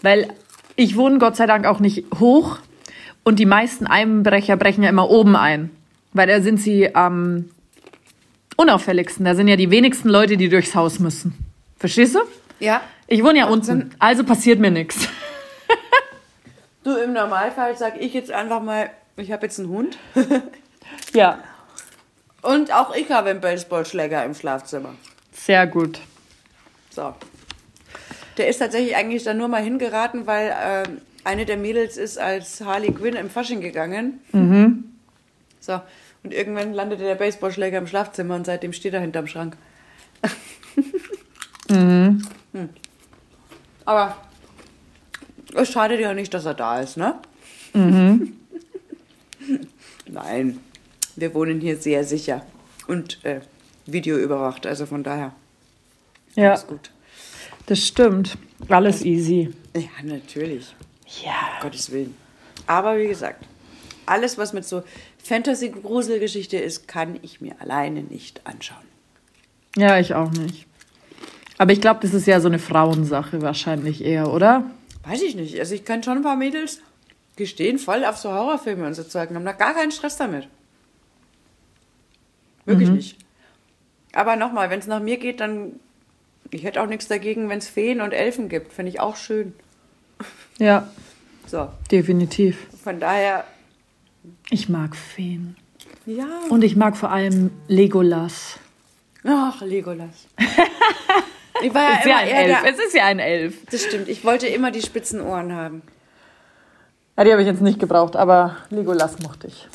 Weil 0.00 0.32
ich 0.76 0.96
wohne 0.96 1.18
Gott 1.18 1.36
sei 1.36 1.44
Dank 1.44 1.66
auch 1.66 1.78
nicht 1.78 2.06
hoch 2.18 2.58
und 3.22 3.38
die 3.38 3.44
meisten 3.44 3.86
Einbrecher 3.86 4.56
brechen 4.56 4.82
ja 4.82 4.88
immer 4.88 5.10
oben 5.10 5.36
ein. 5.36 5.70
Weil 6.14 6.28
da 6.28 6.40
sind 6.40 6.58
sie 6.58 6.94
am 6.94 7.50
unauffälligsten. 8.56 9.24
Da 9.26 9.34
sind 9.34 9.48
ja 9.48 9.56
die 9.56 9.70
wenigsten 9.70 10.08
Leute, 10.08 10.36
die 10.36 10.48
durchs 10.48 10.74
Haus 10.74 10.98
müssen. 10.98 11.34
Verstehst 11.78 12.14
du? 12.14 12.20
Ja. 12.60 12.80
Ich 13.06 13.22
wohne 13.22 13.40
ja 13.40 13.46
unten, 13.48 13.90
also 13.98 14.24
passiert 14.24 14.58
mir 14.58 14.70
nichts. 14.70 15.08
Du, 16.86 16.96
im 16.96 17.12
Normalfall 17.14 17.76
sag 17.76 18.00
ich 18.00 18.14
jetzt 18.14 18.30
einfach 18.30 18.62
mal, 18.62 18.90
ich 19.16 19.32
habe 19.32 19.44
jetzt 19.46 19.58
einen 19.58 19.68
Hund. 19.70 19.98
Ja, 21.12 21.40
Und 22.42 22.72
auch 22.72 22.94
ich 22.94 23.10
habe 23.10 23.30
einen 23.30 23.40
Baseballschläger 23.40 24.24
im 24.24 24.34
Schlafzimmer. 24.34 24.94
sehr 25.32 25.66
gut. 25.66 25.98
So. 26.90 27.12
Der 28.36 28.46
ist 28.46 28.58
tatsächlich 28.58 28.94
eigentlich 28.94 29.24
dann 29.24 29.36
nur 29.38 29.48
mal 29.48 29.62
hingeraten, 29.64 30.28
weil 30.28 30.54
ähm, 30.62 31.00
eine 31.24 31.44
der 31.44 31.56
Mädels 31.56 31.96
ist 31.96 32.18
als 32.18 32.60
Harley 32.60 32.92
Quinn 32.92 33.16
im 33.16 33.30
Fasching 33.30 33.60
gegangen. 33.60 34.20
So. 35.58 35.80
Und 36.22 36.32
irgendwann 36.32 36.72
landete 36.72 37.02
der 37.02 37.16
Baseballschläger 37.16 37.78
im 37.78 37.88
Schlafzimmer 37.88 38.36
und 38.36 38.46
seitdem 38.46 38.72
steht 38.72 38.94
er 38.94 39.00
hinterm 39.00 39.26
Schrank. 39.26 39.56
Hm. 41.68 42.22
Aber 43.84 44.16
es 45.56 45.70
schadet 45.72 46.00
ja 46.00 46.14
nicht, 46.14 46.32
dass 46.34 46.44
er 46.44 46.54
da 46.54 46.80
ist, 46.80 46.96
ne? 46.96 47.14
Nein, 50.08 50.58
wir 51.16 51.34
wohnen 51.34 51.60
hier 51.60 51.76
sehr 51.76 52.04
sicher 52.04 52.42
und 52.86 53.24
äh, 53.24 53.40
videoüberwacht, 53.86 54.66
also 54.66 54.86
von 54.86 55.02
daher 55.02 55.32
Ja, 56.34 56.54
ist 56.54 56.66
gut. 56.68 56.90
das 57.66 57.80
stimmt. 57.86 58.38
Alles 58.68 59.02
easy. 59.04 59.52
Ja, 59.76 59.82
natürlich. 60.02 60.74
Ja. 61.24 61.32
Um 61.56 61.62
Gottes 61.62 61.90
Willen. 61.92 62.14
Aber 62.66 62.96
wie 62.98 63.06
gesagt, 63.08 63.44
alles, 64.06 64.38
was 64.38 64.52
mit 64.52 64.64
so 64.64 64.82
Fantasy-Gruselgeschichte 65.22 66.56
ist, 66.56 66.88
kann 66.88 67.18
ich 67.22 67.40
mir 67.40 67.60
alleine 67.60 68.02
nicht 68.02 68.40
anschauen. 68.46 68.78
Ja, 69.76 69.98
ich 69.98 70.14
auch 70.14 70.30
nicht. 70.30 70.66
Aber 71.58 71.72
ich 71.72 71.80
glaube, 71.80 72.00
das 72.02 72.14
ist 72.14 72.26
ja 72.26 72.40
so 72.40 72.48
eine 72.48 72.58
Frauensache 72.58 73.42
wahrscheinlich 73.42 74.04
eher, 74.04 74.32
oder? 74.32 74.64
Weiß 75.06 75.22
ich 75.22 75.34
nicht. 75.36 75.58
Also 75.58 75.74
ich 75.74 75.84
kann 75.84 76.02
schon 76.02 76.18
ein 76.18 76.22
paar 76.22 76.36
Mädels, 76.36 76.80
die 77.38 77.46
stehen 77.46 77.78
voll 77.78 78.04
auf 78.04 78.16
so 78.16 78.30
Horrorfilme 78.32 78.86
und 78.86 78.94
so 78.94 79.04
Zeug 79.04 79.30
und 79.30 79.36
haben 79.36 79.44
da 79.44 79.52
gar 79.52 79.74
keinen 79.74 79.92
Stress 79.92 80.16
damit. 80.16 80.48
Wirklich 82.64 82.90
nicht. 82.90 83.16
Aber 84.12 84.36
nochmal, 84.36 84.70
wenn 84.70 84.80
es 84.80 84.86
nach 84.86 85.00
mir 85.00 85.18
geht, 85.18 85.40
dann. 85.40 85.78
Ich 86.50 86.64
hätte 86.64 86.80
auch 86.82 86.86
nichts 86.86 87.08
dagegen, 87.08 87.48
wenn 87.48 87.58
es 87.58 87.68
Feen 87.68 88.00
und 88.00 88.12
Elfen 88.12 88.48
gibt. 88.48 88.72
Finde 88.72 88.90
ich 88.90 89.00
auch 89.00 89.16
schön. 89.16 89.52
Ja, 90.58 90.88
So, 91.46 91.68
definitiv. 91.90 92.66
von 92.82 92.98
daher, 93.00 93.44
Ich 94.50 94.68
mag 94.68 94.96
Feen. 94.96 95.56
ja. 96.06 96.26
Und 96.48 96.62
ich 96.64 96.74
mag 96.76 96.96
vor 96.96 97.10
allem 97.12 97.50
Legolas. 97.68 98.58
Ach, 99.24 99.60
Legolas. 99.60 100.26
Ich 101.62 101.74
war 101.74 101.82
ja 101.82 101.98
Ist 101.98 102.06
ja 102.06 102.16
ein 102.16 102.28
eher 102.28 102.38
Elf. 102.38 102.62
der, 102.62 102.72
Es 102.72 102.78
ist 102.78 102.94
ja 102.94 103.04
ein 103.04 103.18
Elf. 103.18 103.54
Das 103.70 103.82
stimmt. 103.82 104.08
Ich 104.08 104.24
wollte 104.24 104.46
immer 104.46 104.70
die 104.70 104.82
spitzen 104.82 105.20
Ohren 105.20 105.54
haben. 105.54 105.82
Ja, 107.16 107.24
die 107.24 107.32
habe 107.32 107.42
ich 107.42 107.48
jetzt 107.48 107.62
nicht 107.62 107.80
gebraucht, 107.80 108.14
aber 108.16 108.56
Legolas 108.70 109.18
mochte 109.20 109.46
ich. 109.46 109.68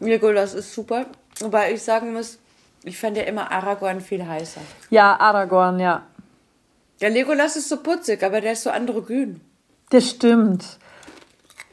Legolas 0.00 0.54
ist 0.54 0.72
super. 0.72 1.06
Wobei 1.40 1.72
ich 1.72 1.82
sagen 1.82 2.12
muss, 2.12 2.38
ich 2.84 2.98
fand 2.98 3.16
ja 3.16 3.24
immer 3.24 3.50
Aragorn 3.50 4.00
viel 4.00 4.26
heißer. 4.26 4.60
Ja, 4.90 5.18
Aragorn, 5.18 5.78
ja. 5.78 6.02
Der 7.00 7.10
Legolas 7.10 7.56
ist 7.56 7.68
so 7.68 7.78
putzig, 7.78 8.22
aber 8.22 8.40
der 8.40 8.52
ist 8.52 8.62
so 8.62 8.70
androgyn. 8.70 9.40
Das 9.90 10.08
stimmt. 10.08 10.78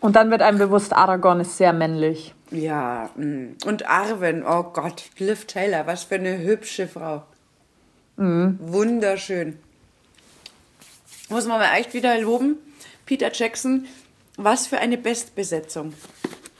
Und 0.01 0.15
dann 0.15 0.31
wird 0.31 0.41
einem 0.41 0.57
bewusst, 0.57 0.93
Aragorn 0.93 1.39
ist 1.39 1.57
sehr 1.57 1.73
männlich. 1.73 2.33
Ja, 2.51 3.09
mm. 3.15 3.57
und 3.65 3.87
Arwen, 3.87 4.43
oh 4.45 4.63
Gott, 4.63 5.03
Liv 5.19 5.45
Taylor, 5.45 5.85
was 5.87 6.03
für 6.03 6.15
eine 6.15 6.39
hübsche 6.39 6.87
Frau. 6.87 7.23
Wunderschön. 8.19 9.57
Muss 11.29 11.45
man 11.45 11.59
mal 11.59 11.73
echt 11.77 11.93
wieder 11.93 12.19
loben. 12.19 12.57
Peter 13.05 13.31
Jackson, 13.33 13.85
was 14.35 14.67
für 14.67 14.79
eine 14.79 14.97
Bestbesetzung. 14.97 15.93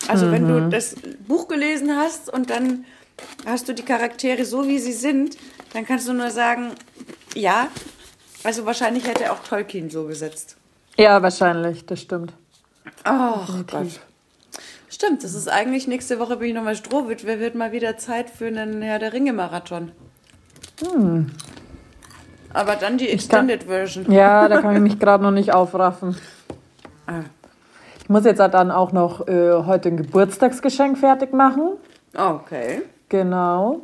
Also 0.08 0.32
wenn 0.32 0.48
du 0.48 0.70
das 0.70 0.96
Buch 1.28 1.48
gelesen 1.48 1.96
hast 1.96 2.32
und 2.32 2.50
dann 2.50 2.86
hast 3.46 3.68
du 3.68 3.74
die 3.74 3.84
Charaktere 3.84 4.46
so, 4.46 4.68
wie 4.68 4.80
sie 4.80 4.94
sind, 4.94 5.38
dann 5.74 5.86
kannst 5.86 6.08
du 6.08 6.14
nur 6.14 6.32
sagen, 6.32 6.72
ja. 7.36 7.68
Also 8.44 8.66
wahrscheinlich 8.66 9.06
hätte 9.06 9.32
auch 9.32 9.44
Tolkien 9.44 9.90
so 9.90 10.06
gesetzt. 10.06 10.56
Ja, 10.98 11.22
wahrscheinlich, 11.22 11.86
das 11.86 12.02
stimmt. 12.02 12.34
Oh 13.06 13.46
Gott. 13.70 14.00
Stimmt, 14.90 15.24
das 15.24 15.34
ist 15.34 15.50
eigentlich 15.50 15.88
nächste 15.88 16.20
Woche 16.20 16.38
bin 16.38 16.50
ich 16.50 16.56
nochmal 16.56 16.76
Strohwitwe, 16.76 17.40
wird 17.40 17.56
mal 17.56 17.72
wieder 17.74 17.98
Zeit 17.98 18.30
für 18.30 18.48
einen 18.48 18.82
Herr 18.82 18.98
der 18.98 19.14
Ringe-Marathon. 19.14 19.92
Hm. 20.82 21.32
Aber 22.54 22.76
dann 22.76 22.98
die 22.98 23.06
kann- 23.06 23.14
Extended 23.16 23.64
Version. 23.64 24.12
Ja, 24.12 24.48
da 24.48 24.62
kann 24.62 24.76
ich 24.76 24.82
mich 24.82 25.00
gerade 25.00 25.24
noch 25.24 25.32
nicht 25.32 25.54
aufraffen. 25.54 26.16
Ah. 27.08 27.22
Ich 28.02 28.10
muss 28.10 28.26
jetzt 28.26 28.40
dann 28.40 28.72
auch 28.72 28.92
noch 28.92 29.28
äh, 29.28 29.54
heute 29.66 29.90
ein 29.90 29.98
Geburtstagsgeschenk 29.98 30.98
fertig 30.98 31.32
machen. 31.34 31.74
Okay. 32.16 32.82
Genau. 33.08 33.82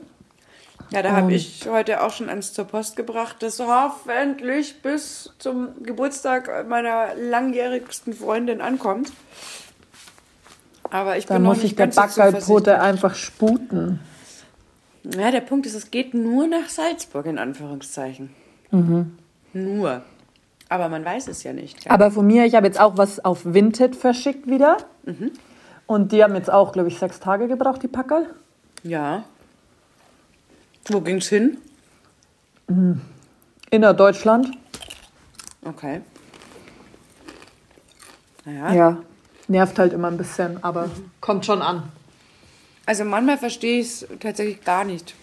Ja, 0.91 1.01
da 1.01 1.11
habe 1.11 1.33
ich 1.33 1.67
heute 1.69 2.03
auch 2.03 2.11
schon 2.11 2.29
eins 2.29 2.53
zur 2.53 2.65
Post 2.65 2.95
gebracht, 2.95 3.37
das 3.39 3.59
hoffentlich 3.59 4.81
bis 4.81 5.31
zum 5.39 5.69
Geburtstag 5.83 6.67
meiner 6.69 7.15
langjährigsten 7.15 8.13
Freundin 8.13 8.61
ankommt. 8.61 9.11
Aber 10.91 11.17
ich 11.17 11.25
bin 11.25 11.41
noch 11.41 11.49
muss 11.49 11.57
nicht 11.57 11.71
ich 11.71 11.75
der 11.75 11.87
ganz 11.87 11.95
so 11.95 12.01
Backgeilpote 12.01 12.41
zuversichtlich. 12.45 12.79
einfach 12.87 13.15
sputen. 13.15 13.99
Ja, 15.13 15.31
der 15.31 15.41
Punkt 15.41 15.65
ist, 15.65 15.75
es 15.75 15.91
geht 15.91 16.13
nur 16.13 16.47
nach 16.47 16.67
Salzburg, 16.69 17.25
in 17.27 17.37
Anführungszeichen. 17.37 18.29
Mhm. 18.71 19.17
Nur. 19.53 20.01
Aber 20.67 20.89
man 20.89 21.05
weiß 21.05 21.27
es 21.27 21.43
ja 21.43 21.53
nicht. 21.53 21.85
Ja. 21.85 21.91
Aber 21.91 22.09
von 22.09 22.25
mir, 22.25 22.45
ich 22.45 22.55
habe 22.55 22.65
jetzt 22.65 22.79
auch 22.79 22.97
was 22.97 23.23
auf 23.23 23.45
Vinted 23.45 23.95
verschickt 23.95 24.47
wieder. 24.47 24.77
Und 25.85 26.11
die 26.11 26.23
haben 26.23 26.33
jetzt 26.35 26.49
auch, 26.51 26.71
glaube 26.71 26.87
ich, 26.89 26.97
sechs 26.97 27.19
Tage 27.19 27.47
gebraucht, 27.47 27.83
die 27.83 27.87
Packerl. 27.87 28.27
ja. 28.83 29.23
Wo 30.87 31.01
ging's 31.01 31.27
hin? 31.29 31.57
Innerdeutschland. 33.71 34.51
Okay. 35.63 36.01
Naja. 38.45 38.73
Ja. 38.73 38.97
Nervt 39.47 39.79
halt 39.79 39.93
immer 39.93 40.09
ein 40.09 40.17
bisschen, 40.17 40.63
aber 40.63 40.91
kommt 41.21 41.43
schon 41.47 41.63
an. 41.63 41.91
Also 42.85 43.03
manchmal 43.03 43.37
verstehe 43.37 43.79
ich 43.79 43.87
es 43.87 44.07
tatsächlich 44.19 44.63
gar 44.63 44.83
nicht. 44.83 45.15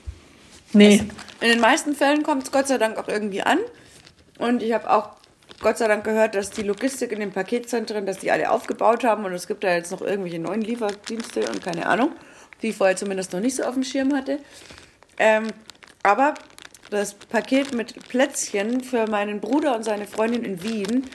Nee. 0.73 1.03
In 1.41 1.49
den 1.49 1.61
meisten 1.61 1.95
Fällen 1.95 2.23
kommt 2.23 2.45
es 2.45 2.53
Gott 2.53 2.67
sei 2.67 2.79
Dank 2.79 2.97
auch 2.99 3.09
irgendwie 3.09 3.43
an. 3.43 3.59
Und 4.39 4.63
ich 4.63 4.73
habe 4.73 4.91
auch 4.91 5.11
Gott 5.61 5.79
sei 5.79 5.87
Dank 5.87 6.03
gehört, 6.05 6.35
dass 6.35 6.51
die 6.51 6.63
Logistik 6.63 7.13
in 7.13 7.21
den 7.21 7.31
Paketzentren, 7.31 8.05
dass 8.05 8.19
die 8.19 8.31
alle 8.31 8.51
aufgebaut 8.51 9.05
haben 9.05 9.25
und 9.25 9.33
es 9.33 9.47
gibt 9.47 9.63
da 9.63 9.73
jetzt 9.73 9.93
noch 9.93 10.01
irgendwelche 10.01 10.41
neuen 10.41 10.63
Lieferdienste 10.63 11.49
und 11.49 11.63
keine 11.63 11.87
Ahnung, 11.87 12.13
die 12.63 12.69
ich 12.71 12.77
vorher 12.77 12.97
zumindest 12.97 13.33
noch 13.33 13.41
nicht 13.41 13.57
so 13.57 13.63
auf 13.63 13.75
dem 13.75 13.85
Schirm 13.85 14.13
hatte. 14.13 14.39
Ähm, 15.19 15.49
aber 16.03 16.35
das 16.91 17.15
Paket 17.15 17.75
mit 17.75 18.09
Plätzchen 18.09 18.83
für 18.83 19.09
meinen 19.09 19.41
Bruder 19.41 19.77
und 19.77 19.85
seine 19.85 20.07
Freundin 20.07 20.45
in 20.45 20.63
Wien 20.63 21.07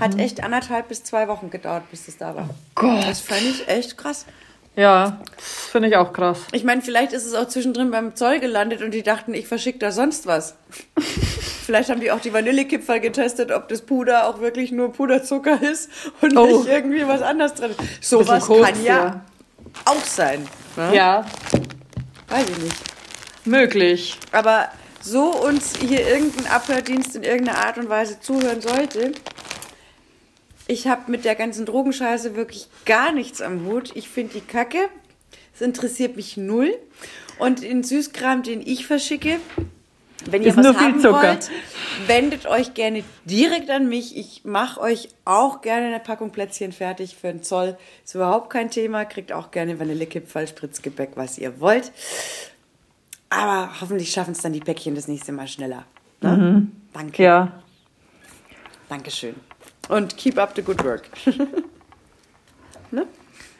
hat 0.00 0.18
echt 0.18 0.42
anderthalb 0.42 0.88
bis 0.88 1.04
zwei 1.04 1.28
Wochen 1.28 1.50
gedauert, 1.50 1.90
bis 1.90 2.06
das 2.06 2.16
da 2.16 2.34
war. 2.34 2.50
Gott. 2.74 3.06
Das 3.06 3.20
fand 3.20 3.42
ich 3.42 3.68
echt 3.68 3.96
krass. 3.96 4.26
Ja, 4.74 5.20
das 5.36 5.46
finde 5.70 5.88
ich 5.88 5.96
auch 5.96 6.12
krass. 6.14 6.38
Ich 6.52 6.64
meine, 6.64 6.80
vielleicht 6.80 7.12
ist 7.12 7.26
es 7.26 7.34
auch 7.34 7.46
zwischendrin 7.46 7.90
beim 7.90 8.14
Zoll 8.16 8.40
gelandet 8.40 8.80
und 8.82 8.92
die 8.92 9.02
dachten, 9.02 9.34
ich 9.34 9.46
verschicke 9.46 9.78
da 9.78 9.92
sonst 9.92 10.26
was. 10.26 10.54
vielleicht 11.66 11.90
haben 11.90 12.00
die 12.00 12.10
auch 12.10 12.20
die 12.20 12.32
Vanillekipferl 12.32 13.00
getestet, 13.00 13.52
ob 13.52 13.68
das 13.68 13.82
Puder 13.82 14.28
auch 14.28 14.40
wirklich 14.40 14.72
nur 14.72 14.90
Puderzucker 14.92 15.60
ist 15.62 15.90
und 16.22 16.36
Oh. 16.38 16.46
nicht 16.46 16.68
irgendwie 16.68 17.06
was 17.06 17.20
anderes 17.20 17.52
drin 17.54 17.72
ist. 17.72 18.08
Sowas 18.08 18.46
kann 18.48 18.82
ja, 18.82 18.96
ja. 18.96 19.20
auch 19.84 20.04
sein. 20.04 20.48
Ne? 20.76 20.96
Ja, 20.96 21.26
Weiß 22.28 22.46
ich 22.48 22.58
nicht. 22.58 22.76
möglich. 23.44 24.18
Aber 24.32 24.68
so 25.02 25.32
uns 25.34 25.74
hier 25.76 26.06
irgendein 26.08 26.46
Abhördienst 26.46 27.14
in 27.14 27.24
irgendeiner 27.24 27.58
Art 27.58 27.76
und 27.76 27.90
Weise 27.90 28.20
zuhören 28.20 28.62
sollte, 28.62 29.12
ich 30.72 30.86
habe 30.86 31.10
mit 31.10 31.24
der 31.24 31.34
ganzen 31.34 31.66
Drogenscheiße 31.66 32.34
wirklich 32.34 32.68
gar 32.86 33.12
nichts 33.12 33.42
am 33.42 33.66
Hut. 33.66 33.94
Ich 33.94 34.08
finde 34.08 34.34
die 34.34 34.40
Kacke. 34.40 34.88
Es 35.54 35.60
interessiert 35.60 36.16
mich 36.16 36.36
null. 36.36 36.76
Und 37.38 37.62
den 37.62 37.82
Süßkram, 37.82 38.42
den 38.42 38.60
ich 38.60 38.86
verschicke, 38.86 39.38
wenn 40.30 40.42
ihr 40.42 40.48
Ist 40.48 40.56
was 40.56 40.64
nur 40.64 40.74
viel 40.74 40.82
haben 40.82 41.00
Zucker. 41.00 41.22
wollt, 41.22 41.50
wendet 42.06 42.46
euch 42.46 42.74
gerne 42.74 43.04
direkt 43.24 43.70
an 43.70 43.88
mich. 43.88 44.16
Ich 44.16 44.44
mache 44.44 44.80
euch 44.80 45.08
auch 45.24 45.60
gerne 45.60 45.86
eine 45.86 46.00
Packung 46.00 46.30
Plätzchen 46.30 46.72
fertig 46.72 47.16
für 47.16 47.28
den 47.28 47.42
Zoll. 47.42 47.76
Ist 48.04 48.14
überhaupt 48.14 48.50
kein 48.50 48.70
Thema. 48.70 49.04
Kriegt 49.04 49.32
auch 49.32 49.50
gerne 49.50 49.78
Vanillekipferl, 49.78 50.46
Spritzgebäck, 50.46 51.10
was 51.16 51.38
ihr 51.38 51.60
wollt. 51.60 51.92
Aber 53.30 53.80
hoffentlich 53.80 54.10
schaffen 54.10 54.32
es 54.32 54.42
dann 54.42 54.52
die 54.52 54.60
Päckchen 54.60 54.94
das 54.94 55.08
nächste 55.08 55.32
Mal 55.32 55.48
schneller. 55.48 55.84
Ne? 56.20 56.68
Danke. 56.92 57.22
Ja. 57.22 57.62
Dankeschön. 58.88 59.34
Und 59.92 60.16
keep 60.16 60.38
up 60.38 60.52
the 60.56 60.62
good 60.62 60.82
work. 60.84 61.02
ne? 62.90 63.06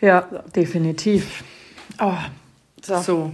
Ja, 0.00 0.22
definitiv. 0.54 1.44
Oh, 2.00 2.12
So. 2.82 3.00
so. 3.00 3.32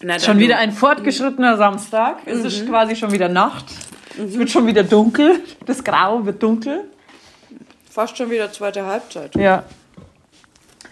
Na, 0.00 0.18
Schon 0.20 0.38
wieder 0.38 0.58
ein 0.58 0.70
fortgeschrittener 0.72 1.56
Samstag. 1.56 2.18
Es 2.26 2.44
ist 2.44 2.66
quasi 2.68 2.94
schon 2.94 3.10
wieder 3.10 3.28
Nacht. 3.28 3.64
Es 4.16 4.38
wird 4.38 4.50
schon 4.50 4.66
wieder 4.66 4.84
dunkel. 4.84 5.40
Das 5.66 5.82
Grau 5.82 6.24
wird 6.24 6.40
dunkel. 6.42 6.84
Fast 7.90 8.16
schon 8.16 8.30
wieder 8.30 8.52
zweite 8.52 8.86
Halbzeit. 8.86 9.34
Ja. 9.34 9.64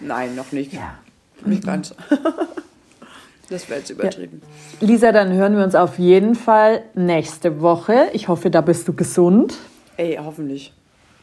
Nein, 0.00 0.34
noch 0.34 0.50
nicht. 0.50 0.72
ja. 0.72 0.98
Nicht 1.44 1.64
ganz. 1.64 1.94
das 3.48 3.68
wäre 3.68 3.78
jetzt 3.80 3.90
übertrieben. 3.90 4.42
Lisa, 4.80 5.12
dann 5.12 5.32
hören 5.32 5.56
wir 5.56 5.62
uns 5.62 5.76
auf 5.76 5.98
jeden 6.00 6.34
Fall 6.34 6.82
nächste 6.94 7.60
Woche. 7.60 8.08
Ich 8.12 8.26
hoffe, 8.26 8.50
da 8.50 8.60
bist 8.60 8.88
du 8.88 8.92
gesund. 8.92 9.56
Ey, 9.96 10.18
hoffentlich. 10.22 10.72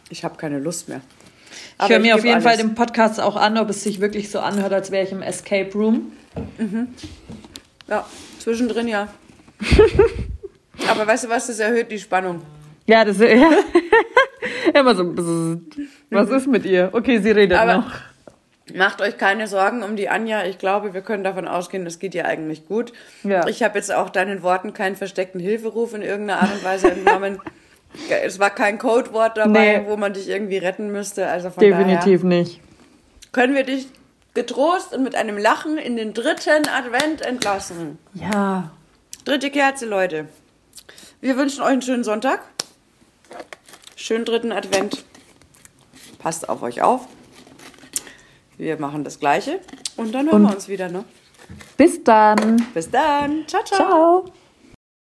Ich 0.10 0.24
habe 0.24 0.36
keine 0.38 0.60
Lust 0.60 0.90
mehr. 0.90 1.02
Ich 1.82 1.90
höre 1.90 2.00
mir 2.00 2.16
auf 2.16 2.24
jeden 2.26 2.42
Fall 2.42 2.54
alles. 2.54 2.66
den 2.66 2.76
Podcast 2.76 3.20
auch 3.20 3.36
an, 3.36 3.58
ob 3.58 3.70
es 3.70 3.84
sich 3.84 4.00
wirklich 4.00 4.30
so 4.32 4.40
anhört, 4.40 4.74
als 4.74 4.92
wäre 4.92 5.06
ich 5.06 5.12
im 5.12 5.22
Escape 5.22 5.72
Room. 5.74 6.12
Ja, 7.88 8.06
zwischendrin 8.40 8.88
ja. 8.88 9.08
Aber 10.90 11.06
weißt 11.08 11.26
du 11.26 11.30
was, 11.30 11.48
das 11.48 11.60
erhöht 11.60 11.92
die 11.92 12.00
Spannung. 12.00 12.42
Ja, 12.86 13.06
das 13.06 13.20
ist 13.20 13.30
ja. 13.32 13.50
immer 14.80 14.96
so. 14.96 15.14
Was 16.10 16.30
ist 16.30 16.48
mit 16.48 16.66
ihr? 16.66 16.90
Okay, 16.92 17.20
sie 17.20 17.32
redet 17.32 17.58
Aber- 17.58 17.78
noch. 17.78 17.92
Macht 18.74 19.02
euch 19.02 19.18
keine 19.18 19.46
Sorgen 19.48 19.84
um 19.84 19.98
die 19.98 20.08
Anja. 20.08 20.46
Ich 20.46 20.58
glaube, 20.58 20.94
wir 20.94 21.02
können 21.02 21.24
davon 21.26 21.50
ausgehen, 21.50 21.86
es 21.86 22.00
geht 22.00 22.16
ihr 22.16 22.26
eigentlich 22.26 22.66
gut. 22.66 22.94
Ja. 23.24 23.46
Ich 23.48 23.62
habe 23.62 23.78
jetzt 23.78 23.94
auch 23.94 24.10
deinen 24.10 24.42
Worten 24.42 24.74
keinen 24.74 24.96
versteckten 24.96 25.42
Hilferuf 25.42 25.94
in 25.94 26.02
irgendeiner 26.02 26.42
Art 26.44 26.54
und 26.54 26.64
Weise 26.64 26.92
entnommen. 26.92 27.40
es 28.24 28.40
war 28.40 28.50
kein 28.50 28.78
Codewort 28.80 29.38
dabei, 29.38 29.80
Nee. 29.80 29.86
wo 29.88 29.98
man 29.98 30.14
dich 30.14 30.28
irgendwie 30.28 30.58
retten 30.58 30.92
müsste. 30.92 31.28
Also 31.28 31.50
von 31.50 31.62
Definitiv 31.62 32.24
nicht. 32.24 32.58
daher 32.60 33.32
können 33.32 33.56
wir 33.56 33.64
dich 33.64 33.88
getrost 34.34 34.94
und 34.94 35.04
mit 35.04 35.16
einem 35.16 35.38
Lachen 35.38 35.78
in 35.78 35.96
den 35.96 36.14
dritten 36.14 36.68
Advent 36.68 37.22
entlassen. 37.22 37.98
Ja. 38.14 38.72
Dritte 39.26 39.52
Kerze, 39.52 39.86
Leute. 39.86 40.28
Wir 41.22 41.38
wünschen 41.38 41.62
euch 41.62 41.70
einen 41.70 41.82
schönen 41.82 42.04
Sonntag. 42.04 42.42
Schönen 43.96 44.26
dritten 44.26 44.52
Advent. 44.52 45.04
Passt 46.20 46.50
auf 46.50 46.62
euch 46.64 46.82
auf. 46.82 47.08
Wir 48.58 48.78
machen 48.80 49.04
das 49.04 49.20
Gleiche. 49.20 49.60
Und 49.98 50.14
dann 50.14 50.26
hören 50.28 50.42
Und- 50.44 50.50
wir 50.50 50.56
uns 50.56 50.68
wieder, 50.68 50.90
ne? 50.90 51.06
Bis 51.78 52.04
dann. 52.04 52.66
Bis 52.74 52.90
dann. 52.90 53.48
Ciao, 53.48 53.64
ciao. 53.64 53.78
Ciao. 53.78 54.26